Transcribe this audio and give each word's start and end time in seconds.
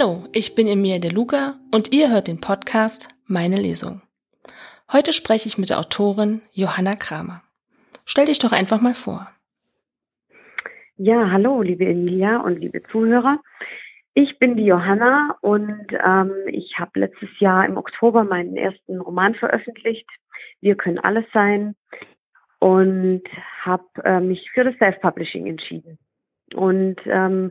Hallo, 0.00 0.28
ich 0.32 0.54
bin 0.54 0.68
Emilia 0.68 1.00
De 1.00 1.10
Luca 1.10 1.56
und 1.72 1.92
ihr 1.92 2.08
hört 2.08 2.28
den 2.28 2.40
Podcast 2.40 3.08
Meine 3.26 3.56
Lesung. 3.56 4.00
Heute 4.92 5.12
spreche 5.12 5.48
ich 5.48 5.58
mit 5.58 5.70
der 5.70 5.80
Autorin 5.80 6.40
Johanna 6.52 6.92
Kramer. 6.92 7.42
Stell 8.04 8.26
dich 8.26 8.38
doch 8.38 8.52
einfach 8.52 8.80
mal 8.80 8.94
vor. 8.94 9.28
Ja, 10.98 11.32
hallo, 11.32 11.62
liebe 11.62 11.84
Emilia 11.84 12.36
und 12.36 12.60
liebe 12.60 12.80
Zuhörer. 12.92 13.40
Ich 14.14 14.38
bin 14.38 14.56
die 14.56 14.66
Johanna 14.66 15.36
und 15.40 15.86
ähm, 15.90 16.32
ich 16.46 16.78
habe 16.78 17.00
letztes 17.00 17.30
Jahr 17.40 17.66
im 17.66 17.76
Oktober 17.76 18.22
meinen 18.22 18.56
ersten 18.56 19.00
Roman 19.00 19.34
veröffentlicht. 19.34 20.08
Wir 20.60 20.76
können 20.76 21.00
alles 21.00 21.24
sein 21.32 21.74
und 22.60 23.24
habe 23.62 23.88
äh, 24.04 24.20
mich 24.20 24.48
für 24.52 24.62
das 24.62 24.76
Self-Publishing 24.76 25.48
entschieden. 25.48 25.98
Und 26.54 27.00
ähm, 27.06 27.50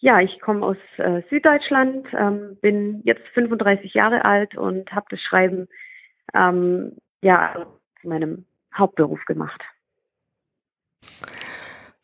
ja, 0.00 0.20
ich 0.20 0.40
komme 0.40 0.64
aus 0.64 0.76
äh, 0.96 1.22
Süddeutschland, 1.28 2.06
ähm, 2.12 2.56
bin 2.60 3.02
jetzt 3.04 3.26
35 3.34 3.94
Jahre 3.94 4.24
alt 4.24 4.56
und 4.56 4.92
habe 4.92 5.06
das 5.10 5.20
Schreiben 5.20 5.68
ähm, 6.34 6.96
ja 7.20 7.66
zu 8.00 8.08
meinem 8.08 8.44
Hauptberuf 8.76 9.24
gemacht. 9.24 9.60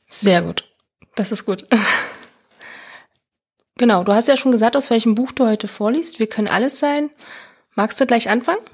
Sehr 0.07 0.43
gut. 0.43 0.69
Das 1.15 1.31
ist 1.31 1.45
gut. 1.45 1.67
genau, 3.79 4.03
du 4.03 4.13
hast 4.13 4.27
ja 4.27 4.37
schon 4.37 4.53
gesagt, 4.53 4.77
aus 4.77 4.91
welchem 4.91 5.15
Buch 5.15 5.31
du 5.31 5.47
heute 5.47 5.69
vorliest. 5.69 6.19
Wir 6.19 6.29
können 6.29 6.49
alles 6.49 6.81
sein. 6.81 7.11
Magst 7.77 8.01
du 8.01 8.07
gleich 8.07 8.29
anfangen? 8.29 8.65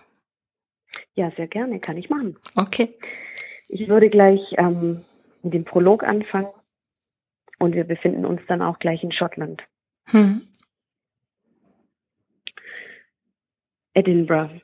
Ja, 1.15 1.31
sehr 1.37 1.47
gerne, 1.47 1.79
kann 1.81 1.99
ich 1.99 2.09
machen. 2.09 2.39
Okay. 2.57 2.95
Ich 3.69 3.89
würde 3.89 4.09
gleich 4.09 4.41
ähm, 4.57 5.05
mit 5.43 5.53
dem 5.53 5.65
Prolog 5.65 6.05
anfangen 6.05 6.49
und 7.61 7.75
wir 7.75 7.85
befinden 7.85 8.25
uns 8.25 8.41
dann 8.49 8.63
auch 8.63 8.79
gleich 8.79 9.05
in 9.05 9.13
Schottland. 9.13 9.63
Hm. 10.07 10.49
Edinburgh. 13.95 14.61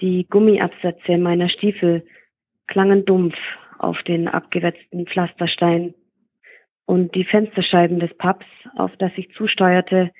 Die 0.00 0.26
Gummiabsätze 0.28 1.18
meiner 1.18 1.48
Stiefel 1.48 2.06
klangen 2.66 3.04
dumpf 3.04 3.36
auf 3.78 4.02
den 4.04 4.28
abgewetzten 4.28 5.06
Pflasterstein 5.06 5.94
und 6.86 7.14
die 7.14 7.24
Fensterscheiben 7.24 7.98
des 7.98 8.16
Pubs, 8.16 8.46
auf 8.76 8.96
das 8.98 9.12
ich 9.16 9.32
zusteuerte, 9.34 10.12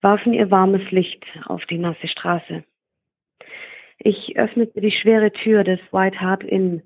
warfen 0.00 0.32
ihr 0.32 0.50
warmes 0.50 0.90
Licht 0.90 1.24
auf 1.46 1.64
die 1.66 1.78
nasse 1.78 2.08
Straße. 2.08 2.64
Ich 3.98 4.36
öffnete 4.36 4.80
die 4.80 4.90
schwere 4.90 5.32
Tür 5.32 5.64
des 5.64 5.80
White 5.92 6.20
Hart 6.20 6.42
Inn 6.42 6.82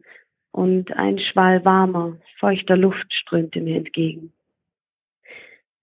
und 0.55 0.97
ein 0.97 1.19
Schwall 1.19 1.65
warmer, 1.65 2.17
feuchter 2.39 2.77
Luft 2.77 3.13
strömte 3.13 3.61
mir 3.61 3.77
entgegen. 3.77 4.33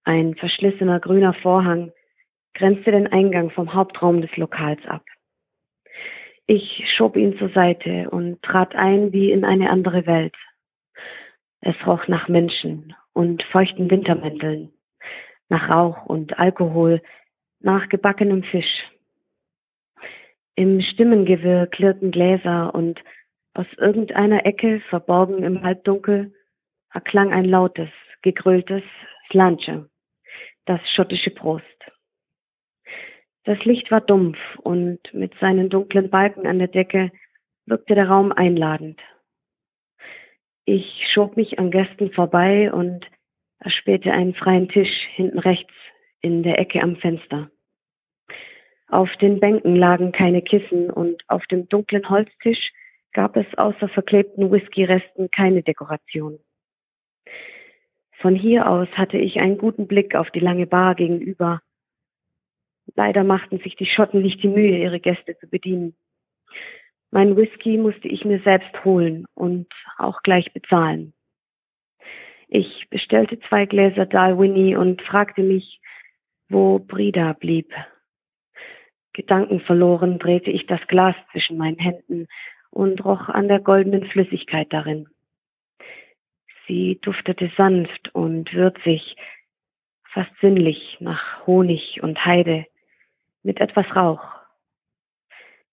Ein 0.05 0.33
verschlissener 0.36 1.02
grüner 1.02 1.33
Vorhang 1.33 1.91
grenzte 2.53 2.92
den 2.92 3.08
Eingang 3.08 3.49
vom 3.49 3.73
Hauptraum 3.73 4.22
des 4.22 4.36
Lokals 4.38 4.80
ab. 4.86 5.03
Ich 6.47 6.86
schob 6.95 7.17
ihn 7.17 7.38
zur 7.38 7.49
Seite 7.49 8.09
und 8.11 8.42
trat 8.44 8.73
ein 8.73 9.11
wie 9.11 9.31
in 9.31 9.44
eine 9.44 9.69
andere 9.69 10.05
Welt. 10.05 10.38
Es 11.59 11.75
roch 11.86 12.08
nach 12.08 12.30
Menschen 12.30 12.95
und 13.11 13.44
feuchten 13.44 13.92
Wintermänteln, 13.92 14.72
nach 15.49 15.69
Rauch 15.69 16.05
und 16.05 16.39
Alkohol, 16.39 17.02
nach 17.59 17.89
gebackenem 17.89 18.44
Fisch. 18.44 18.89
Im 20.55 20.80
Stimmengewirr 20.80 21.67
klirrten 21.67 22.11
Gläser 22.11 22.73
und 22.73 23.04
aus 23.54 23.67
irgendeiner 23.78 24.45
Ecke, 24.45 24.82
verborgen 24.89 25.44
im 25.44 25.62
Halbdunkel, 25.62 26.34
erklang 26.94 27.34
ein 27.34 27.45
lautes, 27.45 27.89
gegröltes 28.22 28.84
Slanche, 29.30 29.89
das 30.66 30.82
schottische 30.92 31.32
Prost. 31.32 31.66
Das 33.44 33.64
Licht 33.66 33.90
war 33.92 34.02
dumpf 34.02 34.38
und 34.60 35.00
mit 35.14 35.34
seinen 35.40 35.70
dunklen 35.70 36.10
Balken 36.10 36.45
an 36.45 36.60
der 36.60 36.67
Decke 36.67 37.11
wirkte 37.66 37.95
der 37.95 38.08
Raum 38.08 38.32
einladend. 38.32 39.00
Ich 40.66 41.08
schob 41.11 41.38
mich 41.38 41.58
an 41.58 41.72
Gästen 41.72 42.11
vorbei 42.11 42.72
und 42.72 43.10
erspähte 43.60 44.11
einen 44.11 44.36
freien 44.36 44.70
Tisch 44.70 45.08
hinten 45.16 45.40
rechts 45.40 45.73
in 46.22 46.44
der 46.44 46.60
Ecke 46.60 46.82
am 46.84 46.98
Fenster. 46.98 47.50
Auf 48.88 49.11
den 49.17 49.40
Bänken 49.40 49.76
lagen 49.76 50.11
keine 50.11 50.42
Kissen 50.42 50.90
und 50.90 51.23
auf 51.28 51.45
dem 51.48 51.67
dunklen 51.67 52.10
Holztisch 52.10 52.72
gab 53.14 53.36
es 53.38 53.48
außer 53.58 53.89
verklebten 53.89 54.52
Whiskyresten 54.52 55.30
keine 55.32 55.64
Dekoration. 55.64 56.39
Von 58.14 58.36
hier 58.36 58.70
aus 58.70 58.88
hatte 58.94 59.17
ich 59.17 59.39
einen 59.39 59.58
guten 59.58 59.88
Blick 59.88 60.16
auf 60.16 60.30
die 60.32 60.39
lange 60.39 60.67
Bar 60.67 60.95
gegenüber 60.95 61.61
Leider 62.95 63.23
machten 63.23 63.60
sich 63.60 63.76
die 63.76 63.86
Schotten 63.86 64.22
nicht 64.22 64.44
die 64.44 64.48
Mühe, 64.48 64.77
ihre 64.77 64.99
Gäste 64.99 65.38
zu 65.38 65.48
bedienen. 65.48 65.95
Mein 67.10 67.36
Whisky 67.36 67.77
musste 67.77 68.08
ich 68.08 68.26
mir 68.26 68.39
selbst 68.42 68.86
holen 68.86 69.26
und 69.33 69.67
auch 69.98 70.22
gleich 70.23 70.54
bezahlen. 70.54 71.14
Ich 72.48 72.89
bestellte 72.89 73.39
zwei 73.48 73.66
Gläser 73.66 74.05
Dalwhinnie 74.05 74.76
und 74.76 75.02
fragte 75.02 75.42
mich, 75.42 75.80
wo 76.49 76.80
Brida 76.80 77.33
blieb. 77.33 77.73
Gedankenverloren 79.14 80.20
drehte 80.20 80.52
ich 80.52 80.67
das 80.67 80.86
Glas 80.88 81.16
zwischen 81.32 81.58
meinen 81.58 81.80
Händen 81.80 82.28
und 82.71 83.05
roch 83.05 83.30
an 83.30 83.48
der 83.48 83.59
goldenen 83.59 84.05
Flüssigkeit 84.05 84.71
darin. 84.73 85.08
Sie 86.67 86.99
duftete 87.02 87.52
sanft 87.58 88.14
und 88.15 88.54
würzig, 88.54 89.15
fast 90.04 90.32
sinnlich 90.42 90.98
nach 90.99 91.45
Honig 91.45 92.02
und 92.02 92.26
Heide 92.26 92.65
mit 93.43 93.60
etwas 93.60 93.95
Rauch. 93.95 94.23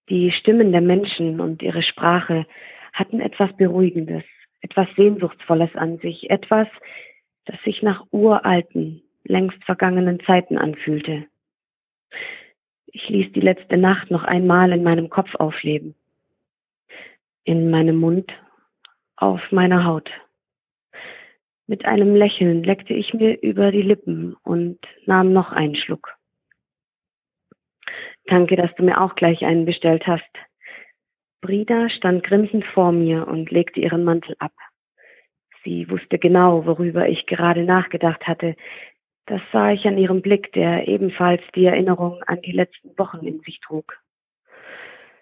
Die 0.09 0.33
Stimmen 0.33 0.73
der 0.73 0.81
Menschen 0.81 1.41
und 1.41 1.63
ihre 1.63 1.83
Sprache 1.83 2.47
hatten 2.93 3.21
etwas 3.21 3.55
Beruhigendes, 3.57 4.25
etwas 4.61 4.89
Sehnsuchtsvolles 4.97 5.75
an 5.77 5.99
sich, 5.99 6.31
etwas, 6.31 6.67
das 7.45 7.61
sich 7.63 7.83
nach 7.83 8.05
uralten, 8.11 9.03
längst 9.25 9.63
vergangenen 9.65 10.21
Zeiten 10.21 10.57
anfühlte. 10.57 11.27
Ich 12.87 13.09
ließ 13.09 13.33
die 13.33 13.41
letzte 13.41 13.77
Nacht 13.77 14.11
noch 14.11 14.25
einmal 14.25 14.73
in 14.73 14.83
meinem 14.83 15.11
Kopf 15.11 15.35
aufleben. 15.35 15.95
In 17.49 17.71
meinem 17.71 17.97
Mund, 17.97 18.31
auf 19.17 19.41
meiner 19.53 19.87
Haut. 19.87 20.11
Mit 21.67 21.87
einem 21.87 22.15
Lächeln 22.15 22.63
leckte 22.63 22.93
ich 22.93 23.15
mir 23.15 23.41
über 23.41 23.73
die 23.73 23.81
Lippen 23.81 24.37
und 24.43 24.79
nahm 25.07 25.33
noch 25.33 25.51
einen 25.51 25.75
Schluck. 25.75 26.15
Danke, 28.27 28.57
dass 28.57 28.75
du 28.75 28.83
mir 28.83 29.01
auch 29.01 29.15
gleich 29.15 29.47
einen 29.47 29.65
bestellt 29.65 30.07
hast. 30.07 30.29
Brida 31.41 31.89
stand 31.89 32.23
grinsend 32.23 32.67
vor 32.67 32.93
mir 32.93 33.27
und 33.27 33.51
legte 33.51 33.81
ihren 33.81 34.05
Mantel 34.05 34.37
ab. 34.41 34.53
Sie 35.65 35.89
wusste 35.89 36.19
genau, 36.19 36.67
worüber 36.67 37.09
ich 37.09 37.25
gerade 37.25 37.65
nachgedacht 37.65 38.27
hatte. 38.27 38.57
Das 39.25 39.41
sah 39.53 39.71
ich 39.71 39.87
an 39.87 39.97
ihrem 39.97 40.21
Blick, 40.21 40.53
der 40.53 40.87
ebenfalls 40.87 41.41
die 41.55 41.65
Erinnerung 41.65 42.23
an 42.25 42.43
die 42.43 42.53
letzten 42.53 42.91
Wochen 42.99 43.27
in 43.27 43.41
sich 43.41 43.59
trug. 43.61 43.99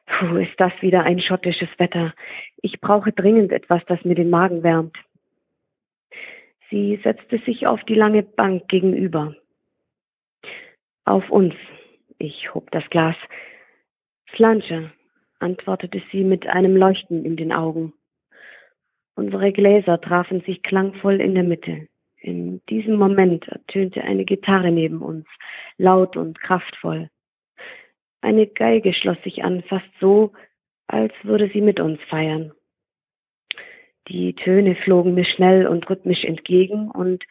Puh, 0.07 0.37
ist 0.37 0.59
das 0.59 0.73
wieder 0.81 1.03
ein 1.03 1.21
schottisches 1.21 1.69
Wetter. 1.79 2.15
Ich 2.63 2.81
brauche 2.81 3.13
dringend 3.13 3.53
etwas, 3.53 3.85
das 3.87 4.05
mir 4.05 4.15
den 4.15 4.31
Magen 4.31 4.63
wärmt. 4.63 4.97
Sie 6.71 6.99
setzte 7.03 7.39
sich 7.39 7.67
auf 7.67 7.83
die 7.85 7.95
lange 7.95 8.23
Bank 8.23 8.69
gegenüber. 8.69 9.35
Auf 11.05 11.31
uns, 11.31 11.55
ich 12.19 12.55
hob 12.55 12.71
das 12.71 12.89
Glas. 12.91 13.17
Slanche, 14.35 14.93
antwortete 15.39 16.03
sie 16.11 16.25
mit 16.25 16.47
einem 16.47 16.77
Leuchten 16.77 17.25
in 17.25 17.37
den 17.37 17.53
Augen. 17.53 17.93
Unsere 19.15 19.53
Gläser 19.53 20.01
trafen 20.01 20.41
sich 20.43 20.63
klangvoll 20.63 21.21
in 21.21 21.35
der 21.35 21.45
Mitte. 21.45 21.89
In 22.17 22.61
diesem 22.67 22.97
Moment 22.97 23.47
ertönte 23.49 24.03
eine 24.03 24.25
Gitarre 24.25 24.73
neben 24.73 25.01
uns, 25.01 25.27
laut 25.79 26.17
und 26.17 26.41
kraftvoll. 26.41 27.09
Eine 28.27 28.49
Geige 28.49 28.93
schloss 28.93 29.23
sich 29.23 29.45
an, 29.45 29.63
fast 29.63 29.89
so, 30.01 30.33
als 30.89 31.13
würde 31.23 31.49
sie 31.53 31.61
mit 31.61 31.79
uns 31.79 32.03
feiern. 32.09 32.51
Die 34.09 34.35
Töne 34.35 34.75
flogen 34.75 35.15
mir 35.15 35.25
schnell 35.25 35.69
und 35.69 35.89
rhythmisch 35.89 36.25
entgegen 36.25 36.91
und 36.91 37.25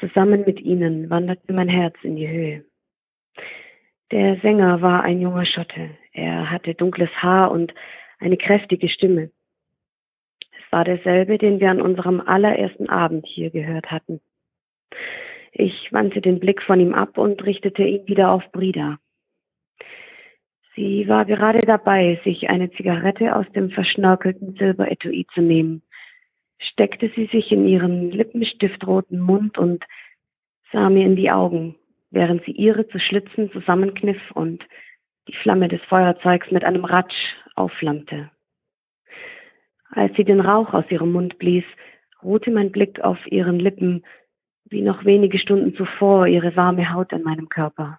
zusammen 0.00 0.44
mit 0.46 0.58
ihnen 0.58 1.10
wanderte 1.10 1.52
mein 1.52 1.68
Herz 1.68 1.96
in 2.02 2.16
die 2.16 2.28
Höhe. 2.28 2.64
Der 4.10 4.40
Sänger 4.40 4.80
war 4.80 5.02
ein 5.02 5.20
junger 5.20 5.44
Schotte. 5.44 5.90
Er 6.12 6.50
hatte 6.50 6.74
dunkles 6.74 7.10
Haar 7.22 7.50
und 7.50 7.74
eine 8.18 8.38
kräftige 8.38 8.88
Stimme. 8.88 9.30
Es 10.40 10.72
war 10.72 10.84
derselbe, 10.84 11.36
den 11.36 11.60
wir 11.60 11.70
an 11.70 11.82
unserem 11.82 12.22
allerersten 12.22 12.88
Abend 12.88 13.26
hier 13.26 13.50
gehört 13.50 13.90
hatten. 13.90 14.22
Ich 15.52 15.92
wandte 15.92 16.22
den 16.22 16.40
Blick 16.40 16.62
von 16.62 16.80
ihm 16.80 16.94
ab 16.94 17.18
und 17.18 17.44
richtete 17.44 17.82
ihn 17.82 18.08
wieder 18.08 18.30
auf 18.30 18.50
Brida. 18.50 18.98
Sie 20.78 21.08
war 21.08 21.24
gerade 21.24 21.66
dabei, 21.66 22.20
sich 22.22 22.50
eine 22.50 22.70
Zigarette 22.70 23.34
aus 23.34 23.46
dem 23.50 23.70
verschnörkelten 23.70 24.54
Silberetui 24.54 25.26
zu 25.34 25.40
nehmen. 25.40 25.82
steckte 26.60 27.10
sie 27.16 27.26
sich 27.26 27.50
in 27.50 27.66
ihren 27.66 28.12
lippenstiftroten 28.12 29.18
Mund 29.18 29.58
und 29.58 29.84
sah 30.70 30.88
mir 30.88 31.04
in 31.04 31.16
die 31.16 31.32
Augen, 31.32 31.74
während 32.10 32.44
sie 32.44 32.52
ihre 32.52 32.86
zu 32.86 33.00
Schlitzen 33.00 33.50
zusammenkniff 33.50 34.30
und 34.34 34.64
die 35.26 35.34
Flamme 35.34 35.66
des 35.66 35.82
Feuerzeugs 35.82 36.48
mit 36.52 36.64
einem 36.64 36.84
Ratsch 36.84 37.34
aufflammte. 37.56 38.30
Als 39.90 40.14
sie 40.14 40.24
den 40.24 40.40
Rauch 40.40 40.74
aus 40.74 40.88
ihrem 40.90 41.10
Mund 41.10 41.38
blies, 41.38 41.64
ruhte 42.22 42.52
mein 42.52 42.70
Blick 42.70 43.00
auf 43.00 43.18
ihren 43.26 43.58
Lippen, 43.58 44.04
wie 44.66 44.82
noch 44.82 45.04
wenige 45.04 45.40
Stunden 45.40 45.74
zuvor 45.74 46.28
ihre 46.28 46.54
warme 46.54 46.92
Haut 46.92 47.12
an 47.12 47.24
meinem 47.24 47.48
Körper. 47.48 47.98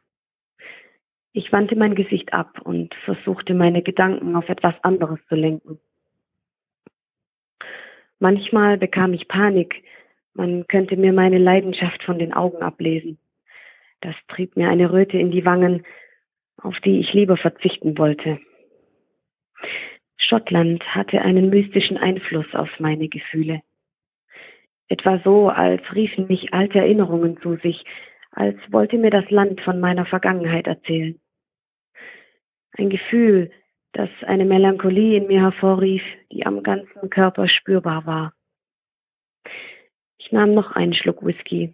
Ich 1.32 1.52
wandte 1.52 1.76
mein 1.76 1.96
Gesicht 1.96 2.34
ab 2.34 2.60
und 2.64 2.96
versuchte 3.06 3.54
meine 3.54 3.84
Gedanken 3.84 4.36
auf 4.36 4.50
etwas 4.50 4.76
anderes 4.84 5.20
zu 5.28 5.36
lenken. 5.36 5.80
Manchmal 8.20 8.78
bekam 8.78 9.14
ich 9.14 9.28
Panik, 9.28 9.84
man 10.34 10.68
könnte 10.68 10.98
mir 10.98 11.14
meine 11.14 11.38
Leidenschaft 11.38 12.04
von 12.04 12.20
den 12.20 12.34
Augen 12.34 12.62
ablesen. 12.62 13.18
Das 14.02 14.16
trieb 14.28 14.56
mir 14.56 14.70
eine 14.70 14.92
Röte 14.92 15.18
in 15.18 15.32
die 15.32 15.46
Wangen, 15.46 15.86
auf 16.58 16.80
die 16.80 17.00
ich 17.00 17.14
lieber 17.14 17.38
verzichten 17.38 17.98
wollte. 17.98 18.40
Schottland 20.18 20.84
hatte 20.96 21.22
einen 21.22 21.50
mystischen 21.50 21.98
Einfluss 21.98 22.54
auf 22.54 22.80
meine 22.80 23.08
Gefühle. 23.08 23.62
Etwa 24.88 25.20
so, 25.24 25.50
als 25.50 25.82
riefen 25.94 26.28
mich 26.28 26.54
alte 26.54 26.80
Erinnerungen 26.80 27.40
zu 27.42 27.58
sich, 27.58 27.86
als 28.40 28.58
wollte 28.72 28.98
mir 28.98 29.10
das 29.10 29.30
Land 29.30 29.60
von 29.60 29.82
meiner 29.82 30.06
Vergangenheit 30.06 30.66
erzählen. 30.66 31.20
Ein 32.72 32.90
Gefühl, 32.90 33.52
das 33.92 34.10
eine 34.26 34.46
Melancholie 34.46 35.18
in 35.18 35.28
mir 35.28 35.42
hervorrief, 35.42 36.04
die 36.32 36.46
am 36.46 36.64
ganzen 36.64 37.10
Körper 37.10 37.50
spürbar 37.50 38.06
war. 38.06 38.34
Ich 40.18 40.32
nahm 40.32 40.54
noch 40.54 40.72
einen 40.72 40.94
Schluck 40.94 41.26
Whisky. 41.26 41.74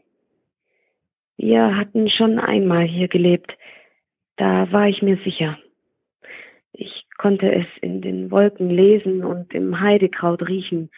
Wir 1.37 1.77
hatten 1.77 2.09
schon 2.09 2.39
einmal 2.39 2.85
hier 2.85 3.09
gelebt, 3.09 3.55
da 4.35 4.71
war 4.71 4.87
ich 4.87 5.03
mir 5.03 5.17
sicher. 5.17 5.59
Ich 6.71 7.05
konnte 7.15 7.53
es 7.53 7.67
in 7.81 8.01
den 8.01 8.31
Wolken 8.31 8.71
lesen 8.71 9.23
und 9.23 9.53
im 9.53 9.79
Heidekraut 9.81 10.47
riechen. 10.47 10.89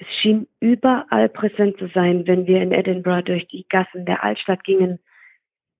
Es 0.00 0.06
schien 0.20 0.46
überall 0.60 1.28
präsent 1.28 1.76
zu 1.78 1.88
sein, 1.88 2.24
wenn 2.28 2.46
wir 2.46 2.62
in 2.62 2.70
Edinburgh 2.70 3.22
durch 3.22 3.48
die 3.48 3.66
Gassen 3.68 4.06
der 4.06 4.22
Altstadt 4.22 4.62
gingen, 4.62 5.00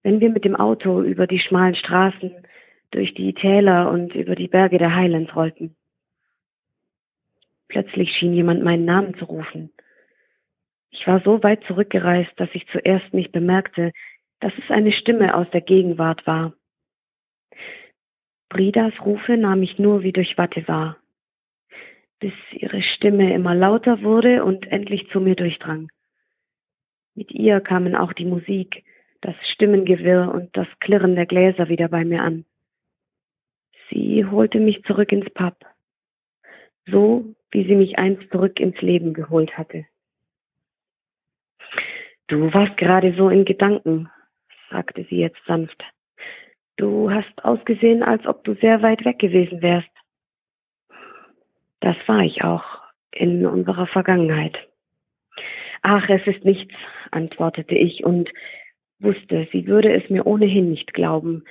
wenn 0.03 0.19
wir 0.19 0.29
mit 0.31 0.45
dem 0.45 0.57
Auto 0.57 1.03
über 1.03 1.29
die 1.29 1.39
schmalen 1.39 1.77
Straßen, 1.77 2.33
durch 2.91 3.15
die 3.15 3.33
Täler 3.33 3.91
und 3.93 4.17
über 4.17 4.35
die 4.35 4.49
Berge 4.49 4.79
der 4.79 4.97
Highlands 4.97 5.37
rollten. 5.37 5.77
Plötzlich 7.69 8.11
schien 8.13 8.33
jemand 8.33 8.65
meinen 8.65 8.87
Namen 8.87 9.15
zu 9.15 9.25
rufen. 9.27 9.71
Ich 10.91 11.07
war 11.07 11.21
so 11.21 11.41
weit 11.45 11.63
zurückgereist, 11.65 12.33
dass 12.37 12.49
ich 12.55 12.67
zuerst 12.69 13.15
nicht 13.15 13.31
bemerkte, 13.31 13.93
dass 14.41 14.53
es 14.59 14.69
eine 14.69 14.91
Stimme 14.91 15.37
aus 15.37 15.49
der 15.51 15.61
Gegenwart 15.61 16.27
war. 16.27 16.55
Bridas 18.49 18.95
Rufe 19.05 19.37
nahm 19.37 19.63
ich 19.63 19.79
nur 19.79 20.03
wie 20.03 20.13
durch 20.13 20.39
Watte 20.39 20.67
wahr, 20.67 20.97
bis 22.21 22.33
ihre 22.53 22.83
Stimme 22.83 23.33
immer 23.33 23.55
lauter 23.55 24.03
wurde 24.03 24.45
und 24.45 24.67
endlich 24.71 25.09
zu 25.11 25.21
mir 25.21 25.37
durchdrang. 25.37 25.91
Mit 27.15 27.33
ihr 27.33 27.61
kamen 27.61 27.95
auch 27.95 28.13
die 28.13 28.25
Musik, 28.25 28.85
das 29.21 29.35
Stimmengewirr 29.53 30.33
und 30.33 30.57
das 30.57 30.69
Klirren 30.81 31.17
der 31.17 31.27
Gläser 31.27 31.69
wieder 31.69 31.89
bei 31.89 32.05
mir 32.05 32.23
an. 32.23 32.45
Sie 33.91 34.25
holte 34.25 34.61
mich 34.61 34.85
zurück 34.85 35.13
ins 35.13 35.31
Pub, 35.31 35.57
so 36.87 37.35
wie 37.51 37.65
sie 37.65 37.75
mich 37.75 37.99
einst 37.99 38.31
zurück 38.31 38.61
ins 38.61 38.81
Leben 38.81 39.15
geholt 39.15 39.57
hatte. 39.57 39.87
Du 42.27 42.53
warst 42.53 42.77
gerade 42.77 43.15
so 43.15 43.31
in 43.31 43.45
Gedanken, 43.45 44.11
sagte 44.71 45.05
sie 45.09 45.17
jetzt 45.17 45.43
sanft. 45.47 45.83
Du 46.77 47.11
hast 47.11 47.45
ausgesehen, 47.45 48.03
als 48.03 48.27
ob 48.27 48.45
du 48.45 48.55
sehr 48.55 48.83
weit 48.83 49.05
weg 49.05 49.19
gewesen 49.19 49.63
wärst. 49.63 49.89
Das 51.81 51.97
war 52.07 52.23
ich 52.23 52.43
auch 52.43 52.81
in 53.13 53.47
unserer 53.47 53.87
Vergangenheit. 53.87 54.69
Ach, 55.83 56.09
es 56.09 56.27
ist 56.27 56.45
nichts, 56.45 56.75
antwortete 57.11 57.75
ich 57.75 58.05
und 58.05 58.31
wusste, 58.99 59.47
sie 59.53 59.67
würde 59.67 59.93
es 59.93 60.11
mir 60.11 60.27
ohnehin 60.27 60.71
nicht 60.71 60.93
glauben, 60.93 61.45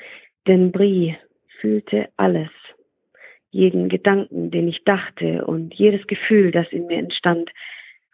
denn 0.47 0.71
Brie 0.71 1.15
fühlte 1.59 2.09
alles, 2.17 2.49
jeden 3.49 3.89
Gedanken, 3.89 4.51
den 4.51 4.67
ich 4.67 4.83
dachte 4.83 5.45
und 5.45 5.73
jedes 5.73 6.05
Gefühl, 6.07 6.51
das 6.51 6.67
in 6.71 6.87
mir 6.87 6.97
entstand, 6.97 7.51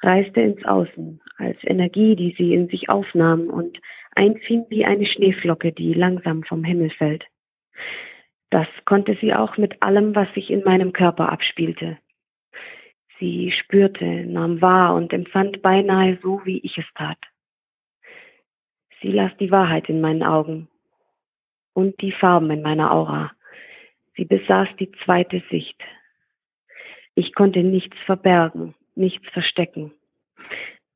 reiste 0.02 0.42
ins 0.42 0.64
Außen 0.64 1.22
als 1.38 1.58
Energie, 1.64 2.16
die 2.16 2.36
sie 2.38 2.54
in 2.54 2.68
sich 2.68 2.90
aufnahm 2.90 3.48
und 3.48 3.80
einfing 4.16 4.66
wie 4.70 4.86
eine 4.86 5.06
Schneeflocke, 5.06 5.72
die 5.72 5.94
langsam 5.94 6.44
vom 6.44 6.64
Himmel 6.64 6.92
fällt. 6.92 7.26
Das 8.54 8.68
konnte 8.86 9.18
sie 9.20 9.34
auch 9.34 9.58
mit 9.58 9.82
allem, 9.82 10.14
was 10.14 10.32
sich 10.36 10.52
in 10.52 10.64
meinem 10.64 10.94
Körper 10.94 11.32
abspielte. 11.32 11.98
Sie 13.18 13.50
spürte, 13.50 14.06
nahm 14.28 14.62
wahr 14.62 14.94
und 14.94 15.12
empfand 15.12 15.64
beinahe 15.64 16.20
so, 16.22 16.40
wie 16.46 16.60
ich 16.60 16.78
es 16.78 16.86
tat. 16.94 17.18
Sie 19.02 19.08
las 19.08 19.36
die 19.40 19.50
Wahrheit 19.50 19.90
in 19.90 20.02
meinen 20.02 20.22
Augen 20.22 20.68
und 21.74 22.00
die 22.00 22.12
Farben 22.12 22.52
in 22.52 22.62
meiner 22.62 22.94
Aura. 22.94 23.32
Sie 24.16 24.26
besaß 24.26 24.68
die 24.80 24.92
zweite 25.04 25.42
Sicht. 25.50 25.82
Ich 27.16 27.34
konnte 27.34 27.64
nichts 27.64 27.98
verbergen, 28.06 28.76
nichts 28.94 29.28
verstecken. 29.32 29.94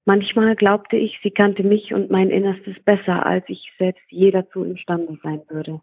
Manchmal 0.05 0.55
glaubte 0.55 0.95
ich, 0.95 1.19
sie 1.23 1.31
kannte 1.31 1.63
mich 1.63 1.91
und 1.91 2.11
mein 2.11 2.29
Innerstes 2.29 2.79
besser, 2.81 3.25
als 3.25 3.45
ich 3.47 3.73
selbst 3.79 4.05
je 4.09 4.29
dazu 4.29 4.63
imstande 4.63 5.17
sein 5.23 5.41
würde. 5.49 5.81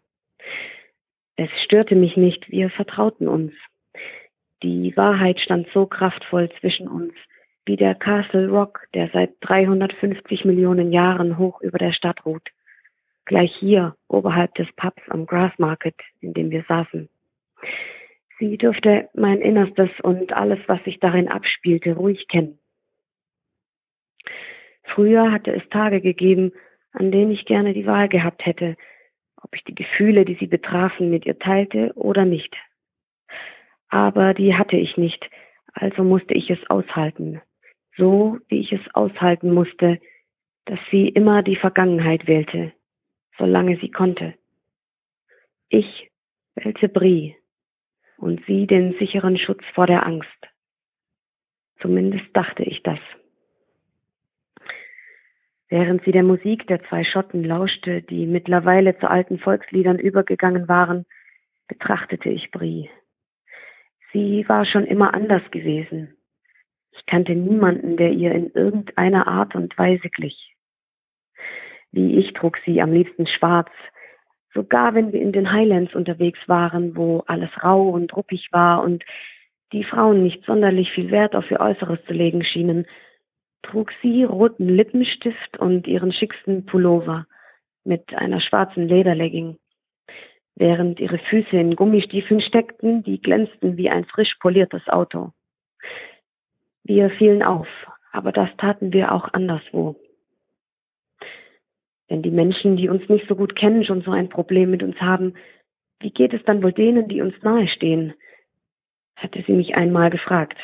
Es 1.37 1.49
störte 1.63 1.95
mich 1.95 2.15
nicht, 2.15 2.49
wir 2.49 2.69
vertrauten 2.69 3.27
uns. 3.27 3.53
Die 4.63 4.95
Wahrheit 4.95 5.39
stand 5.39 5.67
so 5.73 5.85
kraftvoll 5.85 6.49
zwischen 6.59 6.87
uns, 6.87 7.13
wie 7.65 7.75
der 7.75 7.93
Castle 7.93 8.47
Rock, 8.49 8.87
der 8.93 9.09
seit 9.11 9.33
350 9.41 10.45
Millionen 10.45 10.91
Jahren 10.91 11.37
hoch 11.37 11.61
über 11.61 11.77
der 11.77 11.91
Stadt 11.91 12.25
ruht. 12.25 12.49
Gleich 13.25 13.53
hier, 13.55 13.95
oberhalb 14.07 14.53
des 14.55 14.71
Pubs 14.73 15.01
am 15.09 15.25
Grassmarket, 15.25 15.95
in 16.21 16.33
dem 16.33 16.51
wir 16.51 16.63
saßen. 16.67 17.09
Sie 18.39 18.57
dürfte 18.57 19.09
mein 19.13 19.41
Innerstes 19.41 19.89
und 20.03 20.33
alles, 20.33 20.59
was 20.67 20.83
sich 20.83 20.99
darin 20.99 21.27
abspielte, 21.27 21.95
ruhig 21.95 22.27
kennen. 22.27 22.59
Früher 24.83 25.31
hatte 25.31 25.53
es 25.53 25.67
Tage 25.69 26.01
gegeben, 26.01 26.51
an 26.91 27.11
denen 27.11 27.31
ich 27.31 27.45
gerne 27.45 27.73
die 27.73 27.87
Wahl 27.87 28.07
gehabt 28.07 28.45
hätte, 28.45 28.77
ob 29.45 29.55
ich 29.55 29.63
die 29.63 29.75
Gefühle, 29.75 30.25
die 30.25 30.35
sie 30.35 30.47
betrafen, 30.47 31.09
mit 31.09 31.25
ihr 31.25 31.39
teilte 31.39 31.93
oder 31.93 32.25
nicht. 32.25 32.55
Aber 33.87 34.33
die 34.33 34.55
hatte 34.55 34.75
ich 34.75 34.97
nicht, 34.97 35.29
also 35.73 36.03
musste 36.03 36.33
ich 36.33 36.49
es 36.49 36.59
aushalten, 36.69 37.41
so 37.95 38.39
wie 38.47 38.59
ich 38.59 38.73
es 38.73 38.81
aushalten 38.93 39.53
musste, 39.53 40.01
dass 40.65 40.79
sie 40.89 41.07
immer 41.07 41.43
die 41.43 41.55
Vergangenheit 41.55 42.27
wählte, 42.27 42.73
solange 43.37 43.77
sie 43.77 43.91
konnte. 43.91 44.33
Ich 45.69 46.11
wählte 46.55 46.89
Brie, 46.89 47.35
und 48.17 48.43
sie 48.45 48.67
den 48.67 48.93
sicheren 48.97 49.37
Schutz 49.37 49.63
vor 49.73 49.87
der 49.87 50.05
Angst. 50.05 50.27
Zumindest 51.79 52.25
dachte 52.33 52.63
ich 52.63 52.81
das. 52.83 52.99
Während 55.69 56.03
sie 56.03 56.11
der 56.11 56.23
Musik 56.23 56.67
der 56.67 56.83
zwei 56.83 57.03
Schotten 57.03 57.43
lauschte, 57.43 58.01
die 58.01 58.27
mittlerweile 58.27 58.97
zu 58.99 59.09
alten 59.09 59.39
Volksliedern 59.39 59.97
übergegangen 59.97 60.67
waren, 60.67 61.05
betrachtete 61.67 62.29
ich 62.29 62.51
Brie. 62.51 62.89
Sie 64.13 64.47
war 64.47 64.65
schon 64.65 64.85
immer 64.85 65.13
anders 65.13 65.43
gewesen. 65.51 66.15
Ich 66.91 67.05
kannte 67.05 67.35
niemanden, 67.35 67.97
der 67.97 68.11
ihr 68.11 68.31
in 68.31 68.51
irgendeiner 68.51 69.27
Art 69.27 69.55
und 69.55 69.77
Weise 69.77 70.09
glich. 70.09 70.55
Wie 71.91 72.17
ich 72.17 72.33
trug 72.33 72.57
sie 72.65 72.81
am 72.81 72.91
liebsten 72.91 73.25
schwarz, 73.25 73.71
Sogar 74.55 74.95
wenn 74.95 75.11
wir 75.11 75.21
in 75.21 75.33
den 75.33 75.51
Highlands 75.51 75.93
unterwegs 75.93 76.39
waren, 76.47 76.95
wo 76.95 77.19
alles 77.27 77.51
rau 77.61 77.89
und 77.89 78.15
ruppig 78.15 78.47
war 78.53 78.81
und 78.81 79.03
die 79.73 79.83
Frauen 79.83 80.23
nicht 80.23 80.45
sonderlich 80.45 80.91
viel 80.91 81.11
Wert 81.11 81.35
auf 81.35 81.51
ihr 81.51 81.59
Äußeres 81.59 81.99
zu 82.07 82.13
legen 82.13 82.41
schienen, 82.41 82.85
trug 83.65 83.91
sie 84.01 84.23
roten 84.23 84.69
Lippenstift 84.69 85.57
und 85.57 85.87
ihren 85.87 86.11
schicksten 86.11 86.65
Pullover 86.65 87.25
mit 87.83 88.13
einer 88.13 88.39
schwarzen 88.39 88.87
Lederlegging, 88.87 89.57
während 90.55 90.99
ihre 90.99 91.17
Füße 91.17 91.57
in 91.57 91.75
Gummistiefeln 91.75 92.41
steckten, 92.41 93.03
die 93.03 93.21
glänzten 93.21 93.77
wie 93.77 93.89
ein 93.89 94.05
frisch 94.05 94.35
poliertes 94.39 94.87
Auto. 94.87 95.31
Wir 96.83 97.09
fielen 97.09 97.43
auf, 97.43 97.67
aber 98.11 98.31
das 98.31 98.49
taten 98.57 98.93
wir 98.93 99.11
auch 99.11 99.33
anderswo. 99.33 99.95
Wenn 102.07 102.21
die 102.21 102.31
Menschen, 102.31 102.77
die 102.77 102.89
uns 102.89 103.09
nicht 103.09 103.27
so 103.27 103.35
gut 103.35 103.55
kennen, 103.55 103.83
schon 103.83 104.01
so 104.01 104.11
ein 104.11 104.29
Problem 104.29 104.69
mit 104.69 104.83
uns 104.83 104.99
haben, 105.01 105.33
wie 105.99 106.11
geht 106.11 106.33
es 106.33 106.43
dann 106.43 106.61
wohl 106.61 106.73
denen, 106.73 107.07
die 107.07 107.21
uns 107.21 107.33
nahestehen? 107.41 108.13
hatte 109.15 109.43
sie 109.47 109.53
mich 109.53 109.75
einmal 109.75 110.09
gefragt. 110.09 110.57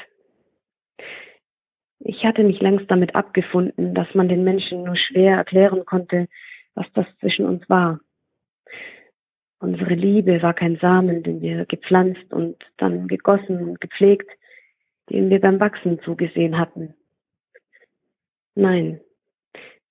Ich 2.03 2.25
hatte 2.25 2.43
mich 2.43 2.59
längst 2.61 2.89
damit 2.89 3.15
abgefunden, 3.15 3.93
dass 3.93 4.13
man 4.15 4.27
den 4.27 4.43
Menschen 4.43 4.83
nur 4.83 4.95
schwer 4.95 5.37
erklären 5.37 5.85
konnte, 5.85 6.27
was 6.73 6.91
das 6.93 7.05
zwischen 7.19 7.45
uns 7.45 7.69
war. 7.69 7.99
Unsere 9.59 9.93
Liebe 9.93 10.41
war 10.41 10.55
kein 10.55 10.77
Samen, 10.77 11.21
den 11.21 11.41
wir 11.41 11.65
gepflanzt 11.65 12.33
und 12.33 12.57
dann 12.77 13.07
gegossen 13.07 13.69
und 13.69 13.81
gepflegt, 13.81 14.29
den 15.11 15.29
wir 15.29 15.39
beim 15.39 15.59
Wachsen 15.59 15.99
zugesehen 16.01 16.57
hatten. 16.57 16.95
Nein, 18.55 18.99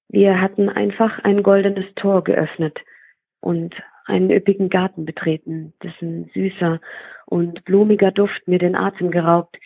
wir 0.08 0.40
hatten 0.40 0.68
einfach 0.68 1.20
ein 1.20 1.44
goldenes 1.44 1.86
Tor 1.94 2.24
geöffnet 2.24 2.80
und 3.40 3.80
einen 4.06 4.30
üppigen 4.30 4.68
Garten 4.68 5.04
betreten, 5.04 5.72
dessen 5.84 6.28
süßer 6.34 6.80
und 7.26 7.64
blumiger 7.64 8.10
Duft 8.10 8.48
mir 8.48 8.58
den 8.58 8.74
Atem 8.74 9.12
geraubt, 9.12 9.56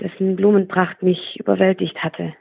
dessen 0.00 0.36
Blumenpracht 0.36 1.02
mich 1.02 1.38
überwältigt 1.38 2.02
hatte. 2.02 2.34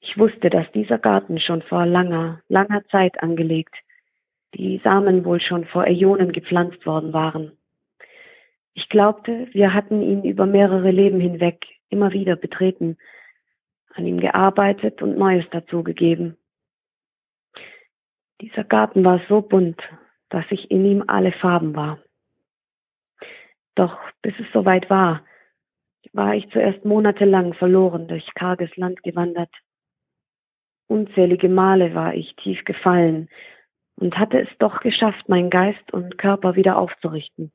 Ich 0.00 0.16
wusste, 0.18 0.50
dass 0.50 0.70
dieser 0.72 0.98
Garten 0.98 1.38
schon 1.38 1.62
vor 1.62 1.84
langer, 1.84 2.40
langer 2.48 2.84
Zeit 2.86 3.22
angelegt, 3.22 3.74
die 4.54 4.80
Samen 4.84 5.24
wohl 5.24 5.40
schon 5.40 5.64
vor 5.66 5.86
Äonen 5.86 6.32
gepflanzt 6.32 6.86
worden 6.86 7.12
waren. 7.12 7.52
Ich 8.74 8.88
glaubte, 8.88 9.48
wir 9.52 9.74
hatten 9.74 10.02
ihn 10.02 10.22
über 10.22 10.46
mehrere 10.46 10.90
Leben 10.90 11.20
hinweg 11.20 11.66
immer 11.88 12.12
wieder 12.12 12.36
betreten, 12.36 12.98
an 13.94 14.06
ihm 14.06 14.20
gearbeitet 14.20 15.02
und 15.02 15.16
Neues 15.16 15.48
dazugegeben. 15.50 16.36
Dieser 18.40 18.64
Garten 18.64 19.04
war 19.04 19.20
so 19.28 19.40
bunt, 19.40 19.82
dass 20.28 20.44
ich 20.50 20.70
in 20.70 20.84
ihm 20.84 21.04
alle 21.06 21.32
Farben 21.32 21.74
war. 21.74 21.98
Doch 23.74 23.98
bis 24.22 24.34
es 24.38 24.46
soweit 24.52 24.90
war, 24.90 25.24
war 26.16 26.34
ich 26.34 26.48
zuerst 26.48 26.84
monatelang 26.84 27.52
verloren 27.52 28.08
durch 28.08 28.26
karges 28.34 28.74
Land 28.76 29.02
gewandert. 29.02 29.50
Unzählige 30.88 31.50
Male 31.50 31.94
war 31.94 32.14
ich 32.14 32.34
tief 32.36 32.64
gefallen 32.64 33.28
und 33.96 34.18
hatte 34.18 34.40
es 34.40 34.48
doch 34.58 34.80
geschafft, 34.80 35.28
meinen 35.28 35.50
Geist 35.50 35.92
und 35.92 36.16
Körper 36.16 36.56
wieder 36.56 36.78
aufzurichten. 36.78 37.52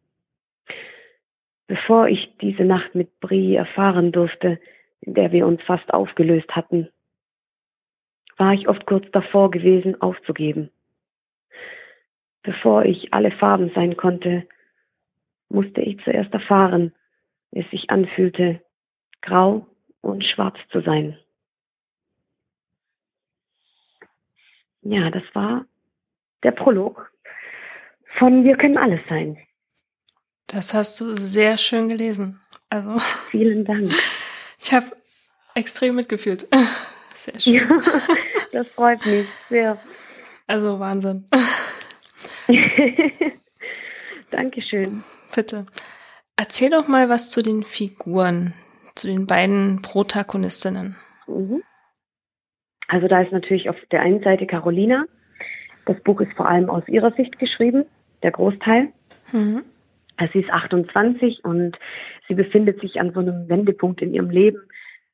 Bevor 1.66 2.08
ich 2.08 2.38
diese 2.40 2.64
Nacht 2.64 2.94
mit 2.94 3.20
Brie 3.20 3.56
erfahren 3.56 4.12
durfte, 4.12 4.60
in 5.00 5.16
der 5.16 5.32
wir 5.32 5.48
uns 5.48 5.62
fast 5.64 5.92
aufgelöst 5.92 6.56
hatten, 6.56 6.90
war 8.38 8.54
ich 8.54 8.68
oft 8.68 8.86
kurz 8.86 9.10
davor 9.12 9.50
gewesen, 9.50 10.00
aufzugeben. 10.02 10.70
Bevor 12.44 12.86
ich 12.86 13.14
alle 13.14 13.32
Farben 13.32 13.72
sein 13.74 13.98
konnte, 13.98 14.48
musste 15.50 15.82
ich 15.82 16.04
zuerst 16.04 16.34
erfahren, 16.34 16.94
es 17.52 17.70
sich 17.70 17.90
anfühlte, 17.90 18.62
grau 19.22 19.68
und 20.02 20.24
schwarz 20.26 20.58
zu 20.72 20.82
sein. 20.82 21.18
Ja, 24.82 25.10
das 25.12 25.24
war 25.34 25.66
der 26.44 26.52
Prolog 26.52 27.12
von 28.18 28.44
Wir 28.44 28.58
können 28.58 28.78
alles 28.78 29.02
sein. 29.08 29.38
Das 30.48 30.74
hast 30.74 31.00
du 31.00 31.14
sehr 31.14 31.58
schön 31.58 31.88
gelesen. 31.88 32.42
Also 32.70 32.98
vielen 33.30 33.66
Dank. 33.66 33.94
Ich 34.64 34.72
habe 34.72 34.86
extrem 35.56 35.96
mitgefühlt. 35.96 36.48
Sehr 37.16 37.40
schön. 37.40 37.54
Ja, 37.56 37.68
das 38.52 38.68
freut 38.76 39.04
mich 39.06 39.28
sehr. 39.50 39.80
Also 40.46 40.80
Wahnsinn. 40.80 41.28
Dankeschön. 44.30 45.04
Bitte. 45.34 45.66
Erzähl 46.36 46.70
doch 46.70 46.88
mal 46.88 47.10
was 47.10 47.30
zu 47.30 47.42
den 47.42 47.64
Figuren, 47.64 48.54
zu 48.96 49.08
den 49.08 49.28
beiden 49.28 49.82
Protagonistinnen. 49.82 50.96
Mhm. 51.28 51.64
Also 52.88 53.08
da 53.08 53.22
ist 53.22 53.32
natürlich 53.32 53.70
auf 53.70 53.78
der 53.92 54.02
einen 54.02 54.22
Seite 54.22 54.46
Carolina. 54.46 55.06
Das 55.86 56.00
Buch 56.02 56.20
ist 56.22 56.34
vor 56.34 56.48
allem 56.48 56.70
aus 56.70 56.88
ihrer 56.88 57.12
Sicht 57.14 57.40
geschrieben, 57.40 57.86
der 58.22 58.32
Großteil. 58.32 58.90
Mhm. 59.32 59.64
Also 60.18 60.34
sie 60.34 60.42
ist 60.42 60.52
28 60.52 61.44
und 61.46 61.80
sie 62.28 62.36
befindet 62.36 62.82
sich 62.82 63.00
an 63.00 63.14
so 63.14 63.22
einem 63.22 63.50
Wendepunkt 63.50 64.02
in 64.02 64.14
ihrem 64.14 64.30
Leben. 64.30 64.62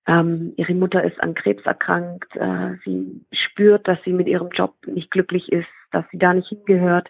Ähm, 0.08 0.54
ihre 0.58 0.74
Mutter 0.74 1.04
ist 1.04 1.22
an 1.22 1.36
Krebs 1.36 1.66
erkrankt. 1.66 2.36
Äh, 2.36 2.76
sie 2.84 3.26
spürt, 3.32 3.88
dass 3.88 4.00
sie 4.04 4.14
mit 4.14 4.28
ihrem 4.28 4.50
Job 4.50 4.74
nicht 4.86 5.12
glücklich 5.12 5.52
ist, 5.52 5.68
dass 5.92 6.06
sie 6.12 6.18
da 6.18 6.34
nicht 6.34 6.50
hingehört. 6.50 7.10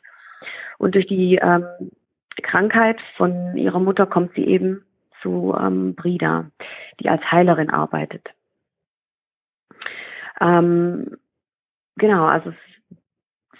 Und 0.77 0.95
durch 0.95 1.07
die 1.07 1.35
ähm, 1.35 1.65
Krankheit 2.41 3.01
von 3.15 3.55
ihrer 3.57 3.79
Mutter 3.79 4.05
kommt 4.05 4.33
sie 4.35 4.45
eben 4.45 4.83
zu 5.21 5.55
ähm, 5.59 5.95
Brida, 5.95 6.51
die 6.99 7.09
als 7.09 7.31
Heilerin 7.31 7.69
arbeitet. 7.69 8.29
Ähm, 10.39 11.17
genau, 11.95 12.25
also 12.25 12.53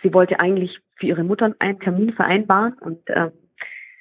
sie 0.02 0.14
wollte 0.14 0.40
eigentlich 0.40 0.80
für 0.96 1.08
ihre 1.08 1.24
Mutter 1.24 1.56
einen 1.60 1.80
Termin 1.80 2.14
vereinbaren 2.14 2.74
und 2.80 3.02
ähm, 3.08 3.32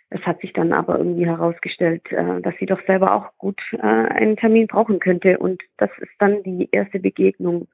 es 0.08 0.20
hat 0.22 0.40
sich 0.40 0.52
dann 0.52 0.72
aber 0.72 0.98
irgendwie 0.98 1.26
herausgestellt, 1.26 2.10
äh, 2.12 2.40
dass 2.40 2.54
sie 2.58 2.66
doch 2.66 2.80
selber 2.86 3.14
auch 3.14 3.36
gut 3.38 3.60
äh, 3.72 3.78
einen 3.78 4.36
Termin 4.36 4.66
brauchen 4.68 5.00
könnte. 5.00 5.38
Und 5.38 5.62
das 5.78 5.90
ist 5.98 6.12
dann 6.18 6.42
die 6.44 6.68
erste 6.70 7.00
Begegnung 7.00 7.68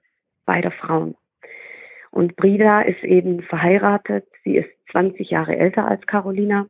beider 0.46 0.70
Frauen. 0.70 1.14
Und 2.10 2.36
Brida 2.36 2.82
ist 2.82 3.02
eben 3.04 3.42
verheiratet. 3.42 4.26
Sie 4.44 4.56
ist 4.56 4.68
20 4.92 5.30
Jahre 5.30 5.56
älter 5.56 5.86
als 5.86 6.06
Carolina. 6.06 6.66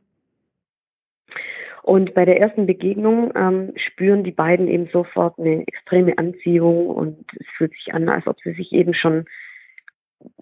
Und 1.83 2.13
bei 2.13 2.23
der 2.23 2.39
ersten 2.39 2.65
Begegnung 2.65 3.33
ähm, 3.35 3.73
spüren 3.75 4.23
die 4.23 4.31
beiden 4.31 4.67
eben 4.69 4.87
sofort 4.87 5.37
eine 5.37 5.67
extreme 5.67 6.17
Anziehung 6.17 6.87
und 6.87 7.25
es 7.37 7.47
fühlt 7.57 7.73
sich 7.73 7.93
an, 7.93 8.07
als 8.07 8.25
ob 8.25 8.39
sie 8.39 8.53
sich 8.53 8.71
eben 8.71 8.93
schon 8.93 9.25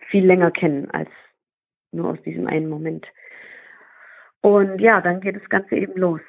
viel 0.10 0.26
länger 0.26 0.52
kennen 0.52 0.92
als 0.92 1.10
nur 1.92 2.12
aus 2.12 2.22
diesem 2.22 2.48
einen 2.48 2.70
Moment. 2.70 3.08
Und 4.42 4.80
ja, 4.80 5.02
dann 5.02 5.22
geht 5.22 5.36
das 5.36 5.50
Ganze 5.50 5.76
eben 5.76 6.00
los. 6.00 6.22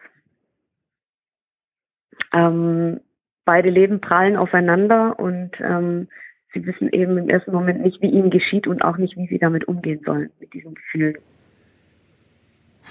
Ähm, 2.33 3.01
beide 3.45 3.71
Leben 3.71 4.01
prallen 4.01 4.37
aufeinander 4.37 5.19
und 5.19 5.53
ähm, 5.61 6.09
sie 6.53 6.65
wissen 6.67 6.89
eben 6.91 7.19
im 7.19 7.29
ersten 7.29 7.53
Moment 7.53 7.83
nicht, 7.83 8.01
wie 8.03 8.11
ihnen 8.11 8.31
geschieht 8.31 8.67
und 8.67 8.83
auch 8.83 8.97
nicht, 8.97 9.17
wie 9.17 9.27
sie 9.27 9.39
damit 9.39 9.67
umgehen 9.67 10.01
sollen, 10.05 10.31
mit 10.41 10.53
diesem 10.53 10.75
Gefühl. 10.75 11.21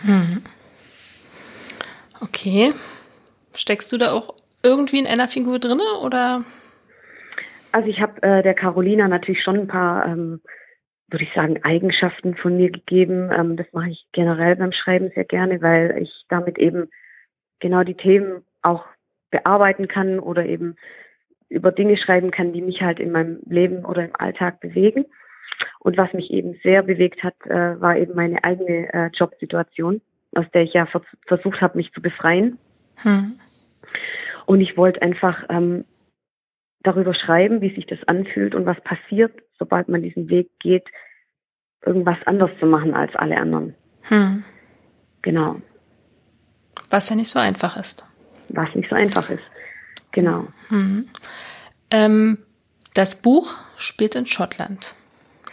Hm. 0.03 0.43
Okay. 2.21 2.73
Steckst 3.53 3.91
du 3.91 3.97
da 3.97 4.11
auch 4.11 4.35
irgendwie 4.63 4.99
in 4.99 5.07
einer 5.07 5.27
Figur 5.27 5.59
drin 5.59 5.81
oder? 6.01 6.43
Also 7.71 7.87
ich 7.87 8.01
habe 8.01 8.21
äh, 8.21 8.43
der 8.43 8.53
Carolina 8.53 9.07
natürlich 9.07 9.43
schon 9.43 9.59
ein 9.59 9.67
paar 9.67 10.05
ähm, 10.05 10.41
würde 11.11 11.25
ich 11.25 11.33
sagen, 11.33 11.61
Eigenschaften 11.63 12.35
von 12.35 12.57
mir 12.57 12.71
gegeben. 12.71 13.29
Ähm, 13.37 13.57
das 13.57 13.67
mache 13.73 13.89
ich 13.89 14.07
generell 14.13 14.55
beim 14.55 14.71
Schreiben 14.71 15.11
sehr 15.13 15.25
gerne, 15.25 15.61
weil 15.61 15.97
ich 16.01 16.25
damit 16.29 16.57
eben 16.57 16.89
genau 17.59 17.83
die 17.83 17.95
Themen 17.95 18.43
auch 18.61 18.85
bearbeiten 19.29 19.87
kann 19.87 20.19
oder 20.19 20.45
eben 20.45 20.75
über 21.49 21.71
Dinge 21.71 21.97
schreiben 21.97 22.31
kann, 22.31 22.53
die 22.53 22.61
mich 22.61 22.81
halt 22.81 22.99
in 22.99 23.11
meinem 23.11 23.39
Leben 23.45 23.85
oder 23.85 24.05
im 24.05 24.15
Alltag 24.15 24.61
bewegen. 24.61 25.05
Und 25.79 25.97
was 25.97 26.13
mich 26.13 26.31
eben 26.31 26.57
sehr 26.63 26.81
bewegt 26.81 27.23
hat, 27.23 27.35
äh, 27.45 27.79
war 27.79 27.97
eben 27.97 28.15
meine 28.15 28.43
eigene 28.43 28.93
äh, 28.93 29.07
Jobsituation, 29.07 30.01
aus 30.35 30.45
der 30.53 30.63
ich 30.63 30.73
ja 30.73 30.85
vers 30.85 31.03
versucht 31.25 31.61
habe, 31.61 31.77
mich 31.77 31.91
zu 31.93 32.01
befreien. 32.01 32.57
Hm. 32.97 33.39
Und 34.45 34.61
ich 34.61 34.77
wollte 34.77 35.01
einfach 35.01 35.43
ähm, 35.49 35.85
darüber 36.83 37.13
schreiben, 37.13 37.61
wie 37.61 37.73
sich 37.73 37.85
das 37.85 37.99
anfühlt 38.07 38.55
und 38.55 38.65
was 38.65 38.79
passiert, 38.81 39.33
sobald 39.59 39.89
man 39.89 40.01
diesen 40.01 40.29
Weg 40.29 40.49
geht, 40.59 40.87
irgendwas 41.85 42.17
anders 42.25 42.51
zu 42.59 42.65
machen 42.65 42.93
als 42.93 43.15
alle 43.15 43.37
anderen. 43.37 43.75
Hm. 44.03 44.43
Genau. 45.21 45.61
Was 46.89 47.09
ja 47.09 47.15
nicht 47.15 47.29
so 47.29 47.39
einfach 47.39 47.77
ist. 47.77 48.03
Was 48.49 48.73
nicht 48.75 48.89
so 48.89 48.95
einfach 48.95 49.29
ist. 49.29 49.43
Genau. 50.11 50.47
Hm. 50.69 51.07
Ähm, 51.89 52.37
das 52.93 53.15
Buch 53.21 53.55
spielt 53.77 54.15
in 54.15 54.25
Schottland. 54.25 54.95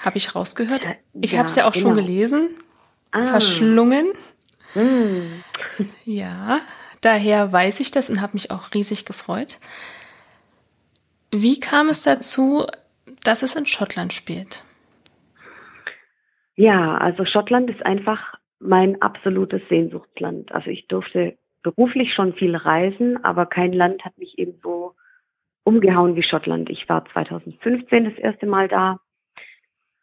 Habe 0.00 0.16
ich 0.16 0.34
rausgehört. 0.34 0.84
Ja, 0.84 0.94
ich 1.20 1.36
habe 1.36 1.46
es 1.46 1.56
ja 1.56 1.66
auch 1.66 1.72
genau. 1.72 1.88
schon 1.88 1.94
gelesen. 1.94 2.48
Ah. 3.10 3.24
Verschlungen. 3.24 4.12
Hm. 4.74 5.42
Ja, 6.04 6.60
daher 7.00 7.52
weiß 7.52 7.80
ich 7.80 7.90
das 7.90 8.10
und 8.10 8.20
habe 8.20 8.34
mich 8.34 8.50
auch 8.50 8.74
riesig 8.74 9.04
gefreut. 9.04 9.58
Wie 11.30 11.60
kam 11.60 11.88
es 11.88 12.02
dazu, 12.02 12.66
dass 13.22 13.42
es 13.42 13.54
in 13.54 13.66
Schottland 13.66 14.12
spielt? 14.12 14.62
Ja, 16.56 16.96
also 16.96 17.24
Schottland 17.24 17.70
ist 17.70 17.84
einfach 17.84 18.34
mein 18.58 19.00
absolutes 19.00 19.62
Sehnsuchtsland. 19.68 20.52
Also 20.52 20.70
ich 20.70 20.88
durfte 20.88 21.38
beruflich 21.62 22.14
schon 22.14 22.32
viel 22.34 22.56
reisen, 22.56 23.22
aber 23.24 23.46
kein 23.46 23.72
Land 23.72 24.04
hat 24.04 24.18
mich 24.18 24.38
eben 24.38 24.58
so 24.62 24.94
umgehauen 25.64 26.16
wie 26.16 26.22
Schottland. 26.22 26.70
Ich 26.70 26.88
war 26.88 27.04
2015 27.12 28.04
das 28.04 28.14
erste 28.14 28.46
Mal 28.46 28.68
da 28.68 29.00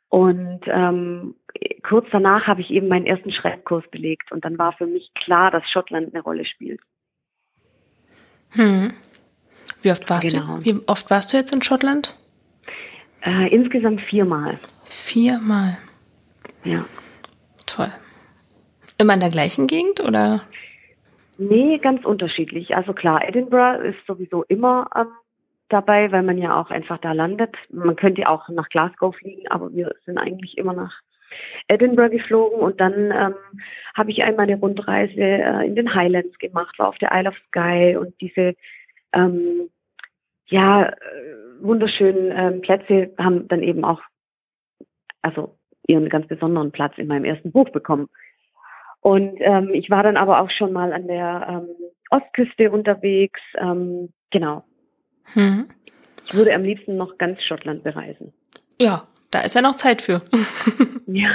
und 0.09 0.61
ähm, 0.67 1.35
kurz 1.83 2.07
danach 2.11 2.47
habe 2.47 2.61
ich 2.61 2.71
eben 2.71 2.87
meinen 2.87 3.05
ersten 3.05 3.31
Schreibkurs 3.31 3.83
belegt 3.91 4.31
und 4.31 4.45
dann 4.45 4.57
war 4.57 4.73
für 4.73 4.87
mich 4.87 5.13
klar, 5.13 5.51
dass 5.51 5.69
Schottland 5.69 6.13
eine 6.13 6.23
Rolle 6.23 6.45
spielt. 6.45 6.81
Hm. 8.51 8.93
Wie 9.81 9.91
oft 9.91 10.09
warst 10.09 10.31
genau. 10.31 10.57
du? 10.57 10.65
Wie 10.65 10.79
oft 10.87 11.09
warst 11.09 11.33
du 11.33 11.37
jetzt 11.37 11.53
in 11.53 11.61
Schottland? 11.61 12.15
Äh, 13.21 13.53
insgesamt 13.53 14.01
viermal. 14.01 14.59
Viermal. 14.83 15.77
Ja. 16.63 16.85
Toll. 17.65 17.91
Immer 18.97 19.15
in 19.15 19.19
der 19.19 19.29
gleichen 19.29 19.67
Gegend 19.67 19.99
oder? 19.99 20.41
Nee, 21.37 21.79
ganz 21.79 22.05
unterschiedlich. 22.05 22.75
Also 22.75 22.93
klar, 22.93 23.27
Edinburgh 23.27 23.83
ist 23.83 24.05
sowieso 24.07 24.43
immer 24.43 24.89
ähm, 24.95 25.07
dabei, 25.69 26.11
weil 26.11 26.23
man 26.23 26.37
ja 26.37 26.59
auch 26.59 26.69
einfach 26.69 26.97
da 26.99 27.11
landet. 27.11 27.55
Man 27.69 27.95
könnte 27.95 28.27
auch 28.29 28.47
nach 28.49 28.69
Glasgow 28.69 29.15
fliegen, 29.15 29.47
aber 29.49 29.73
wir 29.73 29.93
sind 30.05 30.17
eigentlich 30.17 30.57
immer 30.57 30.73
nach 30.73 31.01
Edinburgh 31.67 32.15
geflogen 32.15 32.59
und 32.59 32.79
dann 32.79 33.11
ähm, 33.11 33.35
habe 33.95 34.11
ich 34.11 34.23
einmal 34.23 34.47
eine 34.47 34.59
Rundreise 34.59 35.19
äh, 35.19 35.65
in 35.65 35.75
den 35.75 35.93
Highlands 35.93 36.37
gemacht, 36.39 36.77
war 36.79 36.89
auf 36.89 36.97
der 36.97 37.11
Isle 37.13 37.29
of 37.29 37.37
Skye 37.47 37.97
und 37.97 38.19
diese 38.21 38.55
ähm, 39.13 39.69
ja 40.47 40.89
äh, 40.89 40.95
wunderschönen 41.59 42.31
ähm, 42.35 42.61
Plätze 42.61 43.13
haben 43.17 43.47
dann 43.47 43.63
eben 43.63 43.83
auch 43.83 44.01
also 45.21 45.57
ihren 45.87 46.09
ganz 46.09 46.27
besonderen 46.27 46.71
Platz 46.71 46.97
in 46.97 47.07
meinem 47.07 47.25
ersten 47.25 47.51
Buch 47.51 47.69
bekommen. 47.69 48.09
Und 49.01 49.37
ähm, 49.39 49.69
ich 49.73 49.89
war 49.89 50.01
dann 50.01 50.17
aber 50.17 50.41
auch 50.41 50.49
schon 50.49 50.73
mal 50.73 50.91
an 50.91 51.07
der 51.07 51.47
ähm, 51.47 51.75
Ostküste 52.09 52.71
unterwegs. 52.71 53.39
Ähm, 53.55 54.09
genau. 54.31 54.63
Hm. 55.33 55.67
Ich 56.25 56.33
würde 56.33 56.55
am 56.55 56.63
liebsten 56.63 56.97
noch 56.97 57.17
ganz 57.17 57.41
Schottland 57.43 57.83
bereisen. 57.83 58.33
Ja, 58.79 59.07
da 59.35 59.41
ist 59.41 59.53
ja 59.53 59.61
noch 59.61 59.75
Zeit 59.75 60.01
für. 60.01 60.21
ja. 61.07 61.29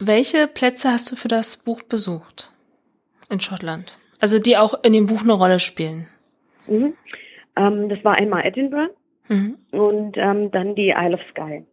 Welche 0.00 0.48
Plätze 0.48 0.90
hast 0.90 1.12
du 1.12 1.16
für 1.16 1.28
das 1.28 1.56
Buch 1.58 1.82
besucht 1.84 2.50
in 3.30 3.40
Schottland? 3.40 3.96
Also 4.20 4.40
die 4.40 4.56
auch 4.56 4.82
in 4.82 4.92
dem 4.92 5.06
Buch 5.06 5.22
eine 5.22 5.34
Rolle 5.34 5.60
spielen. 5.60 6.08
Mhm. 6.66 6.94
Ähm, 7.54 7.88
das 7.88 8.02
war 8.04 8.16
einmal 8.16 8.44
Edinburgh 8.44 8.92
mhm. 9.28 9.58
und 9.70 10.16
ähm, 10.16 10.50
dann 10.50 10.74
die 10.74 10.88
Isle 10.88 11.14
of 11.14 11.20
Skye. 11.30 11.64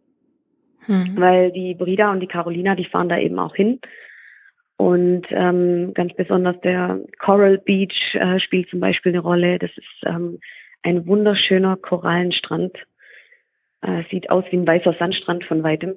Mhm. 0.86 1.16
Weil 1.18 1.50
die 1.50 1.74
Brida 1.74 2.12
und 2.12 2.20
die 2.20 2.28
Carolina, 2.28 2.76
die 2.76 2.84
fahren 2.84 3.08
da 3.08 3.18
eben 3.18 3.40
auch 3.40 3.56
hin. 3.56 3.80
Und 4.76 5.26
ähm, 5.30 5.92
ganz 5.92 6.14
besonders 6.14 6.60
der 6.60 7.00
Coral 7.18 7.58
Beach 7.58 8.14
äh, 8.14 8.38
spielt 8.38 8.70
zum 8.70 8.78
Beispiel 8.78 9.10
eine 9.10 9.22
Rolle. 9.22 9.58
Das 9.58 9.70
ist 9.76 10.04
ähm, 10.06 10.38
ein 10.84 11.04
wunderschöner 11.08 11.76
Korallenstrand. 11.76 12.78
Äh, 13.84 14.04
sieht 14.10 14.30
aus 14.30 14.44
wie 14.50 14.56
ein 14.56 14.66
weißer 14.66 14.94
Sandstrand 14.98 15.44
von 15.44 15.62
weitem. 15.62 15.94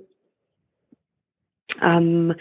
Ähm, 1.81 2.35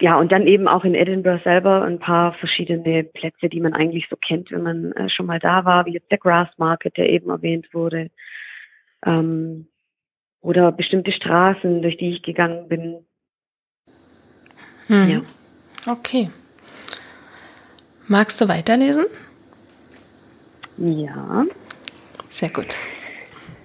ja, 0.00 0.18
und 0.18 0.30
dann 0.30 0.46
eben 0.46 0.68
auch 0.68 0.84
in 0.84 0.94
Edinburgh 0.94 1.42
selber 1.42 1.82
ein 1.82 1.98
paar 1.98 2.34
verschiedene 2.34 3.02
Plätze, 3.02 3.48
die 3.48 3.60
man 3.60 3.74
eigentlich 3.74 4.06
so 4.08 4.16
kennt, 4.16 4.52
wenn 4.52 4.62
man 4.62 4.92
äh, 4.92 5.08
schon 5.08 5.26
mal 5.26 5.40
da 5.40 5.64
war, 5.64 5.86
wie 5.86 5.94
jetzt 5.94 6.10
der 6.12 6.18
Grass 6.18 6.48
Market, 6.58 6.96
der 6.96 7.08
eben 7.08 7.28
erwähnt 7.30 7.72
wurde. 7.72 8.10
Ähm, 9.04 9.66
oder 10.40 10.70
bestimmte 10.70 11.10
Straßen, 11.10 11.82
durch 11.82 11.96
die 11.96 12.10
ich 12.10 12.22
gegangen 12.22 12.68
bin. 12.68 13.04
Hm. 14.86 15.08
Ja. 15.08 15.92
Okay. 15.92 16.30
Magst 18.06 18.40
du 18.40 18.48
weiterlesen? 18.48 19.06
Ja. 20.76 21.46
Sehr 22.28 22.50
gut. 22.50 22.76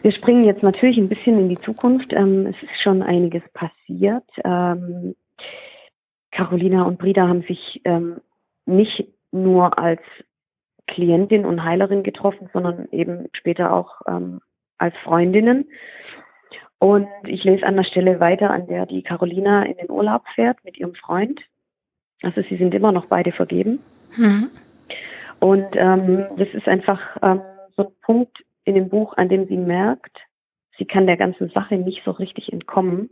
Wir 0.01 0.12
springen 0.12 0.46
jetzt 0.46 0.63
natürlich 0.63 0.98
ein 0.98 1.10
bisschen 1.10 1.39
in 1.39 1.50
die 1.50 1.60
Zukunft. 1.62 2.13
Ähm, 2.13 2.48
es 2.48 2.64
ist 2.64 2.81
schon 2.81 3.01
einiges 3.01 3.44
passiert. 3.53 4.24
Ähm, 4.44 5.16
Carolina 6.31 6.83
und 6.83 7.00
Brida 7.00 7.27
haben 7.27 7.42
sich 7.44 7.81
ähm, 7.83 8.22
nicht 8.66 9.07
nur 9.31 9.77
als 9.77 10.01
Klientin 10.88 11.46
und 11.46 11.64
Heilerin 11.64 12.03
getroffen, 12.03 12.50
sondern 12.53 12.88
eben 12.92 13.27
später 13.33 13.74
auch 13.74 14.01
ähm, 14.07 14.42
als 14.77 14.96
Freundinnen. 15.03 15.66
Und 16.79 17.09
ich 17.25 17.44
lese 17.44 17.66
an 17.66 17.75
der 17.75 17.83
Stelle 17.83 18.20
weiter, 18.20 18.51
an 18.51 18.68
der 18.68 18.85
die 18.85 19.03
Carolina 19.03 19.64
in 19.64 19.77
den 19.77 19.92
Urlaub 19.92 20.24
fährt 20.33 20.64
mit 20.64 20.77
ihrem 20.77 20.96
Freund. 20.96 21.42
Also 22.22 22.42
sie 22.42 22.55
sind 22.55 22.74
immer 22.74 22.92
noch 22.92 23.07
beide 23.07 23.33
vergeben. 23.33 23.79
Mhm. 24.16 24.50
Und 25.40 25.68
ähm, 25.74 26.25
das 26.38 26.48
ist 26.53 26.68
einfach 26.68 27.01
ähm, 27.22 27.42
so 27.75 27.88
ein 27.88 27.94
Punkt 28.01 28.44
in 28.70 28.75
dem 28.75 28.90
Buch, 28.90 29.18
an 29.18 29.29
dem 29.29 29.48
sie 29.48 29.58
merkt, 29.58 30.20
sie 30.77 30.86
kann 30.86 31.08
der 31.08 31.18
ganzen 31.18 31.50
Sache 31.50 31.75
nicht 31.75 32.03
so 32.05 32.12
richtig 32.12 32.53
entkommen. 32.53 33.10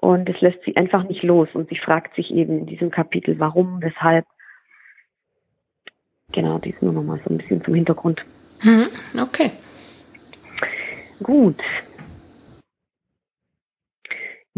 Und 0.00 0.28
es 0.28 0.40
lässt 0.40 0.62
sie 0.64 0.76
einfach 0.76 1.04
nicht 1.04 1.22
los. 1.22 1.48
Und 1.54 1.68
sie 1.68 1.76
fragt 1.76 2.14
sich 2.14 2.32
eben 2.32 2.60
in 2.60 2.66
diesem 2.66 2.90
Kapitel, 2.90 3.38
warum, 3.38 3.82
weshalb. 3.82 4.26
Genau, 6.32 6.58
dies 6.58 6.74
nur 6.80 6.92
nochmal 6.92 7.20
so 7.24 7.30
ein 7.30 7.38
bisschen 7.38 7.64
zum 7.64 7.74
Hintergrund. 7.74 8.24
Mhm. 8.62 8.88
Okay. 9.20 9.50
Gut, 11.22 11.60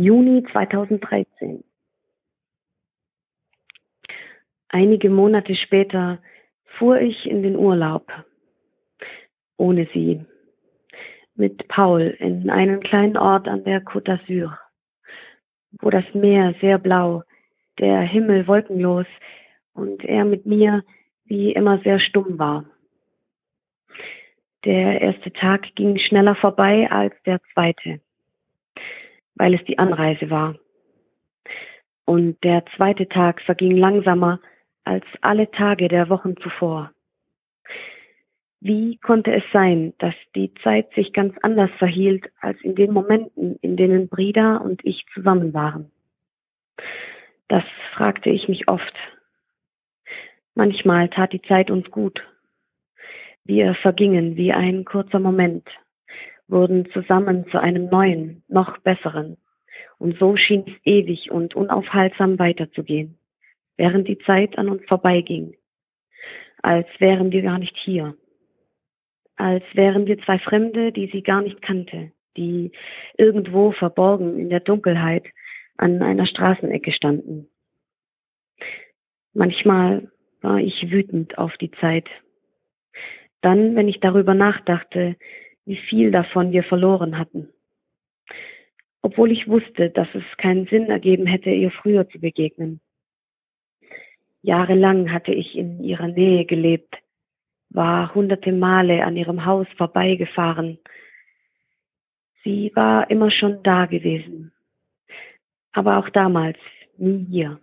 Juni 0.01 0.43
2013. 0.51 1.63
Einige 4.69 5.11
Monate 5.11 5.55
später 5.55 6.23
fuhr 6.79 7.03
ich 7.03 7.29
in 7.29 7.43
den 7.43 7.55
Urlaub. 7.55 8.11
Ohne 9.61 9.87
sie. 9.93 10.25
Mit 11.35 11.69
Paul 11.69 12.17
in 12.19 12.51
einen 12.51 12.81
kleinen 12.81 13.17
Ort 13.17 13.47
an 13.49 13.65
der 13.65 13.83
Côte 13.83 14.07
d'Azur, 14.07 14.59
wo 15.81 15.91
das 15.91 16.05
Meer 16.15 16.55
sehr 16.61 16.79
blau, 16.79 17.23
der 17.79 18.01
Himmel 18.01 18.47
wolkenlos 18.47 19.07
und 19.75 20.05
er 20.05 20.25
mit 20.25 20.47
mir 20.47 20.83
wie 21.25 21.53
immer 21.53 21.79
sehr 21.81 21.99
stumm 21.99 22.39
war. 22.39 22.65
Der 24.65 25.01
erste 25.01 25.33
Tag 25.33 25.75
ging 25.75 25.99
schneller 25.99 26.35
vorbei 26.35 26.91
als 26.91 27.15
der 27.25 27.41
zweite 27.55 28.01
weil 29.41 29.55
es 29.55 29.65
die 29.65 29.79
Anreise 29.79 30.29
war. 30.29 30.55
Und 32.05 32.45
der 32.45 32.63
zweite 32.77 33.09
Tag 33.09 33.41
verging 33.41 33.75
langsamer 33.75 34.39
als 34.85 35.05
alle 35.23 35.51
Tage 35.51 35.89
der 35.89 36.11
Wochen 36.11 36.37
zuvor. 36.37 36.93
Wie 38.61 38.99
konnte 38.99 39.33
es 39.33 39.45
sein, 39.53 39.95
dass 39.99 40.15
die 40.35 40.53
Zeit 40.63 40.93
sich 40.93 41.15
ganz 41.15 41.35
anders 41.43 41.71
verhielt 41.79 42.31
als 42.41 42.61
in 42.61 42.75
den 42.75 42.93
Momenten, 42.93 43.57
in 43.63 43.77
denen 43.77 44.09
Brida 44.09 44.59
und 44.59 44.85
ich 44.85 45.07
zusammen 45.15 45.55
waren? 45.55 45.91
Das 47.49 47.65
fragte 47.95 48.29
ich 48.29 48.49
mich 48.49 48.69
oft. 48.69 48.95
Manchmal 50.55 51.09
tat 51.09 51.33
die 51.33 51.41
Zeit 51.41 51.71
uns 51.71 51.91
gut. 51.91 52.23
Wir 53.45 53.75
vergingen 53.75 54.37
wie 54.37 54.53
ein 54.53 54.85
kurzer 54.85 55.21
Moment 55.21 55.67
wurden 56.47 56.91
zusammen 56.91 57.49
zu 57.49 57.61
einem 57.61 57.89
neuen, 57.89 58.43
noch 58.49 58.79
besseren. 58.79 59.39
Und 59.99 60.19
so 60.19 60.37
schien 60.37 60.65
es 60.67 60.75
ewig 60.85 61.31
und 61.31 61.55
unaufhaltsam 61.55 62.39
weiterzugehen, 62.39 63.19
während 63.77 64.09
die 64.09 64.19
Zeit 64.19 64.59
an 64.59 64.69
uns 64.69 64.83
vorbeiging, 64.87 65.57
als 66.63 66.89
wären 66.99 67.33
wir 67.33 67.43
gar 67.43 67.59
nicht 67.59 67.77
hier, 67.77 68.17
als 69.41 69.65
wären 69.73 70.07
wir 70.07 70.19
zwei 70.19 70.39
Fremde, 70.39 70.93
die 70.93 71.07
sie 71.07 71.23
gar 71.23 71.41
nicht 71.41 71.63
kannte, 71.63 72.13
die 72.37 72.73
irgendwo 73.17 73.73
verborgen 73.73 74.39
in 74.39 74.51
der 74.51 74.61
Dunkelheit 74.61 75.25
an 75.79 76.03
einer 76.03 76.27
Straßenecke 76.27 76.93
standen. 76.93 77.49
Manchmal 79.33 80.11
war 80.43 80.59
ich 80.59 80.91
wütend 80.91 81.39
auf 81.39 81.57
die 81.57 81.71
Zeit. 81.71 82.09
Dann, 83.41 83.77
wenn 83.77 83.89
ich 83.89 84.01
darüber 84.01 84.35
nachdachte, 84.35 85.17
wie 85.65 85.77
viel 85.77 86.11
davon 86.11 86.53
wir 86.53 86.63
verloren 86.63 87.17
hatten. 87.17 87.49
Obwohl 89.01 89.33
ich 89.33 89.49
wusste, 89.49 89.89
dass 89.89 90.09
es 90.15 90.25
keinen 90.37 90.67
Sinn 90.67 90.91
ergeben 90.91 91.25
hätte, 91.25 91.49
ihr 91.49 91.71
früher 91.71 92.07
zu 92.11 92.21
begegnen. 92.21 92.81
Jahrelang 94.43 95.11
hatte 95.11 95.33
ich 95.33 95.57
in 95.57 95.83
ihrer 95.83 96.09
Nähe 96.09 96.45
gelebt, 96.45 97.00
war 97.71 98.15
hunderte 98.15 98.53
Male 98.53 99.05
an 99.05 99.17
ihrem 99.17 99.45
Haus 99.45 99.67
vorbeigefahren. 99.77 100.79
Sie 102.45 102.73
war 102.75 103.11
immer 103.11 103.31
schon 103.31 103.63
da 103.63 103.87
gewesen, 103.87 104.53
aber 105.73 105.99
auch 105.99 106.09
damals 106.09 106.59
nie 106.97 107.27
hier. 107.31 107.61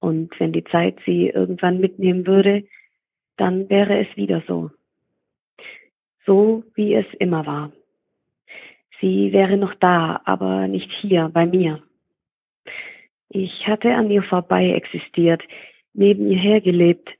Und 0.00 0.38
wenn 0.40 0.52
die 0.52 0.64
Zeit 0.64 0.98
sie 1.04 1.28
irgendwann 1.28 1.80
mitnehmen 1.80 2.26
würde, 2.26 2.64
dann 3.36 3.68
wäre 3.68 3.98
es 3.98 4.16
wieder 4.16 4.42
so 4.46 4.70
so 6.26 6.64
wie 6.74 6.94
es 6.94 7.06
immer 7.18 7.46
war. 7.46 7.72
Sie 9.00 9.32
wäre 9.32 9.56
noch 9.56 9.74
da, 9.74 10.20
aber 10.24 10.68
nicht 10.68 10.90
hier 10.90 11.30
bei 11.32 11.46
mir. 11.46 11.82
Ich 13.28 13.66
hatte 13.66 13.94
an 13.94 14.10
ihr 14.10 14.22
vorbei 14.22 14.70
existiert, 14.70 15.42
neben 15.94 16.30
ihr 16.30 16.38
hergelebt, 16.38 17.10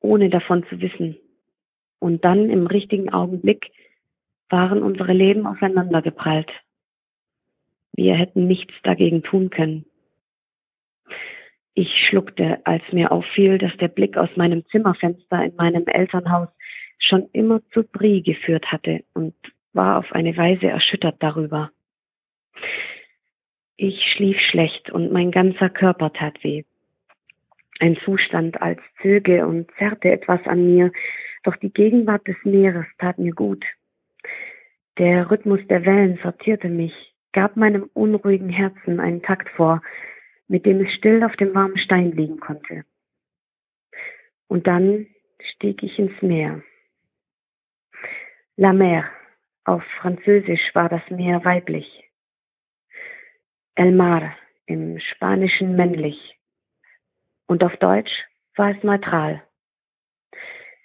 ohne 0.00 0.30
davon 0.30 0.64
zu 0.68 0.80
wissen. 0.80 1.16
Und 1.98 2.24
dann 2.24 2.50
im 2.50 2.66
richtigen 2.66 3.12
Augenblick 3.12 3.72
waren 4.48 4.82
unsere 4.82 5.12
Leben 5.12 5.46
aufeinandergeprallt. 5.46 6.50
Wir 7.92 8.14
hätten 8.14 8.46
nichts 8.46 8.74
dagegen 8.82 9.22
tun 9.22 9.50
können. 9.50 9.84
Ich 11.74 12.06
schluckte, 12.08 12.64
als 12.64 12.82
mir 12.92 13.12
auffiel, 13.12 13.58
dass 13.58 13.76
der 13.76 13.88
Blick 13.88 14.16
aus 14.16 14.30
meinem 14.36 14.66
Zimmerfenster 14.66 15.44
in 15.44 15.54
meinem 15.56 15.86
Elternhaus 15.86 16.48
schon 16.98 17.28
immer 17.32 17.60
zu 17.70 17.84
Brie 17.84 18.22
geführt 18.22 18.72
hatte 18.72 19.04
und 19.14 19.34
war 19.72 19.98
auf 19.98 20.12
eine 20.12 20.36
Weise 20.36 20.68
erschüttert 20.68 21.16
darüber. 21.20 21.70
Ich 23.76 24.12
schlief 24.12 24.38
schlecht 24.40 24.90
und 24.90 25.12
mein 25.12 25.30
ganzer 25.30 25.70
Körper 25.70 26.12
tat 26.12 26.42
weh. 26.44 26.64
Ein 27.80 27.96
Zustand 27.96 28.60
als 28.60 28.78
zöge 29.00 29.46
und 29.46 29.70
zerrte 29.78 30.10
etwas 30.10 30.46
an 30.46 30.66
mir, 30.66 30.92
doch 31.42 31.56
die 31.56 31.72
Gegenwart 31.72 32.28
des 32.28 32.36
Meeres 32.44 32.86
tat 32.98 33.18
mir 33.18 33.32
gut. 33.32 33.64
Der 34.98 35.30
Rhythmus 35.30 35.60
der 35.68 35.86
Wellen 35.86 36.18
sortierte 36.22 36.68
mich, 36.68 37.14
gab 37.32 37.56
meinem 37.56 37.88
unruhigen 37.94 38.50
Herzen 38.50 39.00
einen 39.00 39.22
Takt 39.22 39.48
vor, 39.50 39.82
mit 40.46 40.66
dem 40.66 40.80
es 40.84 40.92
still 40.92 41.24
auf 41.24 41.36
dem 41.36 41.54
warmen 41.54 41.78
Stein 41.78 42.12
liegen 42.12 42.38
konnte. 42.38 42.84
Und 44.46 44.66
dann 44.66 45.06
stieg 45.40 45.82
ich 45.82 45.98
ins 45.98 46.20
Meer. 46.20 46.62
La 48.56 48.74
mer, 48.74 49.10
auf 49.64 49.82
Französisch 50.02 50.74
war 50.74 50.90
das 50.90 51.08
Meer 51.08 51.44
weiblich. 51.46 52.04
El 53.74 53.92
mar, 53.92 54.36
im 54.66 54.98
Spanischen 54.98 55.76
männlich. 55.76 56.39
Und 57.50 57.64
auf 57.64 57.76
Deutsch 57.78 58.12
war 58.54 58.70
es 58.70 58.80
neutral. 58.84 59.42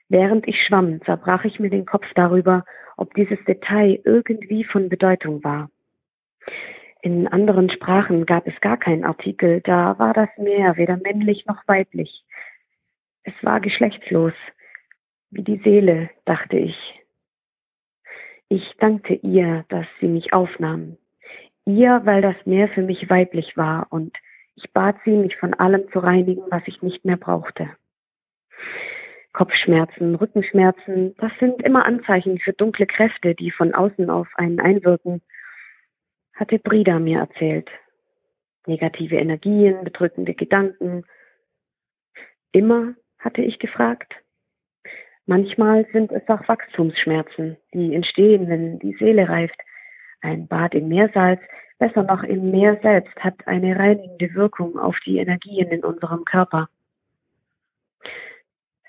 Während 0.10 0.48
ich 0.48 0.64
schwamm, 0.64 1.00
zerbrach 1.04 1.46
ich 1.46 1.60
mir 1.60 1.70
den 1.70 1.86
Kopf 1.86 2.12
darüber, 2.16 2.66
ob 2.98 3.14
dieses 3.14 3.38
Detail 3.46 4.02
irgendwie 4.04 4.64
von 4.64 4.90
Bedeutung 4.90 5.44
war. 5.44 5.70
In 7.04 7.28
anderen 7.28 7.70
Sprachen 7.70 8.26
gab 8.26 8.48
es 8.48 8.60
gar 8.62 8.78
keinen 8.78 9.04
Artikel, 9.04 9.62
da 9.62 10.00
war 10.00 10.16
das 10.16 10.30
Meer 10.40 10.76
weder 10.76 10.98
männlich 10.98 11.46
noch 11.46 11.62
weiblich. 11.68 12.26
Es 13.22 13.36
war 13.44 13.60
geschlechtslos, 13.60 14.34
wie 15.30 15.44
die 15.44 15.62
Seele, 15.64 16.10
dachte 16.26 16.58
ich. 16.58 17.00
Ich 18.50 18.76
dankte 18.80 19.14
ihr, 19.14 19.66
dass 19.70 19.86
sie 20.00 20.08
mich 20.08 20.34
aufnahm. 20.34 20.98
Ihr, 21.66 22.02
weil 22.06 22.24
das 22.24 22.44
Meer 22.48 22.70
für 22.70 22.82
mich 22.82 23.08
weiblich 23.08 23.56
war 23.56 23.86
und 23.92 24.18
ich 24.56 24.72
bat 24.72 24.96
sie, 25.04 25.12
mich 25.12 25.36
von 25.38 25.54
allem 25.54 25.90
zu 25.92 26.00
reinigen, 26.00 26.44
was 26.50 26.64
ich 26.66 26.82
nicht 26.82 27.06
mehr 27.06 27.18
brauchte. 27.18 27.70
Kopfschmerzen, 29.34 30.16
Rückenschmerzen, 30.16 31.16
das 31.18 31.32
sind 31.40 31.62
immer 31.62 31.86
Anzeichen 31.86 32.40
für 32.40 32.54
dunkle 32.54 32.86
Kräfte, 32.86 33.36
die 33.36 33.52
von 33.52 33.74
außen 33.74 34.10
auf 34.10 34.30
einen 34.36 34.62
einwirken, 34.62 35.22
hatte 36.34 36.58
Brida 36.58 37.00
mir 37.00 37.20
erzählt. 37.20 37.70
Negative 38.66 39.18
Energien, 39.18 39.84
bedrückende 39.84 40.34
Gedanken. 40.34 41.04
Immer, 42.52 42.96
hatte 43.20 43.42
ich 43.42 43.60
gefragt. 43.60 44.16
Manchmal 45.26 45.86
sind 45.92 46.12
es 46.12 46.28
auch 46.30 46.48
Wachstumsschmerzen, 46.48 47.58
die 47.74 47.94
entstehen, 47.94 48.48
wenn 48.48 48.80
die 48.80 48.94
Seele 48.94 49.28
reift. 49.28 49.60
Ein 50.26 50.48
Bad 50.48 50.74
in 50.74 50.88
Meersalz, 50.88 51.40
besser 51.78 52.02
noch 52.02 52.24
im 52.24 52.50
Meer 52.50 52.80
selbst, 52.82 53.16
hat 53.18 53.48
eine 53.48 53.78
reinigende 53.78 54.34
Wirkung 54.34 54.80
auf 54.80 54.98
die 55.06 55.20
Energien 55.20 55.68
in 55.68 55.86
unserem 55.86 56.26
Körper. 56.26 56.68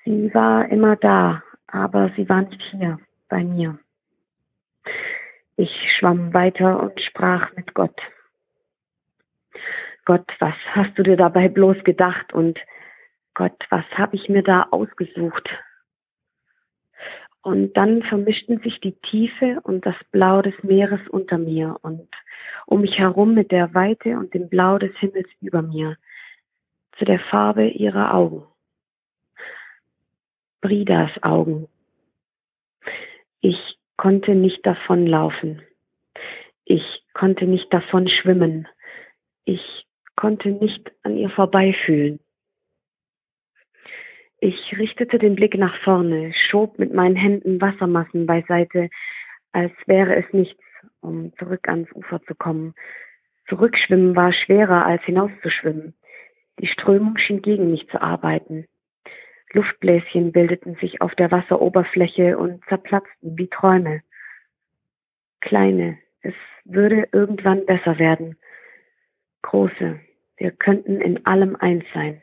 Sie 0.03 0.33
war 0.33 0.67
immer 0.71 0.97
da, 0.97 1.43
aber 1.67 2.11
sie 2.17 2.27
war 2.31 2.41
nicht 2.41 2.63
hier 2.63 2.99
bei 3.29 3.45
mir. 3.45 3.79
Ich 5.57 5.93
schwamm 5.99 6.33
weiter 6.33 6.83
und 6.83 6.99
sprach 7.03 7.55
mit 7.55 7.75
Gott. 7.75 8.01
Gott, 10.07 10.33
was 10.39 10.55
hast 10.71 10.97
du 10.97 11.03
dir 11.03 11.19
dabei 11.19 11.49
bloß 11.49 11.85
gedacht? 11.85 12.33
Und 12.33 12.59
Gott, 13.35 13.67
was 13.69 13.85
habe 13.93 14.17
ich 14.17 14.31
mir 14.31 14.43
da 14.43 14.69
ausgesucht? 14.71 15.51
Und 17.47 17.75
dann 17.77 18.03
vermischten 18.03 18.59
sich 18.59 18.81
die 18.81 18.99
Tiefe 19.03 19.61
und 19.63 19.87
das 19.87 19.95
Blau 20.11 20.43
des 20.43 20.61
Meeres 20.65 20.99
unter 21.09 21.39
mir 21.39 21.77
und 21.83 22.09
um 22.67 22.81
mich 22.81 22.99
herum 22.99 23.35
mit 23.35 23.53
der 23.53 23.73
Weite 23.73 24.19
und 24.19 24.35
dem 24.35 24.49
Blau 24.49 24.79
des 24.79 24.97
Himmels 24.97 25.29
über 25.41 25.63
mir, 25.63 25.97
zu 26.99 27.05
der 27.05 27.21
Farbe 27.21 27.69
ihrer 27.69 28.13
Augen. 28.15 28.43
Bridas 30.61 31.13
Augen. 31.23 31.69
Ich 33.41 33.79
konnte 33.97 34.35
nicht 34.35 34.67
davonlaufen. 34.67 35.63
Ich 36.65 37.05
konnte 37.13 37.47
nicht 37.47 37.73
davon 37.73 38.09
schwimmen. 38.09 38.67
Ich 39.45 39.87
konnte 40.17 40.49
nicht 40.49 40.91
an 41.05 41.17
ihr 41.17 41.31
vorbeifühlen. 41.31 42.19
Ich 44.39 44.77
richtete 44.77 45.19
den 45.19 45.35
Blick 45.35 45.57
nach 45.57 45.77
vorne, 45.83 46.33
schob 46.35 46.79
mit 46.79 46.93
meinen 46.93 47.17
Händen 47.17 47.61
Wassermassen 47.61 48.27
beiseite, 48.27 48.91
als 49.53 49.73
wäre 49.87 50.15
es 50.17 50.31
nichts, 50.33 50.63
um 51.01 51.35
zurück 51.39 51.69
ans 51.69 51.91
Ufer 51.93 52.23
zu 52.25 52.35
kommen. 52.35 52.75
Zurückschwimmen 53.49 54.15
war 54.15 54.33
schwerer 54.33 54.85
als 54.85 55.03
hinauszuschwimmen. 55.05 55.95
Die 56.59 56.67
Strömung 56.67 57.17
schien 57.17 57.41
gegen 57.41 57.71
mich 57.71 57.89
zu 57.89 58.01
arbeiten. 58.01 58.67
Luftbläschen 59.53 60.33
bildeten 60.33 60.75
sich 60.77 61.01
auf 61.01 61.15
der 61.15 61.31
Wasseroberfläche 61.31 62.37
und 62.37 62.63
zerplatzten 62.67 63.39
wie 63.39 63.49
Träume. 63.49 64.03
Kleine, 65.41 65.99
es 66.21 66.35
würde 66.65 67.09
irgendwann 67.13 67.65
besser 67.65 67.99
werden. 67.99 68.37
Große, 69.43 70.01
wir 70.37 70.51
könnten 70.51 71.01
in 71.01 71.25
allem 71.25 71.57
eins 71.57 71.85
sein. 71.95 72.21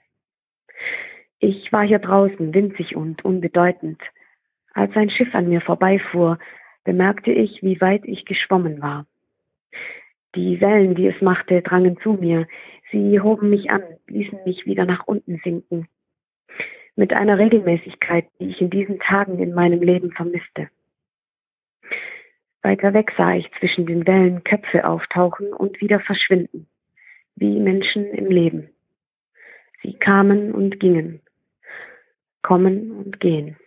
Ich 1.46 1.74
war 1.74 1.86
hier 1.86 2.00
draußen, 2.00 2.54
winzig 2.54 2.96
und 2.96 3.26
unbedeutend. 3.26 4.02
Als 4.74 4.96
ein 4.96 5.10
Schiff 5.10 5.36
an 5.36 5.50
mir 5.50 5.60
vorbeifuhr, 5.60 6.40
bemerkte 6.86 7.34
ich, 7.34 7.62
wie 7.62 7.82
weit 7.82 8.06
ich 8.06 8.24
geschwommen 8.24 8.82
war. 8.82 9.06
Die 10.36 10.62
Wellen, 10.62 10.96
die 10.96 11.06
es 11.06 11.22
machte, 11.22 11.62
drangen 11.62 11.98
zu 12.00 12.14
mir. 12.14 12.48
Sie 12.94 13.20
hoben 13.20 13.50
mich 13.50 13.72
an, 13.72 13.84
ließen 14.08 14.40
mich 14.46 14.66
wieder 14.66 14.86
nach 14.86 15.06
unten 15.06 15.42
sinken 15.44 15.90
mit 16.96 17.12
einer 17.12 17.38
Regelmäßigkeit, 17.38 18.28
die 18.40 18.48
ich 18.48 18.62
in 18.62 18.70
diesen 18.70 19.00
Tagen 19.00 19.38
in 19.40 19.54
meinem 19.54 19.82
Leben 19.82 20.12
vermisste. 20.12 20.70
Weiter 22.62 22.94
weg 22.94 23.12
sah 23.18 23.34
ich 23.34 23.52
zwischen 23.60 23.86
den 23.86 24.08
Wellen 24.08 24.46
Köpfe 24.46 24.88
auftauchen 24.88 25.52
und 25.52 25.82
wieder 25.82 26.00
verschwinden, 26.00 26.68
wie 27.36 27.60
Menschen 27.60 28.06
im 28.14 28.28
Leben. 28.28 28.70
Sie 29.82 29.96
kamen 29.96 30.54
und 30.54 30.80
gingen, 30.80 31.20
kommen 32.44 32.92
und 32.92 33.20
gehen. 33.20 33.58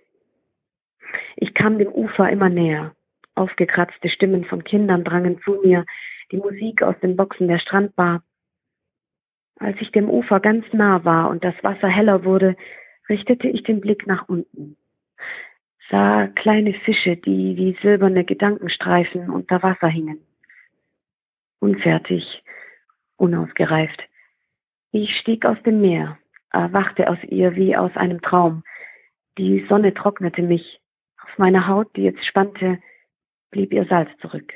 Ich 1.36 1.54
kam 1.54 1.78
dem 1.78 1.92
Ufer 1.92 2.30
immer 2.30 2.48
näher. 2.48 2.94
Aufgekratzte 3.34 4.08
Stimmen 4.08 4.44
von 4.44 4.64
Kindern 4.64 5.04
drangen 5.04 5.40
zu 5.42 5.60
mir, 5.62 5.84
die 6.30 6.38
Musik 6.38 6.82
aus 6.82 6.98
den 7.00 7.16
Boxen 7.16 7.48
der 7.48 7.58
Strandbar. 7.58 8.22
Als 9.58 9.80
ich 9.80 9.90
dem 9.90 10.08
Ufer 10.08 10.40
ganz 10.40 10.64
nah 10.72 11.04
war 11.04 11.30
und 11.30 11.44
das 11.44 11.54
Wasser 11.62 11.88
heller 11.88 12.24
wurde, 12.24 12.56
richtete 13.08 13.48
ich 13.48 13.62
den 13.62 13.80
Blick 13.80 14.06
nach 14.06 14.28
unten, 14.28 14.76
sah 15.90 16.26
kleine 16.28 16.74
Fische, 16.74 17.16
die 17.16 17.56
wie 17.56 17.76
silberne 17.80 18.24
Gedankenstreifen 18.24 19.30
unter 19.30 19.62
Wasser 19.62 19.88
hingen. 19.88 20.20
Unfertig, 21.60 22.42
unausgereift. 23.16 24.02
Ich 24.90 25.16
stieg 25.16 25.46
aus 25.46 25.60
dem 25.62 25.80
Meer, 25.80 26.18
erwachte 26.52 27.08
aus 27.08 27.18
ihr 27.24 27.56
wie 27.56 27.76
aus 27.76 27.94
einem 27.96 28.20
Traum. 28.22 28.62
Die 29.38 29.66
Sonne 29.68 29.94
trocknete 29.94 30.42
mich. 30.42 30.80
Auf 31.22 31.38
meiner 31.38 31.66
Haut, 31.66 31.94
die 31.96 32.02
jetzt 32.02 32.24
spannte, 32.24 32.78
blieb 33.50 33.72
ihr 33.72 33.84
Salz 33.86 34.10
zurück. 34.20 34.52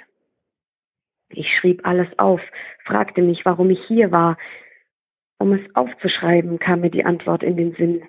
Ich 1.28 1.52
schrieb 1.56 1.86
alles 1.86 2.08
auf, 2.18 2.40
fragte 2.84 3.22
mich, 3.22 3.44
warum 3.44 3.70
ich 3.70 3.84
hier 3.86 4.10
war. 4.10 4.36
Um 5.38 5.52
es 5.52 5.74
aufzuschreiben, 5.74 6.58
kam 6.58 6.80
mir 6.80 6.90
die 6.90 7.04
Antwort 7.04 7.42
in 7.42 7.56
den 7.56 7.74
Sinn 7.74 8.02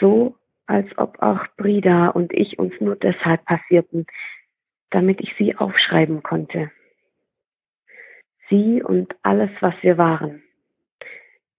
so 0.00 0.36
als 0.66 0.86
ob 0.98 1.22
auch 1.22 1.46
Brida 1.56 2.08
und 2.08 2.32
ich 2.32 2.58
uns 2.58 2.74
nur 2.80 2.96
deshalb 2.96 3.44
passierten, 3.46 4.06
damit 4.90 5.20
ich 5.20 5.34
sie 5.36 5.56
aufschreiben 5.56 6.22
konnte. 6.22 6.70
Sie 8.50 8.82
und 8.82 9.14
alles, 9.22 9.50
was 9.60 9.74
wir 9.82 9.98
waren, 9.98 10.42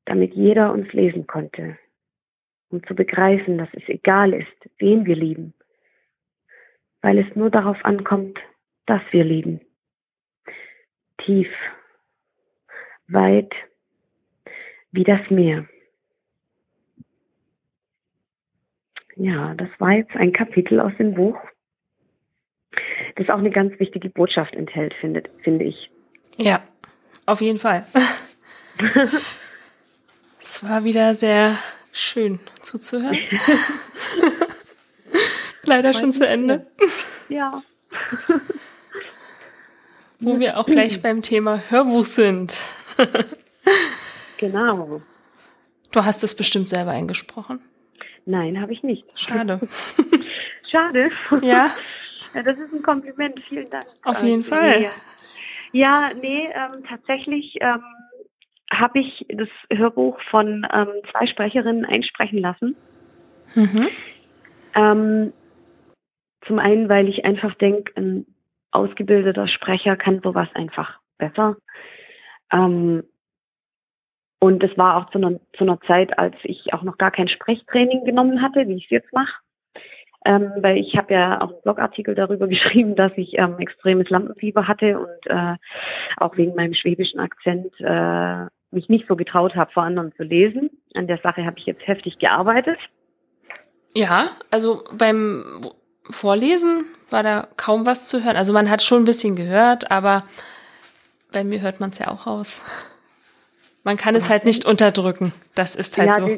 damit 0.09 0.33
jeder 0.33 0.73
uns 0.73 0.91
lesen 0.91 1.27
konnte, 1.27 1.77
um 2.69 2.83
zu 2.83 2.95
begreifen, 2.95 3.59
dass 3.59 3.69
es 3.73 3.87
egal 3.87 4.33
ist, 4.33 4.69
wen 4.79 5.05
wir 5.05 5.15
lieben, 5.15 5.53
weil 7.03 7.19
es 7.19 7.35
nur 7.35 7.51
darauf 7.51 7.85
ankommt, 7.85 8.39
dass 8.87 9.03
wir 9.11 9.23
lieben. 9.23 9.61
Tief, 11.19 11.47
weit 13.07 13.53
wie 14.91 15.03
das 15.03 15.29
Meer. 15.29 15.67
Ja, 19.15 19.53
das 19.53 19.69
war 19.77 19.91
jetzt 19.91 20.15
ein 20.15 20.33
Kapitel 20.33 20.79
aus 20.79 20.93
dem 20.97 21.13
Buch, 21.13 21.37
das 23.15 23.29
auch 23.29 23.37
eine 23.37 23.51
ganz 23.51 23.79
wichtige 23.79 24.09
Botschaft 24.09 24.55
enthält, 24.55 24.95
finde, 24.95 25.21
finde 25.43 25.65
ich. 25.65 25.91
Ja, 26.37 26.63
auf 27.27 27.41
jeden 27.41 27.59
Fall. 27.59 27.85
Es 30.61 30.67
war 30.67 30.83
wieder 30.83 31.13
sehr 31.13 31.57
schön 31.93 32.37
zuzuhören. 32.61 33.17
Leider 35.63 35.93
schon 35.93 36.11
zu 36.11 36.27
Ende. 36.27 36.67
Ja. 37.29 37.63
Wo 40.19 40.37
wir 40.37 40.57
auch 40.57 40.65
gleich 40.65 41.01
beim 41.01 41.21
Thema 41.21 41.63
Hörbuch 41.69 42.05
sind. 42.05 42.57
genau. 44.37 44.99
Du 45.93 46.03
hast 46.03 46.25
es 46.25 46.35
bestimmt 46.35 46.67
selber 46.67 46.91
eingesprochen. 46.91 47.61
Nein, 48.25 48.59
habe 48.59 48.73
ich 48.73 48.83
nicht. 48.83 49.05
Schade. 49.17 49.61
Schade. 50.69 51.09
Ja. 51.41 51.71
ja. 52.33 52.43
Das 52.43 52.57
ist 52.57 52.73
ein 52.73 52.83
Kompliment. 52.83 53.39
Vielen 53.47 53.69
Dank. 53.69 53.85
Auf 54.03 54.21
jeden 54.23 54.43
also, 54.43 54.55
Fall. 54.55 54.87
Ja, 55.71 56.11
nee, 56.15 56.49
ähm, 56.53 56.83
tatsächlich 56.85 57.55
ähm, 57.61 57.81
habe 58.79 58.99
ich 58.99 59.25
das 59.29 59.49
Hörbuch 59.71 60.19
von 60.29 60.65
ähm, 60.71 60.87
zwei 61.11 61.25
Sprecherinnen 61.27 61.85
einsprechen 61.85 62.39
lassen. 62.39 62.75
Mhm. 63.55 63.89
Ähm, 64.75 65.33
zum 66.45 66.59
einen, 66.59 66.89
weil 66.89 67.07
ich 67.07 67.25
einfach 67.25 67.55
denke, 67.55 67.91
ein 67.95 68.25
ausgebildeter 68.71 69.47
Sprecher 69.47 69.95
kann 69.95 70.21
sowas 70.23 70.47
einfach 70.53 70.99
besser. 71.17 71.57
Ähm, 72.51 73.03
und 74.39 74.63
es 74.63 74.77
war 74.77 74.95
auch 74.97 75.09
zu 75.09 75.17
einer, 75.17 75.39
zu 75.53 75.65
einer 75.65 75.81
Zeit, 75.81 76.17
als 76.17 76.35
ich 76.43 76.73
auch 76.73 76.83
noch 76.83 76.97
gar 76.97 77.11
kein 77.11 77.27
Sprechtraining 77.27 78.05
genommen 78.05 78.41
hatte, 78.41 78.67
wie 78.67 78.75
ich 78.75 78.85
es 78.85 78.89
jetzt 78.89 79.13
mache. 79.13 79.41
Ähm, 80.25 80.51
weil 80.57 80.77
ich 80.77 80.97
habe 80.97 81.13
ja 81.13 81.41
auch 81.41 81.51
einen 81.51 81.61
Blogartikel 81.61 82.15
darüber 82.15 82.47
geschrieben, 82.49 82.95
dass 82.95 83.11
ich 83.15 83.37
ähm, 83.37 83.57
extremes 83.59 84.09
Lampenfieber 84.09 84.67
hatte 84.67 84.99
und 84.99 85.27
äh, 85.27 85.55
auch 86.17 86.37
wegen 86.37 86.55
meinem 86.55 86.73
schwäbischen 86.73 87.19
Akzent 87.19 87.73
äh, 87.79 88.47
mich 88.71 88.89
nicht 88.89 89.07
so 89.07 89.15
getraut 89.15 89.55
habe, 89.55 89.71
vor 89.71 89.83
anderen 89.83 90.13
zu 90.15 90.23
lesen. 90.23 90.69
An 90.95 91.07
der 91.07 91.17
Sache 91.17 91.45
habe 91.45 91.57
ich 91.57 91.65
jetzt 91.65 91.85
heftig 91.87 92.19
gearbeitet. 92.19 92.77
Ja, 93.93 94.29
also 94.51 94.83
beim 94.91 95.61
Vorlesen 96.09 96.85
war 97.09 97.23
da 97.23 97.47
kaum 97.57 97.85
was 97.85 98.07
zu 98.07 98.23
hören. 98.23 98.37
Also 98.37 98.53
man 98.53 98.69
hat 98.69 98.83
schon 98.83 99.01
ein 99.01 99.05
bisschen 99.05 99.35
gehört, 99.35 99.91
aber 99.91 100.23
bei 101.31 101.43
mir 101.43 101.61
hört 101.61 101.79
man 101.79 101.91
es 101.91 101.99
ja 101.99 102.07
auch 102.09 102.27
raus. 102.27 102.61
Man 103.83 103.97
kann 103.97 104.15
es 104.15 104.29
halt 104.29 104.45
nicht 104.45 104.65
unterdrücken. 104.65 105.33
Das 105.55 105.75
ist 105.75 105.97
halt 105.97 106.09
ja, 106.09 106.19
so. 106.19 106.37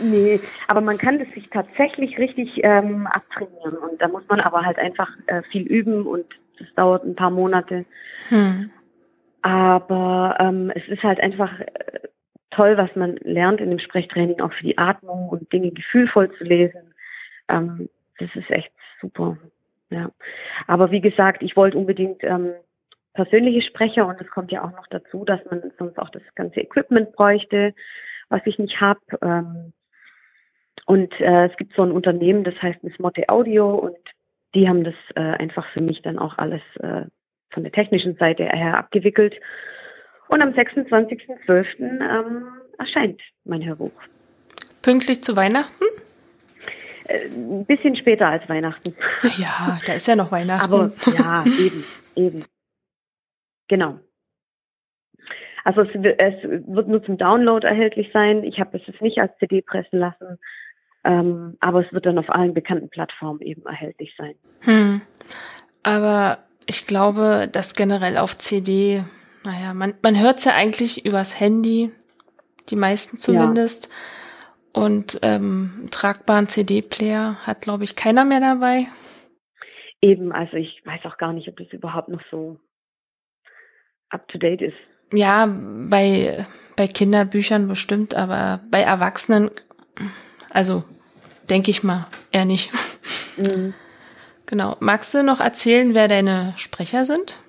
Nee, 0.00 0.40
aber 0.66 0.80
man 0.80 0.98
kann 0.98 1.20
es 1.20 1.30
sich 1.32 1.48
tatsächlich 1.48 2.18
richtig 2.18 2.62
ähm, 2.62 3.06
abtrainieren. 3.06 3.76
Und 3.76 4.02
da 4.02 4.08
muss 4.08 4.24
man 4.28 4.40
aber 4.40 4.62
halt 4.62 4.78
einfach 4.78 5.08
äh, 5.26 5.42
viel 5.50 5.62
üben 5.62 6.06
und 6.06 6.26
das 6.58 6.68
dauert 6.74 7.04
ein 7.04 7.14
paar 7.14 7.30
Monate. 7.30 7.84
Hm. 8.28 8.70
Aber 9.44 10.38
ähm, 10.40 10.72
es 10.74 10.88
ist 10.88 11.02
halt 11.02 11.20
einfach 11.20 11.60
äh, 11.60 12.00
toll, 12.48 12.78
was 12.78 12.96
man 12.96 13.16
lernt 13.16 13.60
in 13.60 13.68
dem 13.68 13.78
Sprechtraining, 13.78 14.40
auch 14.40 14.54
für 14.54 14.64
die 14.64 14.78
Atmung 14.78 15.28
und 15.28 15.52
Dinge 15.52 15.70
gefühlvoll 15.70 16.32
zu 16.38 16.44
lesen. 16.44 16.94
Ähm, 17.48 17.90
das 18.18 18.34
ist 18.36 18.50
echt 18.50 18.72
super. 19.02 19.36
Ja. 19.90 20.10
Aber 20.66 20.90
wie 20.92 21.02
gesagt, 21.02 21.42
ich 21.42 21.56
wollte 21.56 21.76
unbedingt 21.76 22.24
ähm, 22.24 22.54
persönliche 23.12 23.60
Sprecher 23.60 24.06
und 24.06 24.18
es 24.18 24.30
kommt 24.30 24.50
ja 24.50 24.64
auch 24.64 24.72
noch 24.72 24.86
dazu, 24.86 25.26
dass 25.26 25.44
man 25.50 25.62
sonst 25.78 25.98
auch 25.98 26.08
das 26.08 26.22
ganze 26.36 26.60
Equipment 26.60 27.12
bräuchte, 27.12 27.74
was 28.30 28.40
ich 28.46 28.58
nicht 28.58 28.80
habe. 28.80 29.00
Ähm, 29.20 29.74
und 30.86 31.20
äh, 31.20 31.48
es 31.48 31.56
gibt 31.58 31.74
so 31.74 31.82
ein 31.82 31.92
Unternehmen, 31.92 32.44
das 32.44 32.60
heißt 32.62 32.82
Miss 32.82 32.98
Motte 32.98 33.28
Audio 33.28 33.74
und 33.74 33.98
die 34.54 34.70
haben 34.70 34.84
das 34.84 34.94
äh, 35.16 35.20
einfach 35.20 35.66
für 35.68 35.82
mich 35.82 36.00
dann 36.00 36.18
auch 36.18 36.38
alles 36.38 36.62
äh, 36.80 37.04
von 37.54 37.62
der 37.62 37.72
technischen 37.72 38.16
Seite 38.16 38.44
her 38.44 38.76
abgewickelt. 38.76 39.36
Und 40.28 40.42
am 40.42 40.50
26.12. 40.50 41.80
Ähm, 41.80 42.46
erscheint 42.78 43.20
mein 43.44 43.64
Hörbuch. 43.64 43.92
Pünktlich 44.82 45.22
zu 45.22 45.36
Weihnachten? 45.36 45.84
Äh, 47.04 47.26
ein 47.26 47.64
bisschen 47.66 47.96
später 47.96 48.28
als 48.28 48.48
Weihnachten. 48.48 48.94
Ja, 49.38 49.78
da 49.86 49.94
ist 49.94 50.06
ja 50.06 50.16
noch 50.16 50.32
Weihnachten. 50.32 50.72
Aber 50.72 50.92
ja, 51.12 51.44
eben, 51.46 51.84
eben. 52.16 52.44
Genau. 53.68 53.98
Also 55.64 55.80
es, 55.80 55.88
es, 55.94 56.34
wird 56.66 56.88
nur 56.88 57.02
zum 57.02 57.16
Download 57.16 57.66
erhältlich 57.66 58.10
sein. 58.12 58.44
Ich 58.44 58.60
habe 58.60 58.76
es 58.76 58.86
jetzt 58.86 59.00
nicht 59.00 59.18
als 59.18 59.36
CD 59.38 59.62
pressen 59.62 59.98
lassen, 59.98 60.38
ähm, 61.04 61.56
aber 61.60 61.84
es 61.84 61.92
wird 61.92 62.04
dann 62.04 62.18
auf 62.18 62.28
allen 62.28 62.52
bekannten 62.52 62.90
Plattformen 62.90 63.40
eben 63.40 63.64
erhältlich 63.64 64.14
sein. 64.18 64.34
Hm. 64.60 65.00
Aber 65.82 66.38
ich 66.66 66.86
glaube, 66.86 67.48
dass 67.50 67.74
generell 67.74 68.16
auf 68.16 68.38
CD, 68.38 69.04
naja, 69.44 69.74
man, 69.74 69.94
man 70.02 70.18
hört 70.18 70.38
es 70.38 70.44
ja 70.44 70.54
eigentlich 70.54 71.04
übers 71.04 71.38
Handy, 71.38 71.90
die 72.70 72.76
meisten 72.76 73.18
zumindest. 73.18 73.86
Ja. 73.86 74.82
Und 74.82 75.20
ähm, 75.22 75.86
tragbaren 75.90 76.48
CD-Player 76.48 77.36
hat, 77.46 77.60
glaube 77.60 77.84
ich, 77.84 77.94
keiner 77.94 78.24
mehr 78.24 78.40
dabei. 78.40 78.86
Eben, 80.00 80.32
also 80.32 80.56
ich 80.56 80.82
weiß 80.84 81.04
auch 81.04 81.16
gar 81.16 81.32
nicht, 81.32 81.48
ob 81.48 81.56
das 81.56 81.68
überhaupt 81.68 82.08
noch 82.08 82.22
so 82.30 82.58
up-to-date 84.10 84.62
ist. 84.62 84.76
Ja, 85.12 85.46
bei, 85.46 86.44
bei 86.76 86.88
Kinderbüchern 86.88 87.68
bestimmt, 87.68 88.14
aber 88.14 88.60
bei 88.70 88.80
Erwachsenen, 88.80 89.50
also 90.50 90.82
denke 91.48 91.70
ich 91.70 91.84
mal, 91.84 92.06
eher 92.32 92.44
nicht. 92.44 92.72
Mhm. 93.36 93.74
Genau. 94.46 94.76
Magst 94.80 95.14
du 95.14 95.22
noch 95.22 95.40
erzählen, 95.40 95.94
wer 95.94 96.08
deine 96.08 96.54
Sprecher 96.56 97.04
sind? 97.04 97.40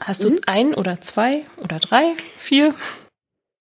Hast 0.00 0.24
du 0.24 0.30
mhm. 0.30 0.38
ein 0.46 0.74
oder 0.74 1.00
zwei 1.00 1.42
oder 1.62 1.78
drei, 1.78 2.14
vier? 2.36 2.74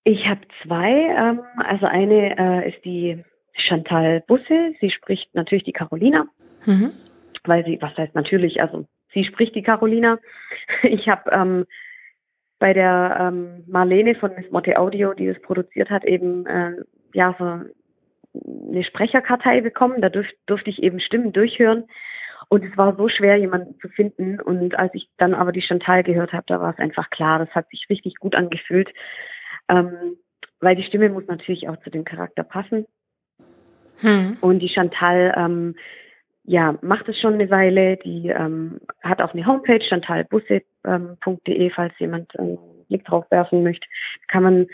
Ich 0.04 0.28
habe 0.28 0.42
zwei. 0.64 0.92
Ähm, 0.92 1.42
also 1.58 1.86
eine 1.86 2.38
äh, 2.38 2.70
ist 2.70 2.84
die 2.86 3.24
Chantal 3.54 4.24
Busse. 4.28 4.74
Sie 4.80 4.90
spricht 4.90 5.34
natürlich 5.36 5.64
die 5.64 5.74
Carolina. 5.74 6.28
Mhm. 6.66 6.94
Weil 7.44 7.66
sie, 7.66 7.78
was 7.82 7.96
heißt 7.98 8.16
natürlich, 8.16 8.62
also 8.62 8.86
sie 9.14 9.24
spricht 9.24 9.56
die 9.56 9.64
Carolina. 9.64 10.20
Ich 10.84 11.10
habe 11.10 11.30
ähm, 11.32 11.66
bei 12.60 12.74
der 12.74 13.18
ähm, 13.20 13.64
Marlene 13.68 14.16
von 14.16 14.34
Miss 14.36 14.50
Motte 14.52 14.78
Audio, 14.80 15.14
die 15.14 15.28
es 15.28 15.42
produziert 15.42 15.90
hat, 15.90 16.06
eben 16.06 16.46
äh, 16.46 16.74
ja 17.14 17.36
so 17.38 17.62
eine 18.70 18.84
Sprecherkartei 18.84 19.62
bekommen. 19.62 20.02
Da 20.02 20.10
dürf, 20.10 20.28
durfte 20.46 20.70
ich 20.70 20.84
eben 20.84 21.00
Stimmen 21.00 21.34
durchhören. 21.34 21.86
Und 22.50 22.64
es 22.64 22.78
war 22.78 22.96
so 22.96 23.10
schwer, 23.10 23.36
jemanden 23.36 23.78
zu 23.80 23.90
finden. 23.90 24.40
Und 24.40 24.80
als 24.80 24.94
ich 24.94 25.10
dann 25.18 25.34
aber 25.34 25.52
die 25.52 25.62
Chantal 25.62 26.04
gehört 26.04 26.34
habe, 26.34 26.46
da 26.48 26.62
war 26.62 26.72
es 26.72 26.80
einfach 26.80 27.10
klar, 27.10 27.40
das 27.40 27.50
hat 27.50 27.70
sich 27.70 27.88
richtig 27.90 28.16
gut 28.16 28.36
angefühlt. 28.36 28.94
Ähm, 29.68 30.18
weil 30.60 30.76
die 30.76 30.84
Stimme 30.84 31.10
muss 31.10 31.28
natürlich 31.28 31.68
auch 31.68 31.78
zu 31.82 31.90
dem 31.90 32.06
Charakter 32.06 32.44
passen. 32.44 32.86
Hm. 33.98 34.38
Und 34.42 34.60
die 34.60 34.70
Chantal 34.70 35.34
ähm, 35.36 35.76
ja, 36.44 36.78
macht 36.82 37.10
es 37.10 37.20
schon 37.20 37.34
eine 37.34 37.50
Weile. 37.50 37.98
Die 37.98 38.30
ähm, 38.30 38.80
hat 39.04 39.22
auch 39.22 39.34
eine 39.34 39.46
Homepage, 39.46 39.82
chantalbusse.de, 39.82 40.64
ähm, 40.86 41.72
falls 41.76 42.00
jemand 42.00 42.40
einen 42.40 42.58
Blick 42.88 43.04
drauf 43.06 43.26
werfen 43.30 43.64
möchte. 43.64 43.88
Kann 44.28 44.44
man 44.44 44.68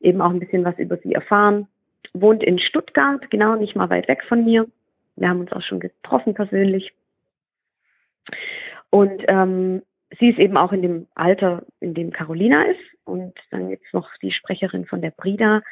eben 0.00 0.20
auch 0.20 0.30
ein 0.30 0.38
bisschen 0.38 0.64
was 0.64 0.78
über 0.78 0.96
sie 0.98 1.12
erfahren. 1.12 1.66
Wohnt 2.14 2.44
in 2.44 2.58
Stuttgart, 2.58 3.28
genau, 3.30 3.56
nicht 3.56 3.74
mal 3.74 3.90
weit 3.90 4.06
weg 4.06 4.22
von 4.28 4.44
mir. 4.44 4.66
Wir 5.16 5.28
haben 5.28 5.40
uns 5.40 5.52
auch 5.52 5.62
schon 5.62 5.80
getroffen 5.80 6.34
persönlich. 6.34 6.94
Und 8.90 9.22
ähm, 9.28 9.82
sie 10.18 10.30
ist 10.30 10.38
eben 10.38 10.56
auch 10.56 10.72
in 10.72 10.82
dem 10.82 11.06
Alter, 11.14 11.62
in 11.80 11.94
dem 11.94 12.12
Carolina 12.12 12.62
ist. 12.62 12.80
Und 13.04 13.34
dann 13.50 13.70
jetzt 13.70 13.92
noch 13.92 14.08
die 14.22 14.32
Sprecherin 14.32 14.86
von 14.86 15.00
der 15.00 15.10
Brida. 15.10 15.62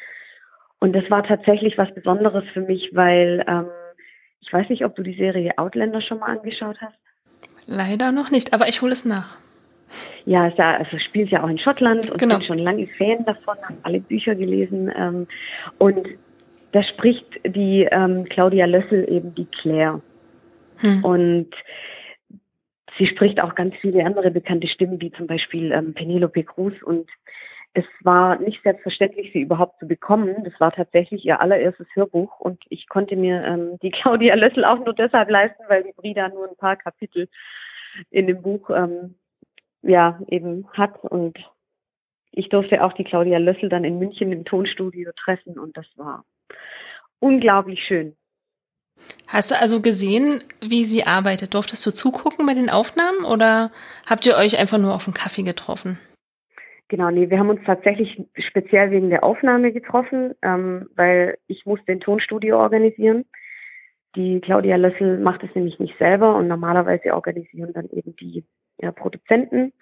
Und 0.79 0.93
das 0.93 1.09
war 1.09 1.23
tatsächlich 1.23 1.77
was 1.77 1.93
Besonderes 1.93 2.43
für 2.53 2.61
mich, 2.61 2.91
weil 2.93 3.43
ähm, 3.47 3.67
ich 4.39 4.51
weiß 4.53 4.69
nicht, 4.69 4.85
ob 4.85 4.95
du 4.95 5.03
die 5.03 5.15
Serie 5.15 5.57
Outlander 5.57 6.01
schon 6.01 6.19
mal 6.19 6.37
angeschaut 6.37 6.77
hast. 6.81 6.97
Leider 7.65 8.11
noch 8.11 8.31
nicht, 8.31 8.53
aber 8.53 8.67
ich 8.67 8.81
hole 8.81 8.93
es 8.93 9.03
nach. 9.03 9.37
Ja, 10.25 10.47
es, 10.47 10.57
ja, 10.57 10.77
also 10.77 10.97
spielt 10.99 11.29
ja 11.29 11.43
auch 11.43 11.49
in 11.49 11.57
Schottland 11.57 12.11
und 12.11 12.17
genau. 12.17 12.37
bin 12.37 12.45
schon 12.45 12.59
lange 12.59 12.87
Fan 12.97 13.25
davon, 13.25 13.57
habe 13.63 13.77
alle 13.83 13.99
Bücher 13.99 14.35
gelesen. 14.35 14.91
Ähm, 14.95 15.27
und 15.77 16.07
da 16.73 16.83
spricht 16.83 17.25
die 17.45 17.87
ähm, 17.89 18.25
Claudia 18.25 18.65
Lössel 18.65 19.09
eben 19.09 19.33
die 19.35 19.45
Claire. 19.45 20.01
Hm. 20.77 21.03
Und 21.03 21.49
sie 22.97 23.07
spricht 23.07 23.41
auch 23.41 23.55
ganz 23.55 23.75
viele 23.75 24.05
andere 24.05 24.31
bekannte 24.31 24.67
Stimmen, 24.67 25.01
wie 25.01 25.11
zum 25.11 25.27
Beispiel 25.27 25.71
ähm, 25.71 25.93
Penelope 25.93 26.43
Cruz. 26.43 26.81
Und 26.83 27.09
es 27.73 27.85
war 28.01 28.39
nicht 28.39 28.63
selbstverständlich, 28.63 29.31
sie 29.33 29.41
überhaupt 29.41 29.79
zu 29.79 29.87
bekommen. 29.87 30.43
Das 30.43 30.59
war 30.59 30.71
tatsächlich 30.71 31.25
ihr 31.25 31.39
allererstes 31.41 31.87
Hörbuch 31.93 32.39
und 32.39 32.63
ich 32.69 32.87
konnte 32.89 33.15
mir 33.15 33.43
ähm, 33.43 33.77
die 33.81 33.91
Claudia 33.91 34.35
Lössel 34.35 34.65
auch 34.65 34.83
nur 34.83 34.93
deshalb 34.93 35.29
leisten, 35.29 35.63
weil 35.67 35.83
die 35.83 35.93
Brida 35.93 36.29
nur 36.29 36.49
ein 36.49 36.57
paar 36.57 36.75
Kapitel 36.75 37.29
in 38.09 38.27
dem 38.27 38.41
Buch 38.41 38.69
ähm, 38.69 39.15
ja 39.81 40.19
eben 40.27 40.67
hat 40.73 41.03
und 41.03 41.37
ich 42.31 42.49
durfte 42.49 42.83
auch 42.83 42.93
die 42.93 43.03
Claudia 43.03 43.39
Lössel 43.39 43.69
dann 43.69 43.83
in 43.83 43.97
München 43.97 44.31
im 44.31 44.45
Tonstudio 44.45 45.11
treffen 45.15 45.57
und 45.57 45.77
das 45.77 45.87
war 45.95 46.25
unglaublich 47.19 47.83
schön. 47.83 48.15
Hast 49.27 49.51
du 49.51 49.59
also 49.59 49.81
gesehen, 49.81 50.43
wie 50.61 50.85
sie 50.85 51.05
arbeitet? 51.05 51.53
Durftest 51.53 51.85
du 51.85 51.91
zugucken 51.91 52.45
bei 52.45 52.53
den 52.53 52.69
Aufnahmen 52.69 53.25
oder 53.25 53.71
habt 54.09 54.25
ihr 54.25 54.35
euch 54.35 54.57
einfach 54.57 54.77
nur 54.77 54.93
auf 54.93 55.07
einen 55.07 55.13
Kaffee 55.13 55.43
getroffen? 55.43 55.99
Genau, 56.89 57.09
nee, 57.09 57.29
wir 57.29 57.37
haben 57.37 57.49
uns 57.49 57.59
tatsächlich 57.65 58.21
speziell 58.37 58.91
wegen 58.91 59.09
der 59.09 59.25
Aufnahme 59.25 59.73
getroffen, 59.73 60.33
ähm, 60.41 60.87
weil 60.95 61.37
ich 61.47 61.65
musste 61.65 61.91
ein 61.91 61.99
Tonstudio 61.99 62.57
organisieren. 62.57 63.25
Die 64.15 64.39
Claudia 64.39 64.77
Lössel 64.77 65.19
macht 65.19 65.43
es 65.43 65.53
nämlich 65.53 65.79
nicht 65.79 65.97
selber 65.99 66.35
und 66.35 66.47
normalerweise 66.47 67.13
organisieren 67.13 67.73
dann 67.73 67.89
eben 67.89 68.15
die 68.15 68.45
ja, 68.79 68.93
Produzenten 68.93 69.73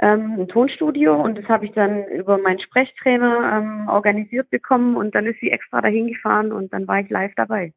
ähm, 0.00 0.36
ein 0.40 0.48
Tonstudio 0.48 1.14
und 1.14 1.38
das 1.38 1.46
habe 1.46 1.66
ich 1.66 1.72
dann 1.72 2.04
über 2.08 2.38
meinen 2.38 2.58
Sprechtrainer 2.58 3.58
ähm, 3.58 3.88
organisiert 3.88 4.50
bekommen 4.50 4.96
und 4.96 5.14
dann 5.14 5.26
ist 5.26 5.38
sie 5.40 5.50
extra 5.50 5.80
dahin 5.80 6.08
gefahren 6.08 6.52
und 6.52 6.72
dann 6.72 6.88
war 6.88 7.00
ich 7.00 7.08
live 7.10 7.32
dabei. 7.36 7.72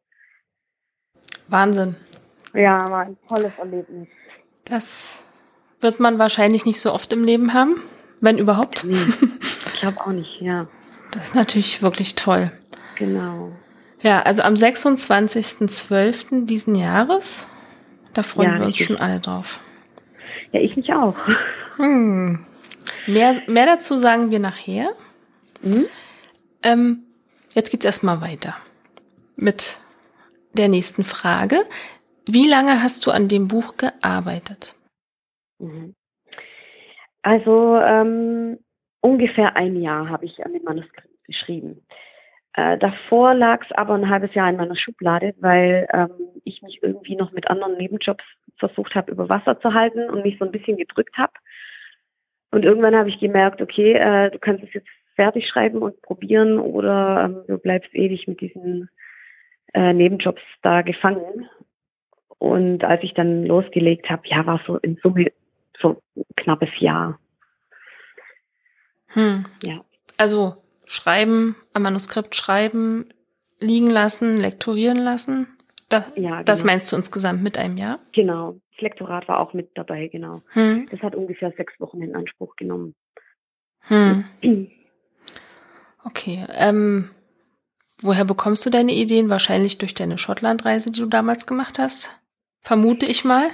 Wahnsinn. 1.47 1.95
Ja, 2.53 2.87
war 2.89 3.01
ein 3.01 3.17
tolles 3.27 3.53
Erlebnis. 3.57 4.07
Das 4.65 5.21
wird 5.79 5.99
man 5.99 6.19
wahrscheinlich 6.19 6.65
nicht 6.65 6.79
so 6.79 6.93
oft 6.93 7.13
im 7.13 7.23
Leben 7.23 7.53
haben, 7.53 7.81
wenn 8.19 8.37
überhaupt. 8.37 8.83
Nee, 8.83 8.95
ich 9.65 9.79
glaube 9.79 10.01
auch 10.01 10.11
nicht, 10.11 10.41
ja. 10.41 10.67
Das 11.11 11.25
ist 11.25 11.35
natürlich 11.35 11.81
wirklich 11.81 12.15
toll. 12.15 12.51
Genau. 12.97 13.51
Ja, 14.01 14.21
also 14.21 14.43
am 14.43 14.53
26.12. 14.53 16.45
diesen 16.45 16.75
Jahres, 16.75 17.47
da 18.13 18.23
freuen 18.23 18.53
ja, 18.53 18.59
wir 18.59 18.65
uns 18.67 18.77
schon 18.77 18.97
alle 18.97 19.19
drauf. 19.19 19.59
Ja, 20.51 20.59
ich 20.59 20.75
mich 20.75 20.93
auch. 20.93 21.15
Hm. 21.77 22.45
Mehr, 23.05 23.41
mehr 23.47 23.65
dazu 23.65 23.97
sagen 23.97 24.31
wir 24.31 24.39
nachher. 24.39 24.89
Mhm. 25.61 25.85
Ähm, 26.63 27.03
jetzt 27.53 27.71
geht's 27.71 27.85
erstmal 27.85 28.21
weiter 28.21 28.55
mit 29.35 29.79
der 30.57 30.69
nächsten 30.69 31.03
Frage. 31.03 31.63
Wie 32.25 32.47
lange 32.47 32.83
hast 32.83 33.05
du 33.05 33.11
an 33.11 33.27
dem 33.27 33.47
Buch 33.47 33.77
gearbeitet? 33.77 34.75
Mhm. 35.59 35.95
Also 37.21 37.77
ähm, 37.77 38.59
ungefähr 39.01 39.55
ein 39.55 39.81
Jahr 39.81 40.09
habe 40.09 40.25
ich 40.25 40.45
an 40.45 40.53
dem 40.53 40.63
Manuskript 40.63 41.23
geschrieben. 41.25 41.85
Äh, 42.53 42.77
davor 42.77 43.33
lag 43.33 43.63
es 43.63 43.71
aber 43.77 43.93
ein 43.93 44.09
halbes 44.09 44.33
Jahr 44.33 44.49
in 44.49 44.57
meiner 44.57 44.75
Schublade, 44.75 45.35
weil 45.39 45.87
ähm, 45.93 46.09
ich 46.43 46.61
mich 46.61 46.81
irgendwie 46.81 47.15
noch 47.15 47.31
mit 47.31 47.49
anderen 47.49 47.77
Nebenjobs 47.77 48.23
versucht 48.57 48.95
habe, 48.95 49.11
über 49.11 49.29
Wasser 49.29 49.59
zu 49.59 49.73
halten 49.73 50.09
und 50.09 50.23
mich 50.23 50.37
so 50.39 50.45
ein 50.45 50.51
bisschen 50.51 50.77
gedrückt 50.77 51.17
habe. 51.17 51.33
Und 52.51 52.65
irgendwann 52.65 52.95
habe 52.95 53.09
ich 53.09 53.19
gemerkt, 53.19 53.61
okay, 53.61 53.93
äh, 53.93 54.31
du 54.31 54.39
kannst 54.39 54.63
es 54.63 54.73
jetzt 54.73 54.89
fertig 55.15 55.47
schreiben 55.47 55.81
und 55.81 56.01
probieren 56.01 56.59
oder 56.59 57.25
ähm, 57.25 57.43
du 57.47 57.57
bleibst 57.57 57.93
ewig 57.93 58.27
mit 58.27 58.41
diesen 58.41 58.89
äh, 59.73 59.93
Nebenjobs 59.93 60.41
da 60.61 60.81
gefangen. 60.81 61.49
Und 62.39 62.83
als 62.83 63.03
ich 63.03 63.13
dann 63.13 63.45
losgelegt 63.45 64.09
habe, 64.09 64.23
ja, 64.25 64.45
war 64.45 64.61
so 64.65 64.77
in 64.77 64.97
Summe 65.01 65.31
so 65.79 66.01
ein 66.15 66.23
knappes 66.35 66.69
Jahr. 66.79 67.19
Hm. 69.07 69.45
Ja. 69.63 69.83
Also 70.17 70.57
schreiben, 70.85 71.55
am 71.73 71.83
Manuskript 71.83 72.35
schreiben, 72.35 73.09
liegen 73.59 73.89
lassen, 73.89 74.37
lektorieren 74.37 74.97
lassen. 74.97 75.47
Das, 75.89 76.11
ja, 76.15 76.29
genau. 76.31 76.43
das 76.43 76.63
meinst 76.63 76.91
du 76.91 76.95
insgesamt 76.95 77.41
mit 77.41 77.57
einem 77.57 77.77
Jahr? 77.77 77.99
Genau. 78.11 78.59
Das 78.73 78.81
Lektorat 78.81 79.27
war 79.27 79.39
auch 79.39 79.53
mit 79.53 79.71
dabei, 79.75 80.07
genau. 80.07 80.41
Hm. 80.49 80.87
Das 80.91 81.01
hat 81.01 81.15
ungefähr 81.15 81.51
sechs 81.57 81.79
Wochen 81.79 82.01
in 82.01 82.15
Anspruch 82.15 82.55
genommen. 82.55 82.95
Hm. 83.81 84.25
Okay. 86.03 86.45
Ähm, 86.51 87.09
woher 88.01 88.25
bekommst 88.25 88.65
du 88.65 88.69
deine 88.69 88.93
Ideen? 88.93 89.29
Wahrscheinlich 89.29 89.77
durch 89.77 89.93
deine 89.93 90.17
Schottlandreise, 90.17 90.91
die 90.91 90.99
du 90.99 91.07
damals 91.07 91.47
gemacht 91.47 91.79
hast? 91.79 92.19
Vermute 92.61 93.05
ich 93.05 93.23
mal. 93.23 93.49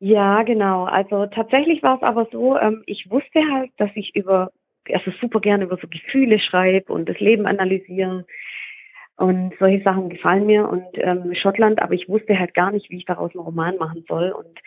Ja, 0.00 0.42
genau. 0.42 0.84
Also 0.84 1.26
tatsächlich 1.26 1.82
war 1.82 1.96
es 1.96 2.02
aber 2.02 2.28
so, 2.30 2.58
ähm, 2.58 2.82
ich 2.86 3.10
wusste 3.10 3.40
halt, 3.52 3.70
dass 3.78 3.90
ich 3.94 4.14
über, 4.14 4.52
also 4.92 5.10
super 5.20 5.40
gerne 5.40 5.64
über 5.64 5.78
so 5.80 5.88
Gefühle 5.88 6.38
schreibe 6.38 6.92
und 6.92 7.08
das 7.08 7.18
Leben 7.20 7.46
analysiere. 7.46 8.26
Und 9.16 9.54
solche 9.60 9.84
Sachen 9.84 10.08
gefallen 10.08 10.44
mir 10.44 10.68
und 10.68 10.86
ähm, 10.94 11.34
Schottland, 11.34 11.80
aber 11.82 11.94
ich 11.94 12.08
wusste 12.08 12.38
halt 12.38 12.52
gar 12.52 12.72
nicht, 12.72 12.90
wie 12.90 12.96
ich 12.96 13.04
daraus 13.04 13.30
einen 13.32 13.44
Roman 13.44 13.76
machen 13.76 14.04
soll. 14.08 14.32
Und 14.32 14.58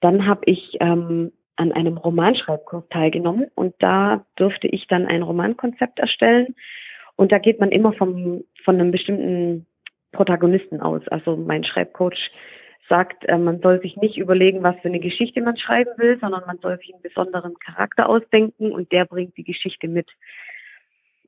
dann 0.00 0.26
habe 0.26 0.40
ich 0.46 0.78
ähm, 0.80 1.32
an 1.56 1.72
einem 1.72 1.98
Romanschreibkurs 1.98 2.88
teilgenommen 2.88 3.48
und 3.54 3.74
da 3.80 4.24
durfte 4.36 4.66
ich 4.68 4.86
dann 4.86 5.06
ein 5.06 5.22
Romankonzept 5.22 5.98
erstellen. 5.98 6.54
Und 7.20 7.32
da 7.32 7.38
geht 7.38 7.60
man 7.60 7.70
immer 7.70 7.92
vom, 7.92 8.44
von 8.64 8.80
einem 8.80 8.92
bestimmten 8.92 9.66
Protagonisten 10.10 10.80
aus. 10.80 11.06
Also 11.08 11.36
mein 11.36 11.64
Schreibcoach 11.64 12.30
sagt, 12.88 13.28
äh, 13.28 13.36
man 13.36 13.60
soll 13.60 13.78
sich 13.82 13.98
nicht 13.98 14.16
überlegen, 14.16 14.62
was 14.62 14.74
für 14.80 14.88
eine 14.88 15.00
Geschichte 15.00 15.42
man 15.42 15.58
schreiben 15.58 15.90
will, 15.98 16.18
sondern 16.18 16.44
man 16.46 16.56
soll 16.62 16.78
sich 16.78 16.94
einen 16.94 17.02
besonderen 17.02 17.58
Charakter 17.58 18.08
ausdenken 18.08 18.72
und 18.72 18.90
der 18.90 19.04
bringt 19.04 19.36
die 19.36 19.44
Geschichte 19.44 19.86
mit. 19.86 20.08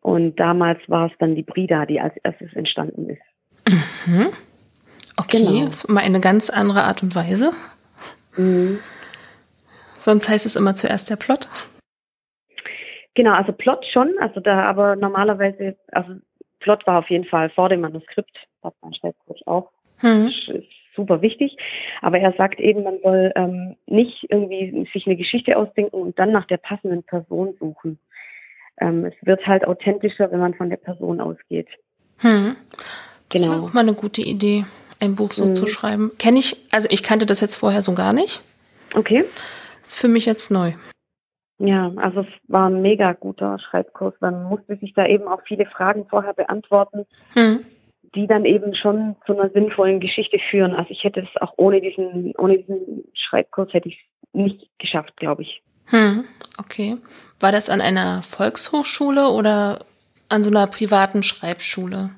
Und 0.00 0.40
damals 0.40 0.80
war 0.86 1.10
es 1.10 1.12
dann 1.18 1.34
die 1.34 1.42
Brida, 1.42 1.84
die 1.84 2.00
als 2.00 2.16
erstes 2.24 2.54
entstanden 2.54 3.10
ist. 3.10 4.06
Mhm. 4.06 4.28
Okay, 5.18 5.44
genau. 5.44 5.66
das 5.66 5.84
ist 5.84 5.90
immer 5.90 6.00
eine 6.00 6.20
ganz 6.20 6.48
andere 6.48 6.84
Art 6.84 7.02
und 7.02 7.14
Weise. 7.14 7.52
Mhm. 8.38 8.78
Sonst 10.00 10.26
heißt 10.26 10.46
es 10.46 10.56
immer 10.56 10.74
zuerst 10.74 11.10
der 11.10 11.16
Plot. 11.16 11.50
Genau, 13.14 13.32
also 13.32 13.52
Plot 13.52 13.84
schon, 13.86 14.14
also 14.20 14.40
da 14.40 14.62
aber 14.62 14.96
normalerweise, 14.96 15.76
also 15.90 16.14
Plot 16.60 16.86
war 16.86 17.00
auf 17.00 17.10
jeden 17.10 17.24
Fall 17.24 17.50
vor 17.50 17.68
dem 17.68 17.80
Manuskript, 17.82 18.36
hat 18.62 18.74
mein 18.82 18.94
Schreibcoach 18.94 19.46
auch. 19.46 19.70
Ist 20.02 20.50
super 20.96 21.22
wichtig. 21.22 21.56
Aber 22.00 22.18
er 22.18 22.32
sagt 22.32 22.58
eben, 22.58 22.82
man 22.82 22.98
soll 23.02 23.32
ähm, 23.36 23.76
nicht 23.86 24.26
irgendwie 24.30 24.88
sich 24.92 25.06
eine 25.06 25.16
Geschichte 25.16 25.56
ausdenken 25.56 25.94
und 25.94 26.18
dann 26.18 26.32
nach 26.32 26.46
der 26.46 26.56
passenden 26.56 27.04
Person 27.04 27.54
suchen 27.60 27.98
ähm, 28.82 29.04
es 29.04 29.14
wird 29.22 29.46
halt 29.46 29.66
authentischer, 29.66 30.30
wenn 30.30 30.40
man 30.40 30.54
von 30.54 30.70
der 30.70 30.76
Person 30.76 31.20
ausgeht. 31.20 31.68
Hm. 32.18 32.56
Das 33.28 33.42
genau. 33.42 33.54
ist 33.54 33.62
auch 33.62 33.72
mal 33.72 33.80
eine 33.80 33.94
gute 33.94 34.22
Idee, 34.22 34.64
ein 35.00 35.14
Buch 35.14 35.32
so 35.32 35.46
mhm. 35.46 35.54
zu 35.54 35.66
schreiben. 35.66 36.12
Kenne 36.18 36.38
ich, 36.38 36.56
also 36.70 36.88
ich 36.90 37.02
kannte 37.02 37.26
das 37.26 37.40
jetzt 37.40 37.56
vorher 37.56 37.82
so 37.82 37.94
gar 37.94 38.12
nicht. 38.12 38.42
Okay. 38.94 39.24
Das 39.82 39.94
ist 39.94 39.98
für 39.98 40.08
mich 40.08 40.26
jetzt 40.26 40.50
neu. 40.50 40.72
Ja, 41.64 41.92
also 41.94 42.22
es 42.22 42.26
war 42.48 42.68
ein 42.68 42.82
mega 42.82 43.12
guter 43.12 43.56
Schreibkurs. 43.60 44.14
Man 44.18 44.42
musste 44.44 44.76
sich 44.78 44.94
da 44.94 45.06
eben 45.06 45.28
auch 45.28 45.42
viele 45.46 45.64
Fragen 45.66 46.06
vorher 46.08 46.34
beantworten, 46.34 47.06
hm. 47.34 47.64
die 48.16 48.26
dann 48.26 48.44
eben 48.44 48.74
schon 48.74 49.14
zu 49.26 49.38
einer 49.38 49.48
sinnvollen 49.50 50.00
Geschichte 50.00 50.40
führen. 50.50 50.74
Also 50.74 50.90
ich 50.90 51.04
hätte 51.04 51.20
es 51.20 51.40
auch 51.40 51.54
ohne 51.58 51.80
diesen, 51.80 52.34
ohne 52.36 52.58
diesen 52.58 53.04
Schreibkurs 53.14 53.72
hätte 53.72 53.90
ich 53.90 54.00
es 54.00 54.28
nicht 54.32 54.70
geschafft, 54.78 55.16
glaube 55.16 55.42
ich. 55.42 55.62
Hm, 55.86 56.24
okay. 56.58 56.96
War 57.38 57.52
das 57.52 57.70
an 57.70 57.80
einer 57.80 58.24
Volkshochschule 58.24 59.28
oder 59.28 59.84
an 60.28 60.42
so 60.42 60.50
einer 60.50 60.66
privaten 60.66 61.22
Schreibschule? 61.22 62.10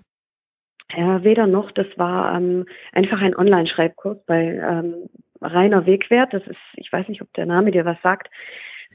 Ja, 0.97 1.23
weder 1.23 1.47
noch. 1.47 1.71
Das 1.71 1.87
war 1.97 2.35
ähm, 2.35 2.65
einfach 2.93 3.21
ein 3.21 3.37
Online-Schreibkurs 3.37 4.19
bei 4.27 4.55
ähm, 4.55 5.11
Rainer 5.43 5.85
Wegwert. 5.85 6.33
Das 6.33 6.47
ist, 6.47 6.57
ich 6.77 6.91
weiß 6.91 7.09
nicht, 7.09 7.21
ob 7.21 7.31
der 7.35 7.45
Name 7.45 7.73
dir 7.73 7.85
was 7.85 8.01
sagt. 8.03 8.31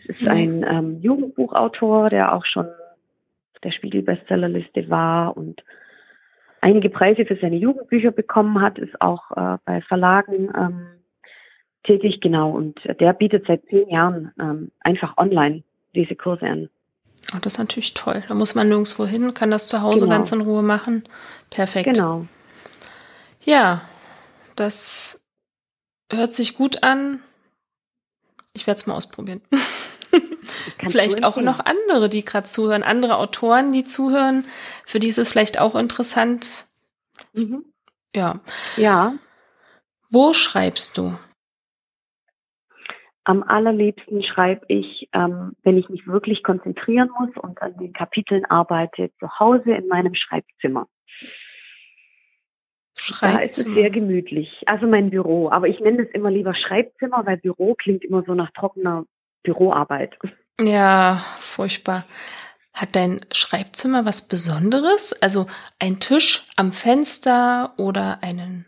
Es 0.07 0.19
ist 0.19 0.27
ein 0.27 0.65
ähm, 0.67 1.01
Jugendbuchautor, 1.01 2.09
der 2.09 2.33
auch 2.33 2.45
schon 2.45 2.65
auf 2.67 3.59
der 3.63 3.71
Spiegel-Bestsellerliste 3.71 4.89
war 4.89 5.35
und 5.35 5.63
einige 6.61 6.89
Preise 6.89 7.25
für 7.25 7.37
seine 7.37 7.57
Jugendbücher 7.57 8.11
bekommen 8.11 8.61
hat, 8.61 8.77
ist 8.77 9.01
auch 9.01 9.31
äh, 9.31 9.57
bei 9.65 9.81
Verlagen 9.81 10.49
ähm, 10.55 10.87
tätig, 11.83 12.21
genau. 12.21 12.51
Und 12.51 12.79
der 12.99 13.13
bietet 13.13 13.45
seit 13.47 13.65
zehn 13.67 13.89
Jahren 13.89 14.31
ähm, 14.39 14.71
einfach 14.81 15.17
online 15.17 15.63
diese 15.95 16.15
Kurse 16.15 16.45
an. 16.45 16.69
Oh, 17.33 17.37
das 17.41 17.53
ist 17.53 17.59
natürlich 17.59 17.93
toll. 17.93 18.23
Da 18.27 18.33
muss 18.33 18.55
man 18.55 18.69
nirgendwo 18.69 19.05
hin, 19.05 19.33
kann 19.33 19.51
das 19.51 19.67
zu 19.67 19.81
Hause 19.81 20.05
genau. 20.05 20.17
ganz 20.17 20.31
in 20.31 20.41
Ruhe 20.41 20.63
machen. 20.63 21.03
Perfekt. 21.49 21.93
Genau. 21.93 22.25
Ja, 23.41 23.81
das 24.55 25.21
hört 26.11 26.33
sich 26.33 26.55
gut 26.55 26.83
an. 26.83 27.19
Ich 28.53 28.67
werde 28.67 28.79
es 28.79 28.87
mal 28.87 28.95
ausprobieren. 28.95 29.41
vielleicht 30.87 31.23
auch 31.23 31.37
noch 31.37 31.59
andere, 31.59 32.09
die 32.09 32.25
gerade 32.25 32.47
zuhören, 32.47 32.83
andere 32.83 33.17
Autoren, 33.17 33.71
die 33.71 33.83
zuhören. 33.83 34.45
Für 34.85 34.99
die 34.99 35.07
ist 35.07 35.17
es 35.17 35.29
vielleicht 35.29 35.59
auch 35.59 35.75
interessant. 35.75 36.65
Mhm. 37.33 37.65
Ja. 38.15 38.39
Ja. 38.77 39.13
Wo 40.09 40.33
schreibst 40.33 40.97
du? 40.97 41.17
Am 43.23 43.43
allerliebsten 43.43 44.23
schreibe 44.23 44.65
ich, 44.69 45.07
ähm, 45.13 45.53
wenn 45.61 45.77
ich 45.77 45.89
mich 45.89 46.07
wirklich 46.07 46.41
konzentrieren 46.41 47.09
muss 47.19 47.29
und 47.37 47.61
an 47.61 47.77
den 47.77 47.93
Kapiteln 47.93 48.45
arbeite, 48.45 49.11
zu 49.19 49.39
Hause 49.39 49.71
in 49.71 49.87
meinem 49.87 50.15
Schreibzimmer. 50.15 50.87
Schreibzimmer. 52.95 53.37
Da 53.37 53.43
ist 53.43 53.57
es 53.59 53.73
sehr 53.75 53.89
gemütlich. 53.91 54.63
Also 54.65 54.87
mein 54.87 55.09
Büro. 55.09 55.49
Aber 55.51 55.67
ich 55.67 55.79
nenne 55.79 56.03
es 56.03 56.09
immer 56.11 56.31
lieber 56.31 56.55
Schreibzimmer, 56.55 57.25
weil 57.25 57.37
Büro 57.37 57.75
klingt 57.75 58.03
immer 58.03 58.23
so 58.23 58.33
nach 58.33 58.51
trockener 58.51 59.05
Büroarbeit. 59.43 60.17
Ja, 60.59 61.23
furchtbar. 61.37 62.05
Hat 62.73 62.95
dein 62.95 63.21
Schreibzimmer 63.31 64.05
was 64.05 64.27
Besonderes? 64.27 65.13
Also 65.21 65.47
ein 65.79 65.99
Tisch 65.99 66.45
am 66.55 66.71
Fenster 66.71 67.73
oder 67.77 68.19
einen 68.21 68.65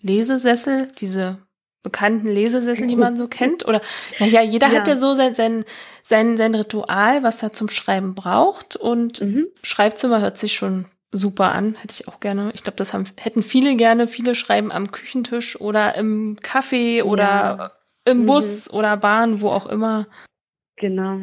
Lesesessel, 0.00 0.88
diese 0.98 1.38
bekannten 1.82 2.28
Lesesessel, 2.28 2.86
die 2.86 2.96
man 2.96 3.16
so 3.16 3.28
kennt? 3.28 3.66
Oder, 3.66 3.80
naja, 4.18 4.42
jeder 4.42 4.68
ja. 4.68 4.78
hat 4.78 4.88
ja 4.88 4.96
so 4.96 5.14
sein, 5.14 5.34
sein, 5.34 5.64
sein, 6.02 6.36
sein 6.36 6.54
Ritual, 6.54 7.22
was 7.22 7.42
er 7.42 7.52
zum 7.52 7.68
Schreiben 7.68 8.14
braucht. 8.14 8.76
Und 8.76 9.20
mhm. 9.20 9.46
Schreibzimmer 9.62 10.20
hört 10.20 10.38
sich 10.38 10.54
schon 10.54 10.86
super 11.12 11.52
an. 11.52 11.74
Hätte 11.74 11.94
ich 11.98 12.08
auch 12.08 12.20
gerne. 12.20 12.50
Ich 12.54 12.62
glaube, 12.62 12.76
das 12.76 12.92
haben, 12.92 13.04
hätten 13.16 13.42
viele 13.42 13.76
gerne. 13.76 14.06
Viele 14.06 14.34
schreiben 14.34 14.70
am 14.70 14.90
Küchentisch 14.92 15.60
oder 15.60 15.94
im 15.94 16.36
Café 16.36 17.02
oder 17.02 17.26
ja. 17.26 17.70
im 18.04 18.26
Bus 18.26 18.70
mhm. 18.70 18.78
oder 18.78 18.96
Bahn, 18.96 19.40
wo 19.40 19.50
auch 19.50 19.66
immer. 19.66 20.06
Genau. 20.78 21.18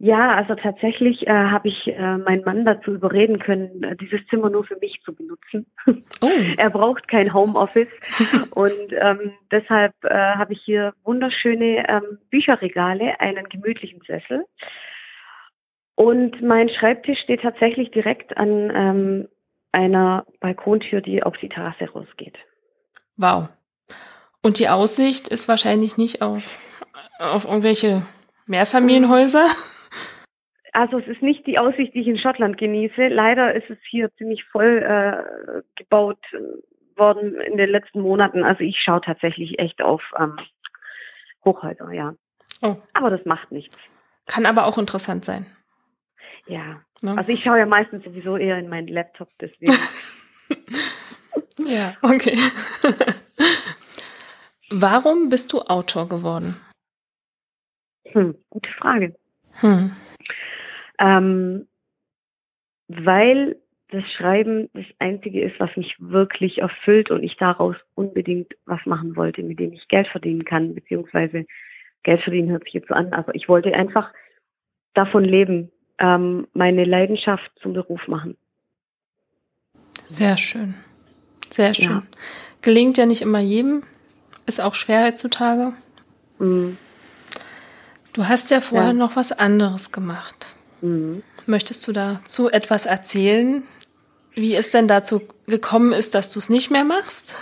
Ja, 0.00 0.36
also 0.36 0.54
tatsächlich 0.54 1.26
äh, 1.26 1.32
habe 1.32 1.66
ich 1.66 1.88
äh, 1.88 2.18
meinen 2.18 2.44
Mann 2.44 2.64
dazu 2.64 2.92
überreden 2.92 3.40
können, 3.40 3.82
äh, 3.82 3.96
dieses 3.96 4.24
Zimmer 4.28 4.48
nur 4.48 4.62
für 4.62 4.76
mich 4.76 5.00
zu 5.04 5.12
benutzen. 5.12 5.66
Oh. 6.20 6.30
er 6.56 6.70
braucht 6.70 7.08
kein 7.08 7.34
Homeoffice 7.34 7.88
und 8.50 8.92
ähm, 8.92 9.32
deshalb 9.50 9.92
äh, 10.04 10.14
habe 10.14 10.52
ich 10.52 10.62
hier 10.62 10.94
wunderschöne 11.02 11.88
ähm, 11.88 12.18
Bücherregale, 12.30 13.18
einen 13.18 13.48
gemütlichen 13.48 14.00
Sessel 14.06 14.44
und 15.96 16.40
mein 16.42 16.68
Schreibtisch 16.68 17.18
steht 17.18 17.42
tatsächlich 17.42 17.90
direkt 17.90 18.36
an 18.36 18.70
ähm, 18.72 19.28
einer 19.72 20.26
Balkontür, 20.38 21.00
die 21.00 21.24
auf 21.24 21.36
die 21.38 21.48
Terrasse 21.48 21.90
rausgeht. 21.90 22.38
Wow. 23.16 23.48
Und 24.42 24.60
die 24.60 24.68
Aussicht 24.68 25.26
ist 25.26 25.48
wahrscheinlich 25.48 25.96
nicht 25.96 26.22
aus 26.22 26.56
auf 27.18 27.46
irgendwelche 27.46 28.06
Mehrfamilienhäuser? 28.48 29.46
Also 30.72 30.98
es 30.98 31.06
ist 31.06 31.22
nicht 31.22 31.46
die 31.46 31.58
Aussicht, 31.58 31.94
die 31.94 32.00
ich 32.00 32.08
in 32.08 32.18
Schottland 32.18 32.58
genieße. 32.58 33.08
Leider 33.08 33.54
ist 33.54 33.70
es 33.70 33.78
hier 33.88 34.14
ziemlich 34.16 34.44
voll 34.44 34.78
äh, 34.78 35.62
gebaut 35.76 36.18
worden 36.96 37.34
in 37.40 37.56
den 37.56 37.70
letzten 37.70 38.00
Monaten. 38.00 38.44
Also 38.44 38.64
ich 38.64 38.78
schaue 38.80 39.00
tatsächlich 39.00 39.58
echt 39.58 39.82
auf 39.82 40.02
ähm, 40.18 40.36
Hochhäuser, 41.44 41.92
ja. 41.92 42.14
Oh. 42.62 42.76
Aber 42.92 43.10
das 43.10 43.24
macht 43.24 43.52
nichts. 43.52 43.76
Kann 44.26 44.46
aber 44.46 44.66
auch 44.66 44.78
interessant 44.78 45.24
sein. 45.24 45.46
Ja. 46.46 46.80
Ne? 47.00 47.16
Also 47.16 47.30
ich 47.30 47.42
schaue 47.42 47.58
ja 47.58 47.66
meistens 47.66 48.04
sowieso 48.04 48.36
eher 48.36 48.58
in 48.58 48.68
meinen 48.68 48.88
Laptop, 48.88 49.30
deswegen. 49.40 49.72
ja, 51.58 51.96
okay. 52.02 52.38
Warum 54.70 55.28
bist 55.28 55.52
du 55.52 55.60
Autor 55.62 56.08
geworden? 56.08 56.60
Hm, 58.12 58.34
gute 58.50 58.70
Frage. 58.70 59.14
Hm. 59.60 59.92
Ähm, 60.98 61.66
weil 62.88 63.56
das 63.90 64.04
Schreiben 64.12 64.68
das 64.74 64.84
Einzige 64.98 65.42
ist, 65.42 65.58
was 65.60 65.74
mich 65.76 65.94
wirklich 65.98 66.58
erfüllt 66.58 67.10
und 67.10 67.22
ich 67.22 67.36
daraus 67.36 67.76
unbedingt 67.94 68.54
was 68.66 68.84
machen 68.84 69.16
wollte, 69.16 69.42
mit 69.42 69.58
dem 69.58 69.72
ich 69.72 69.88
Geld 69.88 70.08
verdienen 70.08 70.44
kann, 70.44 70.74
beziehungsweise 70.74 71.46
Geld 72.02 72.22
verdienen 72.22 72.50
hört 72.50 72.64
sich 72.64 72.74
jetzt 72.74 72.88
so 72.88 72.94
an, 72.94 73.12
aber 73.12 73.34
ich 73.34 73.48
wollte 73.48 73.72
einfach 73.74 74.12
davon 74.94 75.24
leben, 75.24 75.70
ähm, 75.98 76.46
meine 76.52 76.84
Leidenschaft 76.84 77.50
zum 77.60 77.72
Beruf 77.72 78.06
machen. 78.08 78.36
Sehr 80.08 80.36
schön. 80.36 80.74
Sehr 81.50 81.74
schön. 81.74 81.90
Ja. 81.90 82.02
Gelingt 82.62 82.98
ja 82.98 83.06
nicht 83.06 83.22
immer 83.22 83.40
jedem. 83.40 83.82
Ist 84.46 84.60
auch 84.60 84.74
schwer 84.74 85.04
heutzutage. 85.04 85.72
Mhm. 86.38 86.78
Du 88.18 88.28
hast 88.28 88.50
ja 88.50 88.60
vorher 88.60 88.88
ja. 88.88 88.94
noch 88.94 89.14
was 89.14 89.30
anderes 89.30 89.92
gemacht. 89.92 90.56
Mhm. 90.80 91.22
Möchtest 91.46 91.86
du 91.86 91.92
dazu 91.92 92.50
etwas 92.50 92.84
erzählen, 92.84 93.62
wie 94.34 94.56
es 94.56 94.72
denn 94.72 94.88
dazu 94.88 95.20
gekommen 95.46 95.92
ist, 95.92 96.16
dass 96.16 96.28
du 96.28 96.40
es 96.40 96.50
nicht 96.50 96.68
mehr 96.68 96.82
machst? 96.82 97.36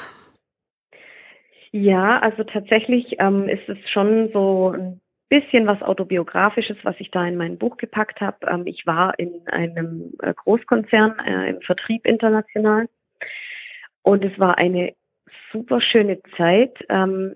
Ja, 1.73 2.19
also 2.19 2.45
tatsächlich 2.45 3.17
ähm, 3.21 3.49
ist 3.49 3.67
es 3.71 3.79
schon 3.89 4.29
so 4.35 4.75
ein 4.77 5.01
bisschen 5.31 5.67
was 5.67 5.81
autobiografisches, 5.81 6.77
was 6.83 6.97
ich 6.99 7.11
da 7.11 7.25
in 7.27 7.39
mein 7.39 7.57
Buch 7.57 7.79
gepackt 7.79 8.21
habe. 8.21 8.47
Ähm, 8.47 8.67
ich 8.67 8.87
war 8.87 9.19
in 9.19 9.49
einem 9.49 10.13
äh, 10.21 10.35
Großkonzern 10.35 11.19
äh, 11.21 11.49
im 11.53 11.63
Vertrieb 11.63 12.05
international 12.05 12.87
und 14.03 14.23
es 14.27 14.39
war 14.39 14.59
eine 14.59 14.93
super 15.53 15.81
schöne 15.81 16.21
Zeit. 16.37 16.85
Ähm, 16.91 17.35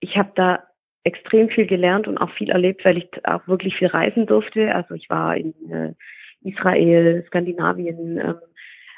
ich 0.00 0.18
habe 0.18 0.32
da 0.34 0.62
extrem 1.06 1.48
viel 1.48 1.66
gelernt 1.66 2.08
und 2.08 2.18
auch 2.18 2.30
viel 2.32 2.50
erlebt, 2.50 2.84
weil 2.84 2.98
ich 2.98 3.08
auch 3.24 3.46
wirklich 3.46 3.76
viel 3.76 3.88
reisen 3.88 4.26
durfte. 4.26 4.74
Also 4.74 4.94
ich 4.94 5.08
war 5.08 5.36
in 5.36 5.54
äh, 5.70 5.94
Israel, 6.42 7.24
Skandinavien, 7.28 8.18
ähm, 8.18 8.38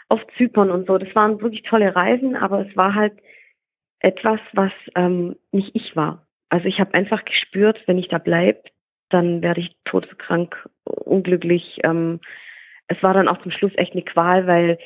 auf 0.09 0.27
Zypern 0.39 0.71
und 0.71 0.87
so. 0.87 0.97
Das 0.97 1.15
waren 1.15 1.41
wirklich 1.43 1.63
tolle 1.63 1.95
Reisen, 1.95 2.35
aber 2.35 2.67
es 2.67 2.77
war 2.77 2.95
halt 2.95 3.13
etwas, 4.01 4.41
was 4.55 4.73
ähm, 4.95 5.37
nicht 5.53 5.75
ich 5.75 5.97
war. 5.97 6.27
Also 6.49 6.67
ich 6.67 6.81
habe 6.81 6.95
einfach 6.95 7.27
gespürt, 7.27 7.83
wenn 7.87 7.99
ich 7.99 8.09
da 8.09 8.17
bleibe, 8.17 8.63
dann 9.11 9.43
werde 9.43 9.61
ich 9.61 9.77
todkrank, 9.85 10.67
unglücklich. 10.85 11.81
Ähm, 11.85 12.21
es 12.87 13.03
war 13.03 13.13
dann 13.13 13.29
auch 13.29 13.43
zum 13.43 13.51
Schluss 13.51 13.73
echt 13.77 13.93
eine 13.93 14.03
Qual, 14.03 14.47
weil 14.47 14.79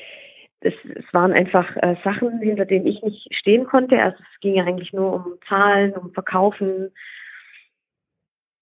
es, 0.63 0.73
es 0.95 1.13
waren 1.13 1.33
einfach 1.33 1.75
äh, 1.77 1.95
Sachen, 2.03 2.39
hinter 2.39 2.65
denen 2.65 2.87
ich 2.87 3.01
nicht 3.01 3.33
stehen 3.35 3.65
konnte. 3.65 4.01
Also 4.01 4.17
es 4.19 4.39
ging 4.39 4.55
ja 4.55 4.65
eigentlich 4.65 4.93
nur 4.93 5.13
um 5.13 5.37
Zahlen, 5.47 5.93
um 5.93 6.13
Verkaufen. 6.13 6.91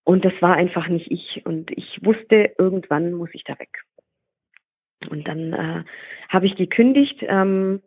Und 0.03 0.25
das 0.25 0.33
war 0.41 0.55
einfach 0.55 0.87
nicht 0.87 1.11
ich. 1.11 1.45
Und 1.45 1.71
ich 1.71 2.03
wusste, 2.03 2.53
irgendwann 2.57 3.13
muss 3.13 3.29
ich 3.33 3.43
da 3.43 3.57
weg. 3.59 3.83
Und 5.09 5.27
dann 5.27 5.53
äh, 5.53 5.83
habe 6.29 6.45
ich 6.45 6.55
gekündigt, 6.55 7.17
ähm, 7.21 7.81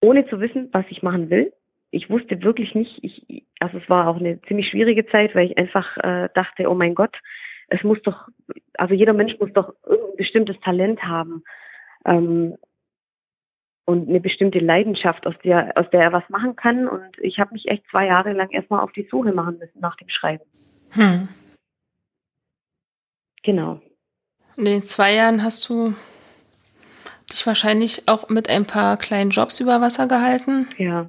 ohne 0.00 0.26
zu 0.26 0.40
wissen, 0.40 0.68
was 0.72 0.86
ich 0.88 1.02
machen 1.02 1.30
will 1.30 1.52
ich 1.90 2.08
wusste 2.08 2.42
wirklich 2.42 2.74
nicht, 2.74 3.02
ich, 3.02 3.44
also 3.58 3.78
es 3.78 3.88
war 3.88 4.08
auch 4.08 4.16
eine 4.16 4.40
ziemlich 4.42 4.68
schwierige 4.68 5.06
Zeit, 5.06 5.34
weil 5.34 5.50
ich 5.50 5.58
einfach 5.58 5.96
äh, 5.98 6.28
dachte, 6.34 6.70
oh 6.70 6.74
mein 6.74 6.94
Gott, 6.94 7.16
es 7.68 7.82
muss 7.82 8.00
doch, 8.02 8.28
also 8.74 8.94
jeder 8.94 9.12
Mensch 9.12 9.38
muss 9.38 9.52
doch 9.52 9.74
ein 9.88 10.16
bestimmtes 10.16 10.58
Talent 10.60 11.02
haben 11.02 11.42
ähm, 12.04 12.56
und 13.84 14.08
eine 14.08 14.20
bestimmte 14.20 14.60
Leidenschaft, 14.60 15.26
aus 15.26 15.34
der, 15.42 15.72
aus 15.76 15.90
der 15.90 16.02
er 16.02 16.12
was 16.12 16.28
machen 16.28 16.54
kann. 16.54 16.86
Und 16.88 17.18
ich 17.18 17.40
habe 17.40 17.52
mich 17.52 17.68
echt 17.68 17.84
zwei 17.90 18.06
Jahre 18.06 18.32
lang 18.32 18.50
erstmal 18.50 18.80
auf 18.80 18.92
die 18.92 19.08
Suche 19.10 19.32
machen 19.32 19.58
müssen 19.58 19.80
nach 19.80 19.96
dem 19.96 20.08
Schreiben. 20.08 20.44
Hm. 20.90 21.28
Genau. 23.42 23.80
In 24.56 24.64
den 24.64 24.82
zwei 24.84 25.14
Jahren 25.14 25.42
hast 25.42 25.68
du 25.68 25.94
dich 27.32 27.46
wahrscheinlich 27.46 28.06
auch 28.06 28.28
mit 28.28 28.48
ein 28.48 28.66
paar 28.66 28.96
kleinen 28.96 29.30
Jobs 29.30 29.60
über 29.60 29.80
Wasser 29.80 30.06
gehalten. 30.06 30.68
Ja. 30.76 31.08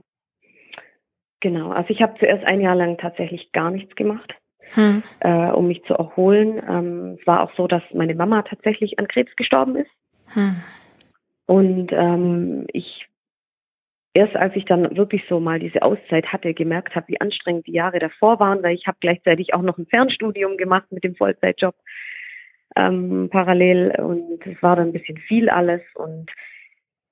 Genau, 1.39 1.72
also 1.72 1.89
ich 1.89 2.02
habe 2.02 2.18
zuerst 2.20 2.46
ein 2.46 2.62
Jahr 2.62 2.76
lang 2.76 2.98
tatsächlich 3.00 3.52
gar 3.52 3.72
nichts 3.72 3.96
gemacht, 3.96 4.34
hm. 4.74 5.02
äh, 5.22 5.50
um 5.52 5.68
mich 5.68 5.84
zu 5.86 5.96
erholen. 5.96 6.62
Ähm, 6.68 7.18
es 7.20 7.26
war 7.26 7.42
auch 7.42 7.54
so, 7.56 7.68
dass 7.68 7.82
meine 7.94 8.14
Mama 8.14 8.44
tatsächlich 8.44 9.00
an 9.00 9.08
Krebs 9.08 9.36
gestorben 9.36 9.76
ist. 9.76 9.89
Hm. 10.28 10.62
Und 11.52 11.91
ähm, 11.91 12.66
ich 12.72 13.10
erst 14.14 14.38
als 14.38 14.56
ich 14.56 14.64
dann 14.64 14.95
wirklich 14.95 15.26
so 15.28 15.41
mal 15.41 15.60
diese 15.60 15.82
Auszeit 15.82 16.32
hatte, 16.32 16.54
gemerkt 16.54 16.95
habe, 16.95 17.10
wie 17.10 17.20
anstrengend 17.20 17.68
die 17.68 17.74
Jahre 17.74 17.99
davor 17.99 18.39
waren, 18.39 18.64
weil 18.64 18.74
ich 18.74 18.88
habe 18.88 18.97
gleichzeitig 19.02 19.54
auch 19.54 19.62
noch 19.62 19.78
ein 19.78 19.86
Fernstudium 19.86 20.56
gemacht 20.56 20.89
mit 20.93 21.04
dem 21.04 21.14
Vollzeitjob 21.14 21.76
ähm, 22.78 23.28
parallel 23.30 23.91
und 23.99 24.47
es 24.47 24.64
war 24.64 24.78
dann 24.78 24.88
ein 24.88 24.93
bisschen 24.93 25.18
viel 25.18 25.49
alles 25.49 25.82
und 25.95 26.32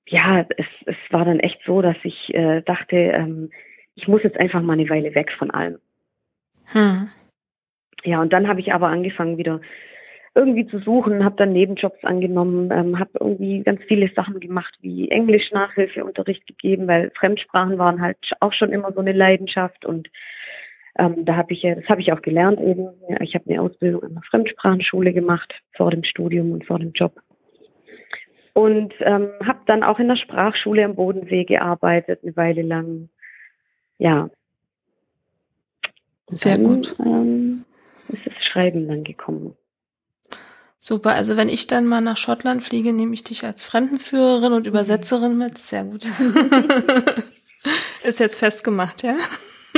ja, 0.06 0.46
es, 0.56 0.66
es 0.86 0.96
war 1.10 1.26
dann 1.26 1.40
echt 1.40 1.60
so, 1.66 1.82
dass 1.82 1.98
ich 2.02 2.32
äh, 2.32 2.62
dachte, 2.62 2.96
ähm, 2.96 3.50
ich 3.94 4.08
muss 4.08 4.22
jetzt 4.22 4.40
einfach 4.40 4.62
mal 4.62 4.72
eine 4.72 4.88
Weile 4.88 5.14
weg 5.14 5.32
von 5.32 5.50
allem. 5.50 5.78
Hm. 6.72 7.10
Ja, 8.04 8.22
und 8.22 8.32
dann 8.32 8.48
habe 8.48 8.60
ich 8.60 8.72
aber 8.72 8.88
angefangen 8.88 9.36
wieder 9.36 9.60
irgendwie 10.34 10.66
zu 10.66 10.78
suchen, 10.78 11.24
habe 11.24 11.36
dann 11.36 11.52
Nebenjobs 11.52 12.04
angenommen, 12.04 12.70
ähm, 12.72 12.98
habe 12.98 13.10
irgendwie 13.18 13.62
ganz 13.62 13.82
viele 13.88 14.08
Sachen 14.14 14.40
gemacht, 14.40 14.76
wie 14.80 15.10
Englisch 15.10 15.50
Nachhilfeunterricht 15.50 16.46
gegeben, 16.46 16.86
weil 16.86 17.10
Fremdsprachen 17.18 17.78
waren 17.78 18.00
halt 18.00 18.18
auch 18.40 18.52
schon 18.52 18.72
immer 18.72 18.92
so 18.92 19.00
eine 19.00 19.12
Leidenschaft 19.12 19.84
und 19.84 20.08
ähm, 20.98 21.24
da 21.24 21.36
habe 21.36 21.52
ich 21.52 21.62
ja, 21.62 21.74
das 21.74 21.88
habe 21.88 22.00
ich 22.00 22.12
auch 22.12 22.22
gelernt 22.22 22.60
eben. 22.60 22.88
Ich 23.20 23.34
habe 23.34 23.48
eine 23.48 23.60
Ausbildung 23.62 24.02
an 24.02 24.14
der 24.14 24.22
Fremdsprachenschule 24.22 25.12
gemacht 25.12 25.54
vor 25.72 25.90
dem 25.90 26.04
Studium 26.04 26.52
und 26.52 26.64
vor 26.64 26.78
dem 26.78 26.92
Job 26.92 27.20
und 28.52 28.94
ähm, 29.00 29.30
habe 29.44 29.60
dann 29.66 29.82
auch 29.82 29.98
in 29.98 30.08
der 30.08 30.16
Sprachschule 30.16 30.84
am 30.84 30.94
Bodensee 30.94 31.44
gearbeitet 31.44 32.20
eine 32.22 32.36
Weile 32.36 32.62
lang 32.62 33.08
ja. 34.00 34.30
Sehr 36.28 36.56
dann, 36.56 36.64
gut. 36.64 36.96
Ähm, 37.00 37.64
ist 38.08 38.26
das 38.26 38.34
Schreiben 38.44 38.88
dann 38.88 39.04
gekommen. 39.04 39.54
Super, 40.82 41.14
also 41.14 41.36
wenn 41.36 41.50
ich 41.50 41.66
dann 41.66 41.86
mal 41.86 42.00
nach 42.00 42.16
Schottland 42.16 42.64
fliege, 42.64 42.94
nehme 42.94 43.12
ich 43.12 43.22
dich 43.22 43.44
als 43.44 43.64
Fremdenführerin 43.64 44.54
und 44.54 44.66
Übersetzerin 44.66 45.36
mit. 45.36 45.58
Sehr 45.58 45.84
gut. 45.84 46.06
ist 48.02 48.18
jetzt 48.18 48.38
festgemacht, 48.38 49.02
ja? 49.02 49.16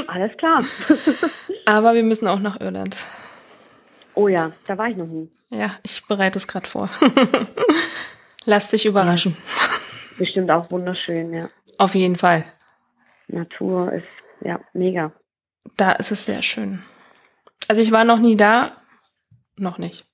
Alles 0.07 0.37
klar. 0.37 0.65
Aber 1.67 1.95
wir 1.95 2.05
müssen 2.05 2.29
auch 2.29 2.39
nach 2.39 2.61
Irland. 2.61 2.97
Oh 4.15 4.29
ja, 4.29 4.53
da 4.67 4.79
war 4.79 4.89
ich 4.89 4.97
noch 4.97 5.07
nie. 5.07 5.29
Ja, 5.51 5.77
ich 5.83 6.07
bereite 6.07 6.39
es 6.39 6.47
gerade 6.47 6.69
vor. 6.69 6.89
Lass 8.45 8.71
dich 8.71 8.87
überraschen. 8.87 9.37
Ja. 9.37 9.69
Bestimmt 10.19 10.51
auch 10.53 10.71
wunderschön, 10.71 11.33
ja. 11.33 11.49
Auf 11.79 11.97
jeden 11.97 12.17
Fall. 12.17 12.45
Natur 13.27 13.93
ist 13.93 14.07
ja 14.41 14.61
mega. 14.73 15.13
Da 15.77 15.93
ist 15.93 16.13
es 16.13 16.27
sehr 16.27 16.43
schön. 16.43 16.83
Also 17.67 17.83
ich 17.83 17.91
war 17.91 18.05
noch 18.05 18.19
nie 18.19 18.37
da, 18.37 18.77
noch 19.57 19.79
nicht. 19.79 20.07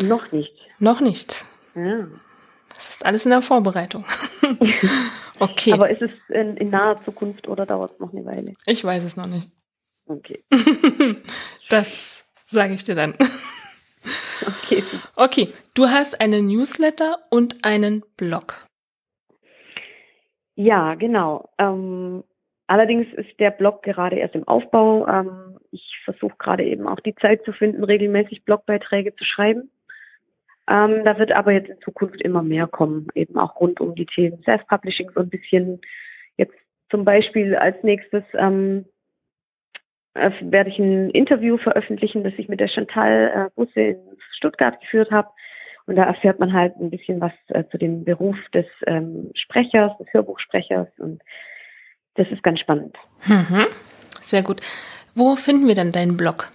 Noch 0.00 0.32
nicht. 0.32 0.54
Noch 0.78 1.00
nicht. 1.00 1.44
Ja. 1.74 2.06
Das 2.74 2.88
ist 2.90 3.06
alles 3.06 3.24
in 3.24 3.30
der 3.30 3.42
Vorbereitung. 3.42 4.04
okay. 5.40 5.72
Aber 5.72 5.88
ist 5.88 6.02
es 6.02 6.10
in, 6.28 6.56
in 6.56 6.70
naher 6.70 7.00
Zukunft 7.04 7.48
oder 7.48 7.64
dauert 7.64 7.92
es 7.92 8.00
noch 8.00 8.12
eine 8.12 8.24
Weile? 8.24 8.52
Ich 8.66 8.84
weiß 8.84 9.02
es 9.04 9.16
noch 9.16 9.26
nicht. 9.26 9.50
Okay. 10.06 10.44
das 11.70 12.24
sage 12.46 12.74
ich 12.74 12.84
dir 12.84 12.94
dann. 12.94 13.14
Okay. 14.46 14.84
Okay, 15.16 15.48
du 15.74 15.86
hast 15.86 16.20
einen 16.20 16.46
Newsletter 16.46 17.18
und 17.30 17.64
einen 17.64 18.04
Blog. 18.16 18.66
Ja, 20.54 20.94
genau. 20.94 21.50
Ähm, 21.58 22.22
allerdings 22.66 23.06
ist 23.14 23.38
der 23.40 23.50
Blog 23.50 23.82
gerade 23.82 24.16
erst 24.16 24.34
im 24.34 24.46
Aufbau. 24.46 25.06
Ähm, 25.08 25.58
ich 25.70 25.98
versuche 26.04 26.36
gerade 26.38 26.64
eben 26.64 26.86
auch 26.86 27.00
die 27.00 27.14
Zeit 27.16 27.44
zu 27.44 27.52
finden, 27.52 27.84
regelmäßig 27.84 28.44
Blogbeiträge 28.44 29.14
zu 29.16 29.24
schreiben. 29.24 29.70
Ähm, 30.68 31.04
da 31.04 31.18
wird 31.18 31.32
aber 31.32 31.52
jetzt 31.52 31.68
in 31.68 31.80
Zukunft 31.80 32.20
immer 32.22 32.42
mehr 32.42 32.66
kommen, 32.66 33.06
eben 33.14 33.38
auch 33.38 33.60
rund 33.60 33.80
um 33.80 33.94
die 33.94 34.06
Themen 34.06 34.42
Self-Publishing 34.42 35.10
so 35.14 35.20
ein 35.20 35.28
bisschen. 35.28 35.80
Jetzt 36.36 36.54
zum 36.90 37.04
Beispiel 37.04 37.54
als 37.54 37.82
nächstes 37.82 38.24
ähm, 38.34 38.86
äh, 40.14 40.30
werde 40.40 40.70
ich 40.70 40.78
ein 40.78 41.10
Interview 41.10 41.56
veröffentlichen, 41.58 42.24
das 42.24 42.32
ich 42.36 42.48
mit 42.48 42.60
der 42.60 42.68
Chantal 42.68 43.32
äh, 43.34 43.50
Busse 43.54 43.80
in 43.80 43.98
Stuttgart 44.30 44.80
geführt 44.80 45.10
habe. 45.10 45.28
Und 45.86 45.94
da 45.94 46.04
erfährt 46.04 46.40
man 46.40 46.52
halt 46.52 46.74
ein 46.80 46.90
bisschen 46.90 47.20
was 47.20 47.32
äh, 47.48 47.64
zu 47.70 47.78
dem 47.78 48.04
Beruf 48.04 48.36
des 48.52 48.66
ähm, 48.86 49.30
Sprechers, 49.34 49.96
des 49.98 50.08
Hörbuchsprechers. 50.12 50.88
Und 50.98 51.22
das 52.14 52.28
ist 52.32 52.42
ganz 52.42 52.58
spannend. 52.58 52.96
Mhm. 53.26 53.66
Sehr 54.20 54.42
gut. 54.42 54.60
Wo 55.14 55.36
finden 55.36 55.68
wir 55.68 55.74
denn 55.74 55.92
deinen 55.92 56.16
Blog? 56.16 56.50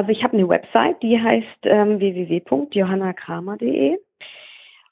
Also 0.00 0.12
ich 0.12 0.24
habe 0.24 0.32
eine 0.32 0.48
Website, 0.48 1.02
die 1.02 1.20
heißt 1.20 1.58
ähm, 1.64 2.00
www.johannakramer.de 2.00 3.98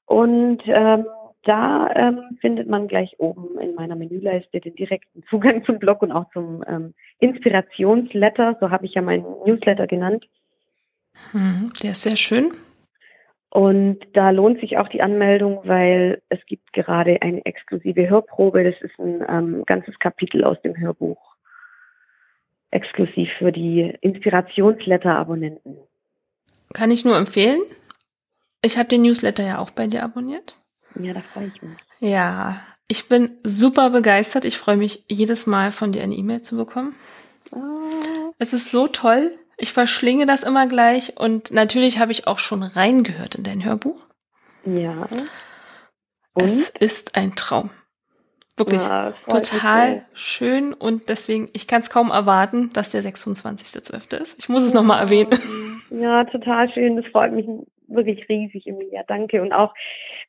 und 0.05 0.63
ähm, 0.67 1.07
da 1.45 1.91
ähm, 1.95 2.37
findet 2.43 2.69
man 2.69 2.89
gleich 2.89 3.19
oben 3.19 3.59
in 3.59 3.75
meiner 3.75 3.97
Menüleiste 3.97 4.61
den 4.61 4.75
direkten 4.75 5.23
Zugang 5.31 5.65
zum 5.65 5.79
Blog 5.79 6.03
und 6.03 6.13
auch 6.13 6.31
zum 6.33 6.63
ähm, 6.69 6.93
Inspirationsletter, 7.21 8.59
so 8.61 8.71
habe 8.71 8.85
ich 8.85 8.93
ja 8.93 9.01
meinen 9.01 9.25
Newsletter 9.47 9.87
genannt. 9.87 10.29
Hm, 11.31 11.73
der 11.83 11.93
ist 11.93 12.03
sehr 12.03 12.17
schön. 12.17 12.53
Und 13.49 14.01
da 14.13 14.29
lohnt 14.29 14.61
sich 14.61 14.77
auch 14.77 14.89
die 14.89 15.01
Anmeldung, 15.01 15.61
weil 15.65 16.21
es 16.29 16.45
gibt 16.45 16.75
gerade 16.75 17.23
eine 17.23 17.47
exklusive 17.47 18.11
Hörprobe. 18.11 18.63
Das 18.63 18.79
ist 18.83 18.99
ein 18.99 19.25
ähm, 19.27 19.63
ganzes 19.65 19.99
Kapitel 19.99 20.45
aus 20.45 20.61
dem 20.61 20.77
Hörbuch 20.77 21.28
exklusiv 22.71 23.31
für 23.39 23.53
die 23.53 23.97
Inspirationsletter-Abonnenten. 24.01 25.79
Kann 26.75 26.91
ich 26.91 27.05
nur 27.05 27.17
empfehlen. 27.17 27.61
Ich 28.63 28.77
habe 28.77 28.89
den 28.89 29.03
Newsletter 29.03 29.45
ja 29.45 29.59
auch 29.59 29.71
bei 29.71 29.87
dir 29.87 30.03
abonniert. 30.03 30.61
Ja, 31.01 31.15
da 31.15 31.21
freue 31.21 31.53
ich 31.55 31.63
mich. 31.63 31.79
Ja, 32.01 32.61
ich 32.89 33.09
bin 33.09 33.39
super 33.43 33.91
begeistert. 33.91 34.45
Ich 34.45 34.59
freue 34.59 34.77
mich 34.77 35.05
jedes 35.09 35.47
Mal 35.47 35.73
von 35.73 35.93
dir 35.93 36.03
eine 36.03 36.15
E-Mail 36.15 36.43
zu 36.43 36.57
bekommen. 36.57 36.95
Oh. 37.53 38.33
Es 38.39 38.53
ist 38.53 38.71
so 38.71 38.89
toll. 38.89 39.39
Ich 39.57 39.73
verschlinge 39.73 40.27
das 40.27 40.43
immer 40.43 40.67
gleich 40.67 41.17
und 41.19 41.51
natürlich 41.51 41.99
habe 41.99 42.13
ich 42.13 42.27
auch 42.27 42.39
schon 42.39 42.63
reingehört 42.63 43.35
in 43.35 43.45
dein 43.45 43.65
Hörbuch. 43.65 44.07
Ja. 44.65 45.09
Und? 46.33 46.45
Es 46.45 46.69
ist 46.69 47.17
ein 47.17 47.35
Traum. 47.35 47.71
Wirklich 48.59 48.83
ja, 48.83 49.13
total 49.27 50.03
schön 50.15 50.75
und 50.75 51.09
deswegen, 51.09 51.49
ich 51.53 51.67
kann 51.67 51.83
es 51.83 51.91
kaum 51.91 52.11
erwarten, 52.11 52.71
dass 52.73 52.91
der 52.91 53.03
26.12. 53.03 54.21
ist. 54.21 54.39
Ich 54.39 54.49
muss 54.49 54.63
es 54.63 54.75
nochmal 54.75 55.01
erwähnen. 55.01 55.31
Ja, 55.91 56.25
total 56.25 56.71
schön. 56.71 56.97
Das 56.97 57.07
freut 57.07 57.33
mich 57.33 57.47
wirklich 57.89 58.29
riesig, 58.29 58.67
Emilia. 58.67 59.03
Danke. 59.07 59.43
Und 59.43 59.53
auch 59.53 59.75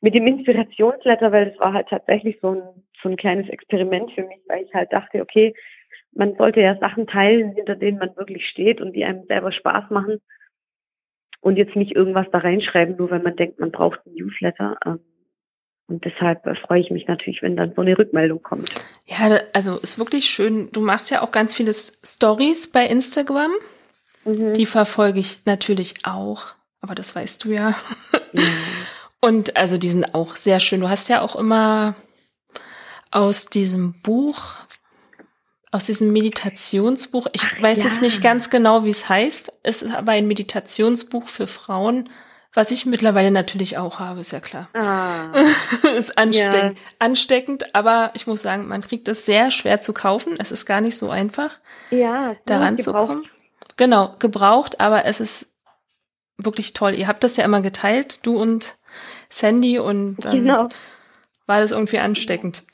mit 0.00 0.14
dem 0.14 0.26
Inspirationsletter, 0.26 1.32
weil 1.32 1.50
das 1.50 1.60
war 1.60 1.72
halt 1.72 1.88
tatsächlich 1.88 2.38
so 2.40 2.52
ein, 2.52 2.62
so 3.02 3.08
ein 3.08 3.16
kleines 3.16 3.48
Experiment 3.48 4.10
für 4.12 4.22
mich, 4.22 4.40
weil 4.48 4.64
ich 4.64 4.74
halt 4.74 4.92
dachte, 4.92 5.20
okay, 5.20 5.54
man 6.12 6.34
sollte 6.36 6.60
ja 6.60 6.76
Sachen 6.78 7.06
teilen, 7.06 7.52
hinter 7.52 7.76
denen 7.76 7.98
man 7.98 8.16
wirklich 8.16 8.48
steht 8.48 8.80
und 8.80 8.94
die 8.94 9.04
einem 9.04 9.24
selber 9.26 9.52
Spaß 9.52 9.90
machen. 9.90 10.20
Und 11.40 11.56
jetzt 11.56 11.76
nicht 11.76 11.94
irgendwas 11.94 12.26
da 12.32 12.38
reinschreiben, 12.38 12.96
nur 12.96 13.10
weil 13.10 13.22
man 13.22 13.36
denkt, 13.36 13.60
man 13.60 13.70
braucht 13.70 14.00
ein 14.06 14.14
Newsletter. 14.14 14.76
Und 15.90 16.04
deshalb 16.04 16.46
äh, 16.46 16.54
freue 16.54 16.80
ich 16.80 16.90
mich 16.90 17.08
natürlich, 17.08 17.42
wenn 17.42 17.56
dann 17.56 17.72
so 17.74 17.82
eine 17.82 17.98
Rückmeldung 17.98 18.42
kommt. 18.42 18.70
Ja, 19.06 19.40
also 19.52 19.76
ist 19.78 19.98
wirklich 19.98 20.30
schön. 20.30 20.70
Du 20.70 20.80
machst 20.80 21.10
ja 21.10 21.22
auch 21.22 21.32
ganz 21.32 21.54
viele 21.54 21.74
Stories 21.74 22.70
bei 22.70 22.86
Instagram. 22.86 23.50
Mhm. 24.24 24.54
Die 24.54 24.66
verfolge 24.66 25.18
ich 25.18 25.40
natürlich 25.46 25.94
auch, 26.04 26.54
aber 26.80 26.94
das 26.94 27.14
weißt 27.16 27.44
du 27.44 27.52
ja. 27.52 27.74
Mhm. 28.32 28.42
Und 29.20 29.56
also 29.56 29.76
die 29.76 29.88
sind 29.88 30.14
auch 30.14 30.36
sehr 30.36 30.60
schön. 30.60 30.80
Du 30.80 30.88
hast 30.88 31.08
ja 31.08 31.20
auch 31.20 31.36
immer 31.36 31.94
aus 33.10 33.46
diesem 33.46 34.00
Buch, 34.00 34.54
aus 35.72 35.86
diesem 35.86 36.12
Meditationsbuch, 36.12 37.26
ich 37.32 37.42
weiß 37.60 37.78
ja. 37.78 37.84
jetzt 37.84 38.00
nicht 38.00 38.22
ganz 38.22 38.48
genau, 38.48 38.84
wie 38.84 38.90
es 38.90 39.08
heißt. 39.08 39.52
Es 39.62 39.82
ist 39.82 39.94
aber 39.94 40.12
ein 40.12 40.26
Meditationsbuch 40.26 41.28
für 41.28 41.46
Frauen 41.46 42.08
was 42.52 42.70
ich 42.72 42.84
mittlerweile 42.84 43.30
natürlich 43.30 43.78
auch 43.78 44.00
habe, 44.00 44.20
ist 44.20 44.32
ja 44.32 44.40
klar. 44.40 44.68
Ah, 44.74 45.32
ist 45.96 46.18
ansteckend, 46.18 46.78
ja. 46.78 46.84
ansteckend, 46.98 47.74
aber 47.74 48.10
ich 48.14 48.26
muss 48.26 48.42
sagen, 48.42 48.66
man 48.66 48.80
kriegt 48.80 49.06
es 49.08 49.24
sehr 49.24 49.50
schwer 49.50 49.80
zu 49.80 49.92
kaufen. 49.92 50.34
Es 50.38 50.50
ist 50.50 50.66
gar 50.66 50.80
nicht 50.80 50.96
so 50.96 51.10
einfach, 51.10 51.58
ja, 51.90 52.34
daran 52.46 52.78
zu 52.78 52.92
kommen. 52.92 53.24
Genau, 53.76 54.14
gebraucht, 54.18 54.80
aber 54.80 55.04
es 55.04 55.20
ist 55.20 55.48
wirklich 56.38 56.72
toll. 56.72 56.94
Ihr 56.96 57.06
habt 57.06 57.22
das 57.22 57.36
ja 57.36 57.44
immer 57.44 57.60
geteilt, 57.60 58.26
du 58.26 58.36
und 58.36 58.76
Sandy, 59.28 59.78
und 59.78 60.16
dann 60.24 60.40
genau. 60.40 60.68
war 61.46 61.60
das 61.60 61.70
irgendwie 61.70 61.98
ansteckend. 61.98 62.64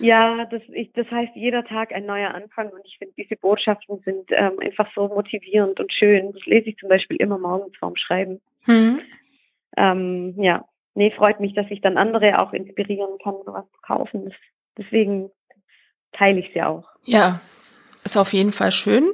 Ja, 0.00 0.44
das, 0.44 0.62
ich, 0.72 0.92
das 0.92 1.10
heißt 1.10 1.34
jeder 1.34 1.64
Tag 1.64 1.92
ein 1.92 2.06
neuer 2.06 2.32
Anfang 2.32 2.68
und 2.68 2.82
ich 2.84 2.98
finde, 2.98 3.14
diese 3.16 3.36
Botschaften 3.36 4.00
sind 4.04 4.30
ähm, 4.30 4.58
einfach 4.60 4.88
so 4.94 5.08
motivierend 5.08 5.80
und 5.80 5.92
schön. 5.92 6.32
Das 6.32 6.46
lese 6.46 6.70
ich 6.70 6.76
zum 6.76 6.88
Beispiel 6.88 7.16
immer 7.16 7.38
morgens 7.38 7.76
vorm 7.76 7.96
Schreiben. 7.96 8.40
Mhm. 8.68 9.00
Ähm, 9.76 10.34
ja, 10.36 10.64
nee, 10.94 11.10
freut 11.10 11.40
mich, 11.40 11.54
dass 11.54 11.66
ich 11.70 11.80
dann 11.80 11.98
andere 11.98 12.38
auch 12.38 12.52
inspirieren 12.52 13.18
kann, 13.22 13.34
sowas 13.44 13.64
zu 13.72 13.80
kaufen. 13.82 14.32
Deswegen 14.76 15.30
teile 16.12 16.40
ich 16.40 16.54
ja 16.54 16.68
auch. 16.68 16.88
Ja, 17.04 17.40
ist 18.04 18.16
auf 18.16 18.32
jeden 18.32 18.52
Fall 18.52 18.72
schön. 18.72 19.10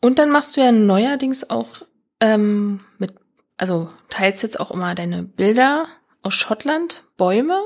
Und 0.00 0.18
dann 0.18 0.30
machst 0.30 0.56
du 0.56 0.60
ja 0.60 0.72
neuerdings 0.72 1.48
auch 1.50 1.82
ähm, 2.20 2.80
mit, 2.98 3.14
also 3.56 3.88
teilst 4.08 4.42
jetzt 4.42 4.60
auch 4.60 4.70
immer 4.70 4.94
deine 4.94 5.22
Bilder 5.22 5.86
aus 6.22 6.34
Schottland, 6.34 7.04
Bäume 7.16 7.60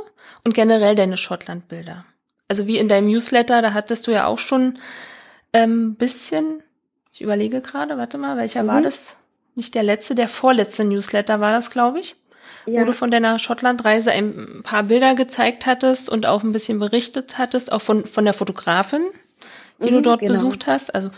und 0.45 0.55
generell 0.55 0.95
deine 0.95 1.17
Schottland-Bilder. 1.17 2.05
Also 2.49 2.67
wie 2.67 2.79
in 2.79 2.89
deinem 2.89 3.09
Newsletter, 3.09 3.63
da 3.63 3.75
hattest 3.75 4.07
du 4.07 4.13
ja 4.13 4.27
auch 4.27 4.39
schon 4.39 4.79
ähm, 5.53 5.97
bisschen, 5.97 6.63
ich 7.13 7.21
überlege 7.21 7.61
gerade, 7.61 7.97
warte 7.97 8.19
mal, 8.19 8.37
welcher 8.37 8.63
mhm. 8.63 8.69
war 8.69 8.83
das? 8.83 9.17
Nicht 9.55 9.75
der 9.75 9.83
letzte, 9.83 10.15
der 10.15 10.29
vorletzte 10.29 10.85
Newsletter 10.85 11.41
war 11.41 11.53
das, 11.53 11.71
glaube 11.71 12.01
ich. 12.01 12.17
Ja. 12.67 12.81
Wo 12.81 12.85
du 12.85 12.93
von 12.93 13.11
deiner 13.11 13.39
Schottlandreise 13.39 14.13
ein 14.13 14.63
paar 14.63 14.85
Bilder 14.85 15.15
gezeigt 15.15 15.67
hattest 15.67 16.11
und 16.11 16.27
auch 16.27 16.43
ein 16.43 16.53
bisschen 16.53 16.79
berichtet 16.79 17.39
hattest, 17.39 17.73
auch 17.73 17.81
von, 17.81 18.05
von 18.07 18.25
der 18.25 18.35
Fotografin, 18.35 19.03
die 19.83 19.91
mhm, 19.91 19.95
du 19.95 20.03
dort 20.03 20.21
genau. 20.21 20.33
besucht 20.33 20.67
hast. 20.67 20.95
Also 20.95 21.11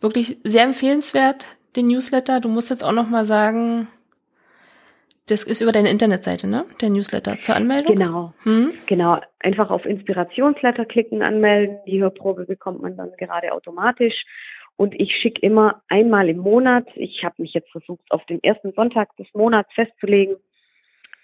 wirklich 0.00 0.38
sehr 0.42 0.64
empfehlenswert, 0.64 1.46
den 1.76 1.86
Newsletter. 1.86 2.40
Du 2.40 2.48
musst 2.48 2.70
jetzt 2.70 2.84
auch 2.84 2.92
noch 2.92 3.08
mal 3.08 3.24
sagen, 3.24 3.88
das 5.30 5.44
ist 5.44 5.60
über 5.60 5.70
deine 5.70 5.90
Internetseite, 5.90 6.48
ne? 6.48 6.64
Der 6.80 6.90
Newsletter 6.90 7.40
zur 7.40 7.54
Anmeldung. 7.54 7.94
Genau. 7.94 8.34
Hm? 8.42 8.72
Genau. 8.86 9.20
Einfach 9.38 9.70
auf 9.70 9.84
Inspirationsletter 9.84 10.84
klicken, 10.86 11.22
anmelden. 11.22 11.78
Die 11.86 12.02
Hörprobe 12.02 12.46
bekommt 12.46 12.82
man 12.82 12.96
dann 12.96 13.12
gerade 13.16 13.52
automatisch. 13.52 14.24
Und 14.80 14.98
ich 14.98 15.14
schicke 15.14 15.42
immer 15.42 15.82
einmal 15.88 16.30
im 16.30 16.38
Monat, 16.38 16.86
ich 16.94 17.22
habe 17.22 17.34
mich 17.42 17.52
jetzt 17.52 17.70
versucht, 17.70 18.00
auf 18.08 18.24
den 18.24 18.42
ersten 18.42 18.72
Sonntag 18.72 19.14
des 19.18 19.26
Monats 19.34 19.70
festzulegen, 19.74 20.36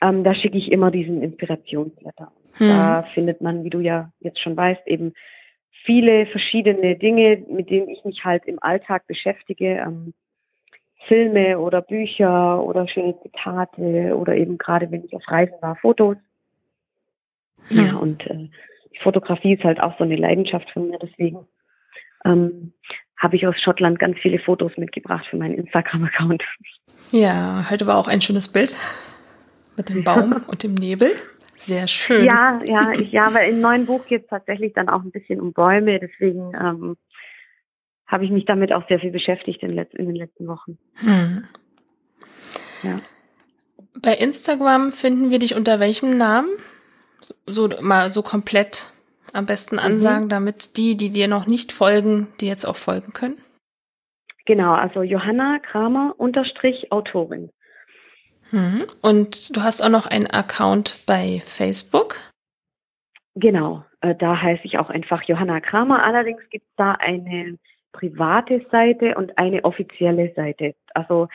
ähm, 0.04 0.24
da 0.24 0.34
schicke 0.34 0.58
ich 0.58 0.70
immer 0.70 0.90
diesen 0.90 1.22
Inspirationsletter. 1.22 2.30
Hm. 2.52 2.68
Da 2.68 3.02
findet 3.14 3.40
man, 3.40 3.64
wie 3.64 3.70
du 3.70 3.80
ja 3.80 4.12
jetzt 4.20 4.40
schon 4.40 4.58
weißt, 4.58 4.86
eben 4.86 5.14
viele 5.86 6.26
verschiedene 6.26 6.96
Dinge, 6.96 7.46
mit 7.48 7.70
denen 7.70 7.88
ich 7.88 8.04
mich 8.04 8.26
halt 8.26 8.44
im 8.44 8.62
Alltag 8.62 9.06
beschäftige. 9.06 9.76
Ähm, 9.76 10.12
Filme 11.06 11.58
oder 11.58 11.80
Bücher 11.80 12.62
oder 12.62 12.86
schöne 12.86 13.18
Zitate 13.22 14.14
oder 14.18 14.36
eben 14.36 14.58
gerade, 14.58 14.90
wenn 14.90 15.02
ich 15.02 15.14
auf 15.14 15.26
Reisen 15.28 15.56
war, 15.62 15.76
Fotos. 15.76 16.18
Hm. 17.68 17.86
Ja, 17.86 17.96
und 17.96 18.26
äh, 18.26 18.50
die 18.92 18.98
Fotografie 18.98 19.54
ist 19.54 19.64
halt 19.64 19.80
auch 19.80 19.96
so 19.96 20.04
eine 20.04 20.16
Leidenschaft 20.16 20.70
von 20.72 20.90
mir, 20.90 20.98
deswegen 20.98 21.46
ähm, 22.26 22.74
habe 23.16 23.36
ich 23.36 23.46
aus 23.46 23.60
Schottland 23.60 23.98
ganz 23.98 24.18
viele 24.18 24.38
Fotos 24.38 24.76
mitgebracht 24.76 25.26
für 25.26 25.36
meinen 25.36 25.54
Instagram-Account. 25.54 26.44
Ja, 27.10 27.64
heute 27.70 27.86
war 27.86 27.96
auch 27.96 28.08
ein 28.08 28.20
schönes 28.20 28.48
Bild 28.48 28.74
mit 29.76 29.88
dem 29.88 30.04
Baum 30.04 30.32
und 30.46 30.62
dem 30.62 30.74
Nebel. 30.74 31.12
Sehr 31.56 31.88
schön. 31.88 32.24
Ja, 32.24 32.58
ja, 32.64 32.92
ich, 32.92 33.12
ja, 33.12 33.32
weil 33.32 33.50
im 33.50 33.60
neuen 33.60 33.86
Buch 33.86 34.06
geht 34.06 34.24
es 34.24 34.28
tatsächlich 34.28 34.74
dann 34.74 34.88
auch 34.88 35.02
ein 35.02 35.10
bisschen 35.10 35.40
um 35.40 35.52
Bäume, 35.52 35.98
deswegen 35.98 36.52
ähm, 36.54 36.96
habe 38.06 38.24
ich 38.24 38.30
mich 38.30 38.44
damit 38.44 38.72
auch 38.72 38.86
sehr 38.88 39.00
viel 39.00 39.10
beschäftigt 39.10 39.62
in, 39.62 39.72
letz 39.72 39.92
in 39.94 40.06
den 40.06 40.16
letzten 40.16 40.46
Wochen. 40.46 40.78
Hm. 40.94 41.44
Ja. 42.82 42.96
Bei 44.00 44.14
Instagram 44.14 44.92
finden 44.92 45.30
wir 45.30 45.38
dich 45.38 45.54
unter 45.54 45.80
welchem 45.80 46.16
Namen? 46.16 46.50
So 47.46 47.68
mal 47.80 48.10
so 48.10 48.22
komplett 48.22 48.92
am 49.36 49.46
besten 49.46 49.76
mhm. 49.76 49.82
ansagen, 49.82 50.24
mhm. 50.24 50.30
damit 50.30 50.76
die, 50.76 50.96
die 50.96 51.10
dir 51.10 51.28
noch 51.28 51.46
nicht 51.46 51.72
folgen, 51.72 52.28
die 52.40 52.46
jetzt 52.46 52.66
auch 52.66 52.76
folgen 52.76 53.12
können. 53.12 53.38
Genau, 54.46 54.72
also 54.72 55.02
Johanna 55.02 55.58
Kramer 55.58 56.14
unterstrich 56.18 56.92
Autorin. 56.92 57.50
Mhm. 58.52 58.86
Und 59.02 59.56
du 59.56 59.62
hast 59.62 59.82
auch 59.82 59.88
noch 59.88 60.06
einen 60.06 60.28
Account 60.28 61.00
bei 61.06 61.42
Facebook? 61.46 62.16
Genau, 63.34 63.84
äh, 64.00 64.14
da 64.14 64.40
heiße 64.40 64.62
ich 64.64 64.78
auch 64.78 64.88
einfach 64.88 65.22
Johanna 65.22 65.60
Kramer. 65.60 66.04
Allerdings 66.04 66.42
gibt 66.50 66.64
es 66.64 66.74
da 66.76 66.92
eine 66.92 67.58
private 67.92 68.64
Seite 68.70 69.14
und 69.16 69.36
eine 69.36 69.64
offizielle 69.64 70.32
Seite. 70.34 70.74
Also 70.94 71.28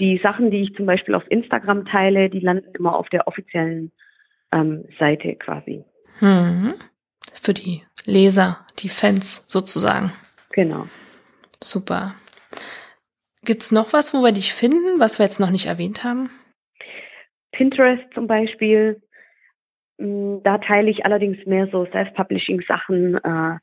die 0.00 0.18
Sachen, 0.18 0.50
die 0.50 0.62
ich 0.62 0.74
zum 0.74 0.86
Beispiel 0.86 1.14
auf 1.14 1.30
Instagram 1.30 1.84
teile, 1.86 2.28
die 2.28 2.40
landen 2.40 2.74
immer 2.74 2.96
auf 2.96 3.08
der 3.08 3.26
offiziellen 3.28 3.92
ähm, 4.52 4.84
Seite 4.98 5.36
quasi. 5.36 5.84
Hm. 6.18 6.74
Für 7.32 7.54
die 7.54 7.84
Leser, 8.04 8.64
die 8.78 8.88
Fans 8.88 9.46
sozusagen. 9.48 10.12
Genau. 10.52 10.86
Super. 11.62 12.14
Gibt 13.44 13.62
es 13.62 13.72
noch 13.72 13.92
was, 13.92 14.12
wo 14.12 14.22
wir 14.22 14.32
dich 14.32 14.52
finden, 14.52 14.98
was 14.98 15.18
wir 15.18 15.26
jetzt 15.26 15.40
noch 15.40 15.50
nicht 15.50 15.66
erwähnt 15.66 16.02
haben? 16.04 16.30
Pinterest 17.52 18.04
zum 18.14 18.26
Beispiel. 18.26 19.00
Mm, 19.98 20.38
da 20.42 20.58
teile 20.58 20.90
ich 20.90 21.04
allerdings 21.04 21.44
mehr 21.46 21.68
so 21.70 21.86
Self-Publishing-Sachen. 21.86 23.14
Äh, 23.16 23.58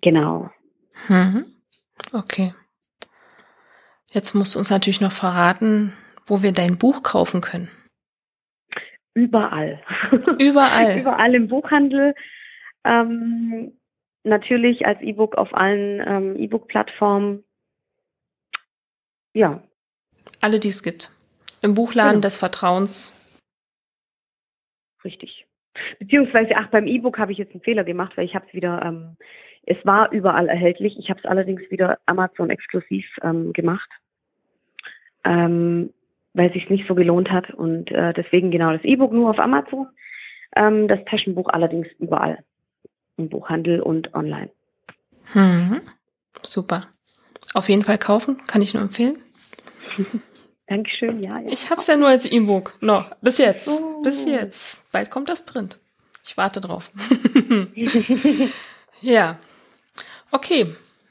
genau. 0.00 0.50
Mhm. 1.08 1.46
Okay. 2.12 2.52
Jetzt 4.10 4.34
musst 4.34 4.54
du 4.54 4.58
uns 4.58 4.70
natürlich 4.70 5.00
noch 5.00 5.12
verraten, 5.12 5.92
wo 6.26 6.42
wir 6.42 6.52
dein 6.52 6.78
Buch 6.78 7.02
kaufen 7.02 7.40
können. 7.40 7.68
Überall. 9.14 9.82
Überall. 10.38 11.00
Überall 11.00 11.34
im 11.34 11.48
Buchhandel. 11.48 12.14
Ähm, 12.84 13.72
natürlich 14.24 14.86
als 14.86 15.00
E-Book 15.00 15.36
auf 15.36 15.54
allen 15.54 16.02
ähm, 16.06 16.36
E-Book-Plattformen. 16.36 17.44
Ja. 19.34 19.62
Alle, 20.40 20.60
die 20.60 20.68
es 20.68 20.82
gibt. 20.82 21.10
Im 21.62 21.74
Buchladen 21.74 22.12
genau. 22.12 22.22
des 22.22 22.36
Vertrauens. 22.36 23.12
Richtig. 25.04 25.46
Beziehungsweise, 25.98 26.56
ach, 26.56 26.68
beim 26.68 26.86
E-Book 26.86 27.18
habe 27.18 27.32
ich 27.32 27.38
jetzt 27.38 27.52
einen 27.52 27.62
Fehler 27.62 27.84
gemacht, 27.84 28.16
weil 28.16 28.24
ich 28.24 28.34
habe 28.34 28.46
es 28.46 28.54
wieder, 28.54 28.82
ähm, 28.84 29.16
es 29.64 29.76
war 29.84 30.12
überall 30.12 30.48
erhältlich. 30.48 30.98
Ich 30.98 31.10
habe 31.10 31.20
es 31.20 31.26
allerdings 31.26 31.62
wieder 31.70 31.98
Amazon 32.06 32.50
exklusiv 32.50 33.06
ähm, 33.22 33.52
gemacht, 33.52 33.90
ähm, 35.24 35.92
weil 36.32 36.48
es 36.48 36.54
sich 36.54 36.70
nicht 36.70 36.86
so 36.86 36.94
gelohnt 36.94 37.30
hat. 37.30 37.50
Und 37.50 37.90
äh, 37.90 38.12
deswegen 38.12 38.50
genau 38.50 38.72
das 38.72 38.84
E-Book 38.84 39.12
nur 39.12 39.30
auf 39.30 39.38
Amazon, 39.38 39.88
ähm, 40.54 40.86
das 40.86 41.04
Taschenbuch 41.06 41.48
allerdings 41.48 41.88
überall. 41.98 42.44
Im 43.16 43.28
Buchhandel 43.28 43.80
und 43.80 44.14
online. 44.14 44.50
Hm. 45.32 45.80
Super. 46.42 46.88
Auf 47.52 47.68
jeden 47.68 47.82
Fall 47.82 47.98
kaufen, 47.98 48.42
kann 48.46 48.62
ich 48.62 48.74
nur 48.74 48.82
empfehlen. 48.82 49.18
Dankeschön, 50.66 51.22
ja. 51.22 51.38
ja. 51.40 51.48
Ich 51.50 51.70
habe 51.70 51.80
es 51.80 51.86
ja 51.86 51.96
nur 51.96 52.08
als 52.08 52.26
E-Book 52.26 52.76
noch. 52.80 53.14
Bis 53.20 53.38
jetzt. 53.38 53.68
Oh. 53.68 54.02
Bis 54.02 54.24
jetzt. 54.24 54.90
Bald 54.92 55.10
kommt 55.10 55.28
das 55.28 55.44
Print. 55.44 55.78
Ich 56.24 56.36
warte 56.36 56.60
drauf. 56.60 56.90
ja. 59.02 59.38
Okay. 60.30 60.66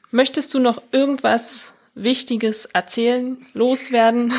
Möchtest 0.09 0.53
du 0.53 0.59
noch 0.59 0.81
irgendwas 0.91 1.73
Wichtiges 1.95 2.65
erzählen, 2.65 3.37
loswerden? 3.53 4.33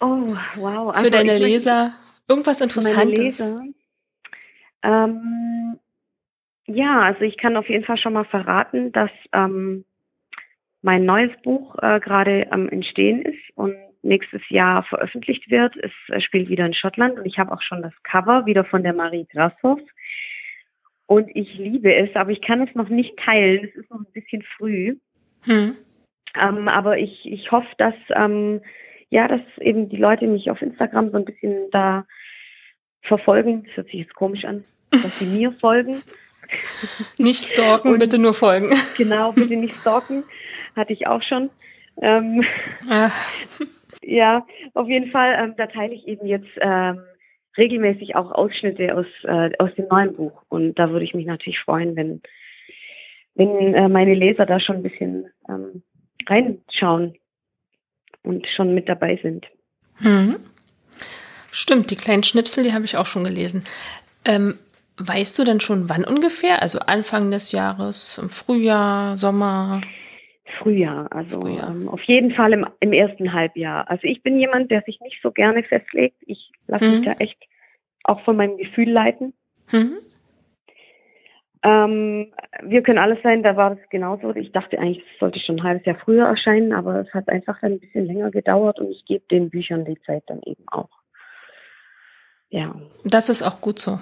Oh, 0.00 0.28
wow. 0.56 0.90
Also 0.90 1.04
Für 1.04 1.10
deine 1.10 1.38
Leser? 1.38 1.94
Irgendwas 2.28 2.60
Interessantes? 2.60 3.16
Leser? 3.38 3.60
Ähm, 4.82 5.20
ja, 6.66 7.00
also 7.00 7.22
ich 7.22 7.36
kann 7.36 7.56
auf 7.56 7.68
jeden 7.68 7.84
Fall 7.84 7.98
schon 7.98 8.14
mal 8.14 8.24
verraten, 8.24 8.92
dass 8.92 9.10
ähm, 9.32 9.84
mein 10.82 11.04
neues 11.04 11.32
Buch 11.42 11.76
äh, 11.82 12.00
gerade 12.00 12.46
am 12.50 12.68
Entstehen 12.68 13.22
ist 13.22 13.40
und 13.54 13.74
nächstes 14.02 14.42
Jahr 14.50 14.82
veröffentlicht 14.84 15.50
wird. 15.50 15.76
Es 15.76 15.92
äh, 16.08 16.20
spielt 16.20 16.48
wieder 16.48 16.66
in 16.66 16.74
Schottland 16.74 17.18
und 17.18 17.26
ich 17.26 17.38
habe 17.38 17.52
auch 17.52 17.62
schon 17.62 17.82
das 17.82 17.94
Cover 18.02 18.46
wieder 18.46 18.64
von 18.64 18.82
der 18.82 18.92
Marie 18.92 19.26
Grashoff. 19.30 19.80
Und 21.06 21.30
ich 21.34 21.58
liebe 21.58 21.94
es, 21.94 22.14
aber 22.16 22.30
ich 22.30 22.40
kann 22.40 22.66
es 22.66 22.74
noch 22.74 22.88
nicht 22.88 23.18
teilen. 23.18 23.64
Es 23.64 23.74
ist 23.76 23.90
noch 23.90 24.00
ein 24.00 24.12
bisschen 24.12 24.42
früh. 24.56 24.96
Hm. 25.42 25.76
Ähm, 26.34 26.68
aber 26.68 26.98
ich, 26.98 27.30
ich 27.30 27.52
hoffe, 27.52 27.68
dass, 27.76 27.94
ähm, 28.10 28.60
ja, 29.10 29.28
dass 29.28 29.42
eben 29.60 29.88
die 29.88 29.96
Leute 29.96 30.26
mich 30.26 30.50
auf 30.50 30.62
Instagram 30.62 31.10
so 31.10 31.18
ein 31.18 31.24
bisschen 31.24 31.70
da 31.70 32.06
verfolgen. 33.02 33.64
Das 33.64 33.76
hört 33.76 33.86
sich 33.88 34.00
jetzt 34.00 34.14
komisch 34.14 34.44
an, 34.44 34.64
dass 34.90 35.18
sie 35.18 35.26
mir 35.26 35.52
folgen. 35.52 36.02
Nicht 37.18 37.44
stalken, 37.44 37.92
und, 37.92 37.98
bitte 37.98 38.18
nur 38.18 38.34
folgen. 38.34 38.70
Genau, 38.96 39.32
bitte 39.32 39.56
nicht 39.56 39.76
stalken. 39.76 40.24
Hatte 40.76 40.92
ich 40.92 41.06
auch 41.06 41.22
schon. 41.22 41.50
Ähm, 42.02 42.44
ja, 44.02 44.46
auf 44.74 44.88
jeden 44.88 45.10
Fall, 45.10 45.36
ähm, 45.38 45.54
da 45.56 45.66
teile 45.66 45.94
ich 45.94 46.06
eben 46.08 46.26
jetzt 46.26 46.50
ähm, 46.60 47.00
regelmäßig 47.56 48.16
auch 48.16 48.32
Ausschnitte 48.32 48.96
aus, 48.96 49.06
äh, 49.24 49.50
aus 49.58 49.74
dem 49.76 49.86
neuen 49.88 50.14
Buch. 50.14 50.42
Und 50.48 50.74
da 50.78 50.90
würde 50.90 51.04
ich 51.04 51.14
mich 51.14 51.26
natürlich 51.26 51.60
freuen, 51.60 51.96
wenn, 51.96 52.22
wenn 53.34 53.74
äh, 53.74 53.88
meine 53.88 54.14
Leser 54.14 54.46
da 54.46 54.58
schon 54.58 54.76
ein 54.76 54.82
bisschen 54.82 55.30
ähm, 55.48 55.82
reinschauen 56.26 57.16
und 58.22 58.46
schon 58.48 58.74
mit 58.74 58.88
dabei 58.88 59.18
sind. 59.22 59.46
Mhm. 60.00 60.36
Stimmt, 61.50 61.90
die 61.90 61.96
kleinen 61.96 62.24
Schnipsel, 62.24 62.64
die 62.64 62.72
habe 62.72 62.84
ich 62.84 62.96
auch 62.96 63.06
schon 63.06 63.22
gelesen. 63.22 63.62
Ähm, 64.24 64.58
weißt 64.96 65.38
du 65.38 65.44
denn 65.44 65.60
schon, 65.60 65.88
wann 65.88 66.04
ungefähr? 66.04 66.62
Also 66.62 66.78
Anfang 66.80 67.30
des 67.30 67.52
Jahres, 67.52 68.18
im 68.18 68.30
Frühjahr, 68.30 69.16
Sommer? 69.16 69.80
Frühjahr, 70.58 71.08
also 71.10 71.40
Frühjahr. 71.40 71.70
Ähm, 71.70 71.88
auf 71.88 72.02
jeden 72.02 72.30
Fall 72.32 72.52
im, 72.52 72.66
im 72.80 72.92
ersten 72.92 73.32
Halbjahr. 73.32 73.90
Also 73.90 74.04
ich 74.04 74.22
bin 74.22 74.38
jemand, 74.38 74.70
der 74.70 74.82
sich 74.82 75.00
nicht 75.00 75.20
so 75.22 75.32
gerne 75.32 75.62
festlegt. 75.62 76.16
Ich 76.26 76.50
lasse 76.66 76.84
mhm. 76.84 76.90
mich 76.96 77.04
da 77.04 77.12
echt 77.12 77.38
auch 78.04 78.20
von 78.20 78.36
meinem 78.36 78.56
Gefühl 78.56 78.90
leiten. 78.90 79.32
Mhm. 79.72 79.98
Ähm, 81.62 82.32
wir 82.62 82.82
können 82.82 82.98
alles 82.98 83.22
sein, 83.22 83.42
da 83.42 83.56
war 83.56 83.74
das 83.74 83.88
genauso. 83.88 84.34
Ich 84.34 84.52
dachte 84.52 84.78
eigentlich, 84.78 85.02
es 85.14 85.18
sollte 85.18 85.40
schon 85.40 85.56
ein 85.56 85.62
halbes 85.62 85.86
Jahr 85.86 85.96
früher 85.96 86.26
erscheinen, 86.26 86.74
aber 86.74 87.00
es 87.00 87.12
hat 87.14 87.28
einfach 87.30 87.62
ein 87.62 87.80
bisschen 87.80 88.04
länger 88.04 88.30
gedauert 88.30 88.80
und 88.80 88.90
ich 88.90 89.06
gebe 89.06 89.24
den 89.30 89.48
Büchern 89.48 89.86
die 89.86 89.98
Zeit 90.02 90.24
dann 90.26 90.42
eben 90.44 90.64
auch. 90.68 90.90
Ja. 92.50 92.74
Das 93.04 93.30
ist 93.30 93.42
auch 93.42 93.62
gut 93.62 93.78
so. 93.78 93.98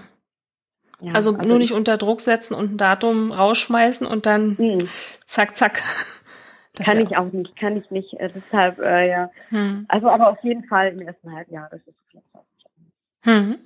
Ja, 1.03 1.13
also, 1.15 1.35
also, 1.35 1.49
nur 1.49 1.59
nicht 1.59 1.73
unter 1.73 1.99
Druck 1.99 2.21
setzen 2.21 2.55
und 2.55 2.73
ein 2.73 2.79
Datum 2.79 3.33
rausschmeißen 3.33 4.07
und 4.07 4.25
dann 4.27 4.57
mh. 4.59 4.85
zack, 5.27 5.57
zack. 5.57 5.83
Das 6.75 6.87
kann 6.87 6.97
ja 6.97 7.05
ich 7.05 7.17
auch 7.19 7.31
nicht, 7.31 7.55
kann 7.55 7.77
ich 7.77 7.91
nicht. 7.91 8.15
Äh, 8.15 8.31
deshalb, 8.35 8.79
äh, 8.79 9.07
ja. 9.07 9.31
Hm. 9.51 9.85
Also, 9.89 10.09
aber 10.09 10.31
auf 10.31 10.43
jeden 10.43 10.65
Fall 10.65 10.89
im 10.89 11.03
ersten 11.03 11.31
Halbjahr, 11.31 11.69
das 11.71 11.81
ist 11.87 11.95
Fall. 12.33 12.43
Hm. 13.21 13.59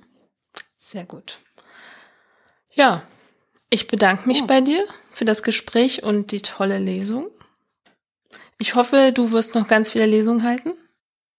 Sehr 0.75 1.05
gut. 1.05 1.39
Ja, 2.71 3.03
ich 3.69 3.87
bedanke 3.87 4.27
mich 4.27 4.43
oh. 4.43 4.47
bei 4.47 4.59
dir 4.59 4.85
für 5.11 5.23
das 5.23 5.41
Gespräch 5.41 6.03
und 6.03 6.31
die 6.31 6.41
tolle 6.41 6.79
Lesung. 6.79 7.29
Ich 8.59 8.75
hoffe, 8.75 9.11
du 9.13 9.31
wirst 9.31 9.55
noch 9.55 9.67
ganz 9.67 9.91
viele 9.91 10.05
Lesungen 10.05 10.43
halten. 10.43 10.73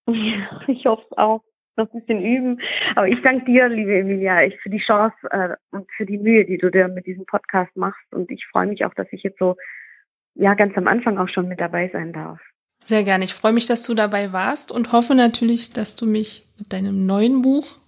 Ja, 0.06 0.60
ich 0.68 0.86
hoffe 0.86 1.04
es 1.10 1.18
auch. 1.18 1.42
Noch 1.78 1.92
ein 1.94 2.00
bisschen 2.00 2.24
üben. 2.24 2.60
Aber 2.96 3.06
ich 3.06 3.22
danke 3.22 3.44
dir, 3.44 3.68
liebe 3.68 4.00
Emilia, 4.00 4.42
ich, 4.42 4.58
für 4.60 4.68
die 4.68 4.80
Chance 4.80 5.16
äh, 5.30 5.54
und 5.70 5.88
für 5.96 6.04
die 6.04 6.18
Mühe, 6.18 6.44
die 6.44 6.58
du 6.58 6.70
dir 6.70 6.88
mit 6.88 7.06
diesem 7.06 7.24
Podcast 7.24 7.74
machst. 7.76 8.12
Und 8.12 8.32
ich 8.32 8.44
freue 8.46 8.66
mich 8.66 8.84
auch, 8.84 8.92
dass 8.94 9.06
ich 9.12 9.22
jetzt 9.22 9.38
so 9.38 9.56
ja 10.34 10.54
ganz 10.54 10.76
am 10.76 10.88
Anfang 10.88 11.18
auch 11.18 11.28
schon 11.28 11.46
mit 11.46 11.60
dabei 11.60 11.88
sein 11.92 12.12
darf. 12.12 12.40
Sehr 12.84 13.04
gerne. 13.04 13.24
Ich 13.24 13.32
freue 13.32 13.52
mich, 13.52 13.66
dass 13.66 13.84
du 13.84 13.94
dabei 13.94 14.32
warst 14.32 14.72
und 14.72 14.90
hoffe 14.90 15.14
natürlich, 15.14 15.72
dass 15.72 15.94
du 15.94 16.06
mich 16.06 16.46
mit 16.58 16.72
deinem 16.72 17.06
neuen 17.06 17.42
Buch, 17.42 17.78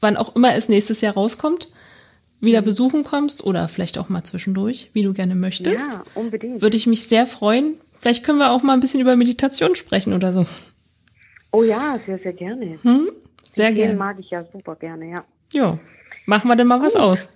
wann 0.00 0.16
auch 0.16 0.34
immer 0.34 0.54
es 0.54 0.70
nächstes 0.70 1.02
Jahr 1.02 1.12
rauskommt, 1.12 1.68
wieder 2.40 2.62
mhm. 2.62 2.64
besuchen 2.64 3.04
kommst 3.04 3.44
oder 3.44 3.68
vielleicht 3.68 3.98
auch 3.98 4.08
mal 4.08 4.24
zwischendurch, 4.24 4.88
wie 4.94 5.02
du 5.02 5.12
gerne 5.12 5.34
möchtest. 5.34 5.84
Ja, 5.84 6.02
unbedingt. 6.14 6.62
Würde 6.62 6.78
ich 6.78 6.86
mich 6.86 7.06
sehr 7.06 7.26
freuen. 7.26 7.74
Vielleicht 8.00 8.24
können 8.24 8.38
wir 8.38 8.52
auch 8.52 8.62
mal 8.62 8.72
ein 8.72 8.80
bisschen 8.80 9.00
über 9.00 9.14
Meditation 9.14 9.74
sprechen 9.74 10.14
oder 10.14 10.32
so. 10.32 10.46
Oh 11.52 11.64
ja, 11.64 11.98
sehr, 12.06 12.18
sehr 12.18 12.32
gerne. 12.32 12.78
Hm? 12.82 13.10
Sehr 13.46 13.72
gerne. 13.72 13.96
mag 13.96 14.18
ich 14.18 14.30
ja 14.30 14.44
super 14.44 14.76
gerne, 14.76 15.10
ja. 15.10 15.24
Jo, 15.52 15.78
machen 16.26 16.48
wir 16.48 16.56
denn 16.56 16.66
mal 16.66 16.78
Gut. 16.78 16.86
was 16.86 16.96
aus. 16.96 17.32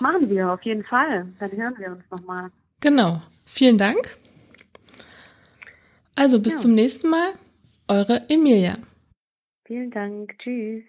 Machen 0.00 0.28
wir, 0.28 0.52
auf 0.52 0.62
jeden 0.62 0.84
Fall. 0.84 1.26
Dann 1.38 1.52
hören 1.52 1.74
wir 1.78 1.92
uns 1.92 2.04
nochmal. 2.10 2.50
Genau. 2.80 3.20
Vielen 3.46 3.78
Dank. 3.78 4.18
Also 6.16 6.40
bis 6.40 6.54
ja. 6.54 6.58
zum 6.60 6.74
nächsten 6.74 7.08
Mal. 7.08 7.32
Eure 7.88 8.22
Emilia. 8.28 8.76
Vielen 9.66 9.90
Dank. 9.90 10.38
Tschüss. 10.38 10.84